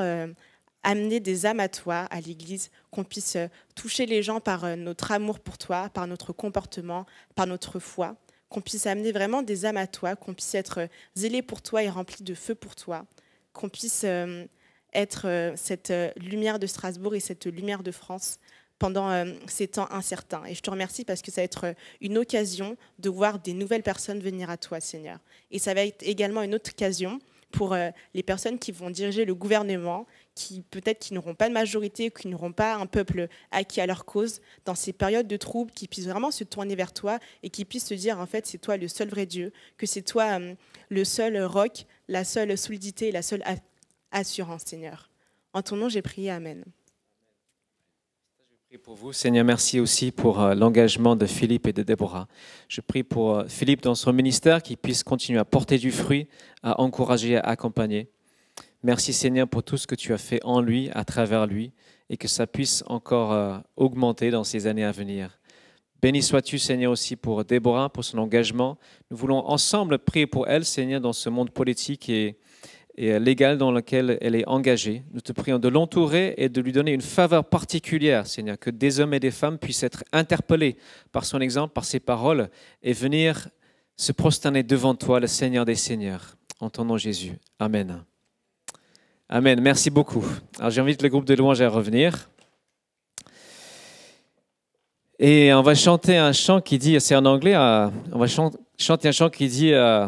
amener 0.83 1.19
des 1.19 1.45
âmes 1.45 1.59
à 1.59 1.69
toi, 1.69 2.07
à 2.09 2.19
l'Église, 2.19 2.71
qu'on 2.91 3.03
puisse 3.03 3.37
toucher 3.75 4.05
les 4.05 4.23
gens 4.23 4.39
par 4.39 4.75
notre 4.75 5.11
amour 5.11 5.39
pour 5.39 5.57
toi, 5.57 5.89
par 5.89 6.07
notre 6.07 6.33
comportement, 6.33 7.05
par 7.35 7.47
notre 7.47 7.79
foi, 7.79 8.15
qu'on 8.49 8.61
puisse 8.61 8.85
amener 8.85 9.11
vraiment 9.11 9.41
des 9.41 9.65
âmes 9.65 9.77
à 9.77 9.87
toi, 9.87 10.15
qu'on 10.15 10.33
puisse 10.33 10.55
être 10.55 10.87
zélé 11.15 11.41
pour 11.41 11.61
toi 11.61 11.83
et 11.83 11.89
rempli 11.89 12.23
de 12.23 12.33
feu 12.33 12.55
pour 12.55 12.75
toi, 12.75 13.05
qu'on 13.53 13.69
puisse 13.69 14.05
être 14.93 15.27
euh, 15.27 15.53
cette 15.55 15.91
euh, 15.91 16.11
lumière 16.17 16.59
de 16.59 16.67
Strasbourg 16.67 17.15
et 17.15 17.19
cette 17.19 17.45
lumière 17.45 17.83
de 17.83 17.91
France 17.91 18.39
pendant 18.79 19.09
euh, 19.09 19.33
ces 19.47 19.67
temps 19.67 19.91
incertains. 19.91 20.43
Et 20.45 20.55
je 20.55 20.61
te 20.61 20.69
remercie 20.69 21.05
parce 21.05 21.21
que 21.21 21.31
ça 21.31 21.41
va 21.41 21.45
être 21.45 21.75
une 22.01 22.17
occasion 22.17 22.77
de 22.99 23.09
voir 23.09 23.39
des 23.39 23.53
nouvelles 23.53 23.83
personnes 23.83 24.19
venir 24.19 24.49
à 24.49 24.57
toi, 24.57 24.79
Seigneur. 24.79 25.19
Et 25.51 25.59
ça 25.59 25.73
va 25.73 25.85
être 25.85 26.03
également 26.03 26.41
une 26.41 26.55
autre 26.55 26.71
occasion 26.71 27.19
pour 27.53 27.77
les 28.13 28.23
personnes 28.23 28.59
qui 28.59 28.71
vont 28.71 28.89
diriger 28.89 29.23
le 29.23 29.35
gouvernement, 29.35 30.05
qui 30.35 30.63
peut-être 30.71 30.99
qui 30.99 31.13
n'auront 31.13 31.35
pas 31.35 31.47
de 31.47 31.53
majorité, 31.53 32.09
qui 32.09 32.27
n'auront 32.27 32.51
pas 32.51 32.75
un 32.75 32.87
peuple 32.87 33.27
acquis 33.51 33.79
à 33.79 33.85
leur 33.85 34.03
cause, 34.03 34.41
dans 34.65 34.75
ces 34.75 34.91
périodes 34.91 35.27
de 35.27 35.37
troubles, 35.37 35.71
qui 35.71 35.87
puissent 35.87 36.07
vraiment 36.07 36.31
se 36.31 36.43
tourner 36.43 36.75
vers 36.75 36.91
toi 36.91 37.19
et 37.43 37.49
qui 37.49 37.63
puissent 37.63 37.85
se 37.85 37.93
dire, 37.93 38.19
en 38.19 38.25
fait, 38.25 38.45
c'est 38.47 38.57
toi 38.57 38.75
le 38.75 38.87
seul 38.87 39.07
vrai 39.09 39.25
Dieu, 39.25 39.53
que 39.77 39.85
c'est 39.85 40.01
toi 40.01 40.39
le 40.89 41.05
seul 41.05 41.41
roc, 41.43 41.85
la 42.07 42.23
seule 42.23 42.57
solidité, 42.57 43.11
la 43.11 43.21
seule 43.21 43.43
assurance, 44.11 44.63
Seigneur. 44.65 45.11
En 45.53 45.61
ton 45.61 45.75
nom, 45.75 45.89
j'ai 45.89 46.01
prié. 46.01 46.31
Amen. 46.31 46.65
Pour 48.81 48.95
vous, 48.95 49.13
Seigneur. 49.13 49.45
Merci 49.45 49.79
aussi 49.79 50.11
pour 50.11 50.41
euh, 50.41 50.55
l'engagement 50.55 51.15
de 51.15 51.27
Philippe 51.27 51.67
et 51.67 51.73
de 51.73 51.83
Déborah. 51.83 52.27
Je 52.67 52.81
prie 52.81 53.03
pour 53.03 53.35
euh, 53.35 53.43
Philippe 53.47 53.83
dans 53.83 53.93
son 53.93 54.11
ministère, 54.13 54.63
qu'il 54.63 54.77
puisse 54.77 55.03
continuer 55.03 55.37
à 55.37 55.45
porter 55.45 55.77
du 55.77 55.91
fruit, 55.91 56.27
à 56.63 56.81
encourager, 56.81 57.37
à 57.37 57.41
accompagner. 57.41 58.09
Merci, 58.81 59.13
Seigneur, 59.13 59.47
pour 59.47 59.61
tout 59.61 59.77
ce 59.77 59.85
que 59.85 59.93
tu 59.93 60.11
as 60.11 60.17
fait 60.17 60.39
en 60.43 60.59
lui, 60.59 60.89
à 60.93 61.05
travers 61.05 61.45
lui, 61.45 61.71
et 62.09 62.17
que 62.17 62.27
ça 62.27 62.47
puisse 62.47 62.83
encore 62.87 63.31
euh, 63.31 63.59
augmenter 63.75 64.31
dans 64.31 64.43
ces 64.43 64.65
années 64.65 64.85
à 64.85 64.91
venir. 64.91 65.39
Béni 66.01 66.23
sois-tu, 66.23 66.57
Seigneur, 66.57 66.91
aussi 66.91 67.15
pour 67.15 67.45
Déborah, 67.45 67.89
pour 67.89 68.03
son 68.03 68.17
engagement. 68.17 68.79
Nous 69.11 69.17
voulons 69.17 69.47
ensemble 69.47 69.99
prier 69.99 70.25
pour 70.25 70.47
elle, 70.47 70.65
Seigneur, 70.65 70.99
dans 70.99 71.13
ce 71.13 71.29
monde 71.29 71.51
politique 71.51 72.09
et 72.09 72.39
et 72.95 73.17
légal 73.19 73.57
dans 73.57 73.71
lequel 73.71 74.17
elle 74.21 74.35
est 74.35 74.47
engagée. 74.47 75.03
Nous 75.13 75.21
te 75.21 75.31
prions 75.31 75.57
de 75.59 75.67
l'entourer 75.67 76.35
et 76.37 76.49
de 76.49 76.61
lui 76.61 76.71
donner 76.71 76.91
une 76.91 77.01
faveur 77.01 77.45
particulière, 77.45 78.27
Seigneur, 78.27 78.59
que 78.59 78.69
des 78.69 78.99
hommes 78.99 79.13
et 79.13 79.19
des 79.19 79.31
femmes 79.31 79.57
puissent 79.57 79.83
être 79.83 80.03
interpellés 80.11 80.77
par 81.11 81.25
son 81.25 81.41
exemple, 81.41 81.73
par 81.73 81.85
ses 81.85 81.99
paroles, 81.99 82.49
et 82.83 82.93
venir 82.93 83.49
se 83.95 84.11
prosterner 84.11 84.63
devant 84.63 84.95
toi, 84.95 85.19
le 85.19 85.27
Seigneur 85.27 85.65
des 85.65 85.75
Seigneurs. 85.75 86.35
En 86.59 86.69
ton 86.69 86.85
nom, 86.85 86.97
Jésus. 86.97 87.33
Amen. 87.59 88.03
Amen. 89.27 89.59
Merci 89.59 89.89
beaucoup. 89.89 90.25
Alors 90.59 90.69
j'invite 90.69 91.01
le 91.01 91.09
groupe 91.09 91.25
de 91.25 91.33
louanges 91.33 91.61
à 91.61 91.69
revenir. 91.69 92.29
Et 95.19 95.53
on 95.53 95.61
va 95.61 95.73
chanter 95.73 96.17
un 96.17 96.33
chant 96.33 96.61
qui 96.61 96.77
dit, 96.77 96.99
c'est 96.99 97.15
en 97.15 97.25
anglais, 97.25 97.55
euh, 97.55 97.87
on 98.11 98.19
va 98.19 98.27
chanter 98.27 99.07
un 99.07 99.11
chant 99.11 99.29
qui 99.29 99.47
dit... 99.47 99.73
Euh, 99.73 100.07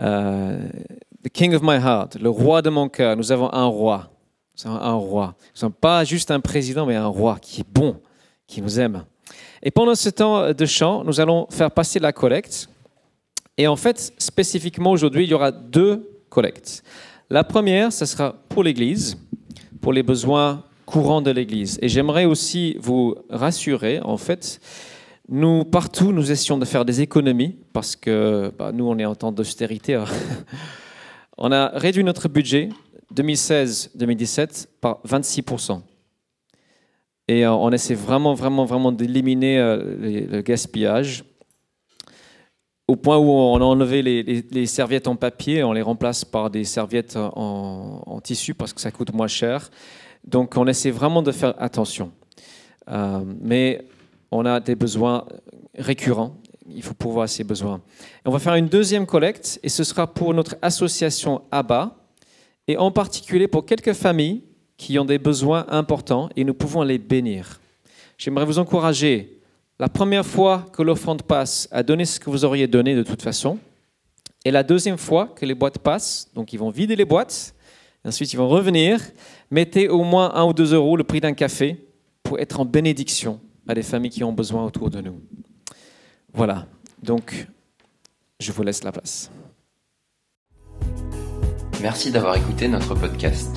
euh, 0.00 0.68
The 1.24 1.28
King 1.28 1.54
of 1.54 1.62
my 1.62 1.76
heart, 1.76 2.16
le 2.20 2.30
roi 2.30 2.62
de 2.62 2.70
mon 2.70 2.88
cœur. 2.88 3.16
Nous 3.16 3.32
avons 3.32 3.52
un 3.52 3.66
roi. 3.66 4.10
Nous 4.56 4.70
avons 4.70 4.80
un 4.80 4.94
roi. 4.94 5.34
Nous 5.54 5.60
sommes 5.60 5.72
pas 5.72 6.04
juste 6.04 6.30
un 6.30 6.40
président, 6.40 6.86
mais 6.86 6.96
un 6.96 7.06
roi 7.06 7.38
qui 7.40 7.60
est 7.62 7.66
bon, 7.68 8.00
qui 8.46 8.62
nous 8.62 8.78
aime. 8.78 9.04
Et 9.62 9.70
pendant 9.70 9.94
ce 9.94 10.08
temps 10.10 10.52
de 10.52 10.66
chant, 10.66 11.02
nous 11.04 11.20
allons 11.20 11.46
faire 11.50 11.70
passer 11.70 11.98
la 11.98 12.12
collecte. 12.12 12.68
Et 13.56 13.66
en 13.66 13.76
fait, 13.76 14.12
spécifiquement 14.18 14.92
aujourd'hui, 14.92 15.24
il 15.24 15.30
y 15.30 15.34
aura 15.34 15.50
deux 15.50 16.08
collectes. 16.28 16.84
La 17.30 17.42
première, 17.42 17.92
ce 17.92 18.06
sera 18.06 18.34
pour 18.48 18.62
l'Église, 18.62 19.18
pour 19.80 19.92
les 19.92 20.04
besoins 20.04 20.64
courants 20.86 21.20
de 21.20 21.30
l'Église. 21.30 21.78
Et 21.82 21.88
j'aimerais 21.88 22.24
aussi 22.24 22.76
vous 22.80 23.16
rassurer, 23.28 24.00
en 24.00 24.16
fait, 24.16 24.60
nous, 25.28 25.64
partout, 25.64 26.12
nous 26.12 26.30
essayons 26.30 26.56
de 26.56 26.64
faire 26.64 26.84
des 26.84 27.02
économies 27.02 27.56
parce 27.74 27.96
que 27.96 28.50
bah, 28.58 28.72
nous, 28.72 28.86
on 28.88 28.96
est 28.98 29.04
en 29.04 29.14
temps 29.14 29.32
d'austérité. 29.32 29.94
Hein. 29.94 30.06
On 31.38 31.52
a 31.52 31.68
réduit 31.68 32.04
notre 32.04 32.28
budget 32.28 32.68
2016-2017 33.14 34.66
par 34.80 35.00
26%. 35.06 35.80
Et 37.28 37.46
euh, 37.46 37.52
on 37.52 37.70
essaie 37.70 37.94
vraiment, 37.94 38.34
vraiment, 38.34 38.64
vraiment 38.64 38.92
d'éliminer 38.92 39.58
euh, 39.58 40.26
le 40.30 40.40
gaspillage 40.42 41.24
au 42.88 42.96
point 42.96 43.18
où 43.18 43.30
on 43.30 43.56
a 43.56 43.64
enlevé 43.64 44.02
les, 44.02 44.66
serviettes 44.66 45.08
en 45.08 45.14
papier, 45.14 45.62
on 45.62 45.72
les 45.72 45.82
remplace 45.82 46.24
par 46.24 46.48
des 46.48 46.64
serviettes 46.64 47.16
en, 47.16 48.20
tissu 48.24 48.54
parce 48.54 48.72
que 48.72 48.80
ça 48.80 48.90
coûte 48.90 49.12
moins 49.12 49.28
cher. 49.28 49.70
Donc 50.24 50.56
on 50.56 50.66
essaie 50.66 50.90
vraiment 50.90 51.22
de 51.22 51.30
faire 51.30 51.54
attention. 51.58 52.10
Euh, 52.90 53.22
mais 53.42 53.84
on 54.30 54.46
a 54.46 54.58
des 54.58 54.74
besoins 54.74 55.26
récurrents 55.76 56.34
il 56.74 56.82
faut 56.82 56.94
pouvoir 56.94 57.28
ces 57.28 57.44
besoins. 57.44 57.80
on 58.24 58.30
va 58.30 58.38
faire 58.38 58.54
une 58.54 58.68
deuxième 58.68 59.06
collecte 59.06 59.58
et 59.62 59.68
ce 59.68 59.84
sera 59.84 60.06
pour 60.06 60.34
notre 60.34 60.56
association 60.62 61.42
ABBA 61.50 61.96
et 62.66 62.76
en 62.76 62.90
particulier 62.90 63.48
pour 63.48 63.64
quelques 63.64 63.94
familles 63.94 64.42
qui 64.76 64.98
ont 64.98 65.04
des 65.04 65.18
besoins 65.18 65.66
importants 65.68 66.28
et 66.36 66.44
nous 66.44 66.54
pouvons 66.54 66.82
les 66.82 66.98
bénir. 66.98 67.60
J'aimerais 68.16 68.44
vous 68.44 68.58
encourager, 68.58 69.40
la 69.78 69.88
première 69.88 70.26
fois 70.26 70.66
que 70.72 70.82
l'offrande 70.82 71.22
passe, 71.22 71.68
à 71.70 71.82
donner 71.82 72.04
ce 72.04 72.20
que 72.20 72.30
vous 72.30 72.44
auriez 72.44 72.66
donné 72.66 72.94
de 72.94 73.02
toute 73.02 73.22
façon. 73.22 73.58
Et 74.44 74.50
la 74.50 74.62
deuxième 74.62 74.98
fois 74.98 75.26
que 75.34 75.46
les 75.46 75.54
boîtes 75.54 75.78
passent, 75.78 76.28
donc 76.34 76.52
ils 76.52 76.58
vont 76.58 76.70
vider 76.70 76.96
les 76.96 77.04
boîtes, 77.04 77.54
ensuite 78.04 78.32
ils 78.32 78.36
vont 78.36 78.48
revenir, 78.48 79.00
mettez 79.50 79.88
au 79.88 80.04
moins 80.04 80.34
un 80.34 80.44
ou 80.44 80.52
deux 80.52 80.74
euros 80.74 80.96
le 80.96 81.04
prix 81.04 81.20
d'un 81.20 81.32
café 81.32 81.76
pour 82.22 82.38
être 82.38 82.60
en 82.60 82.64
bénédiction 82.64 83.40
à 83.66 83.74
des 83.74 83.82
familles 83.82 84.10
qui 84.10 84.24
ont 84.24 84.32
besoin 84.32 84.64
autour 84.64 84.90
de 84.90 85.00
nous. 85.00 85.20
Voilà, 86.38 86.64
donc 87.02 87.46
je 88.38 88.52
vous 88.52 88.62
laisse 88.62 88.84
la 88.84 88.92
place. 88.92 89.32
Merci 91.82 92.12
d'avoir 92.12 92.36
écouté 92.36 92.68
notre 92.68 92.94
podcast. 92.94 93.56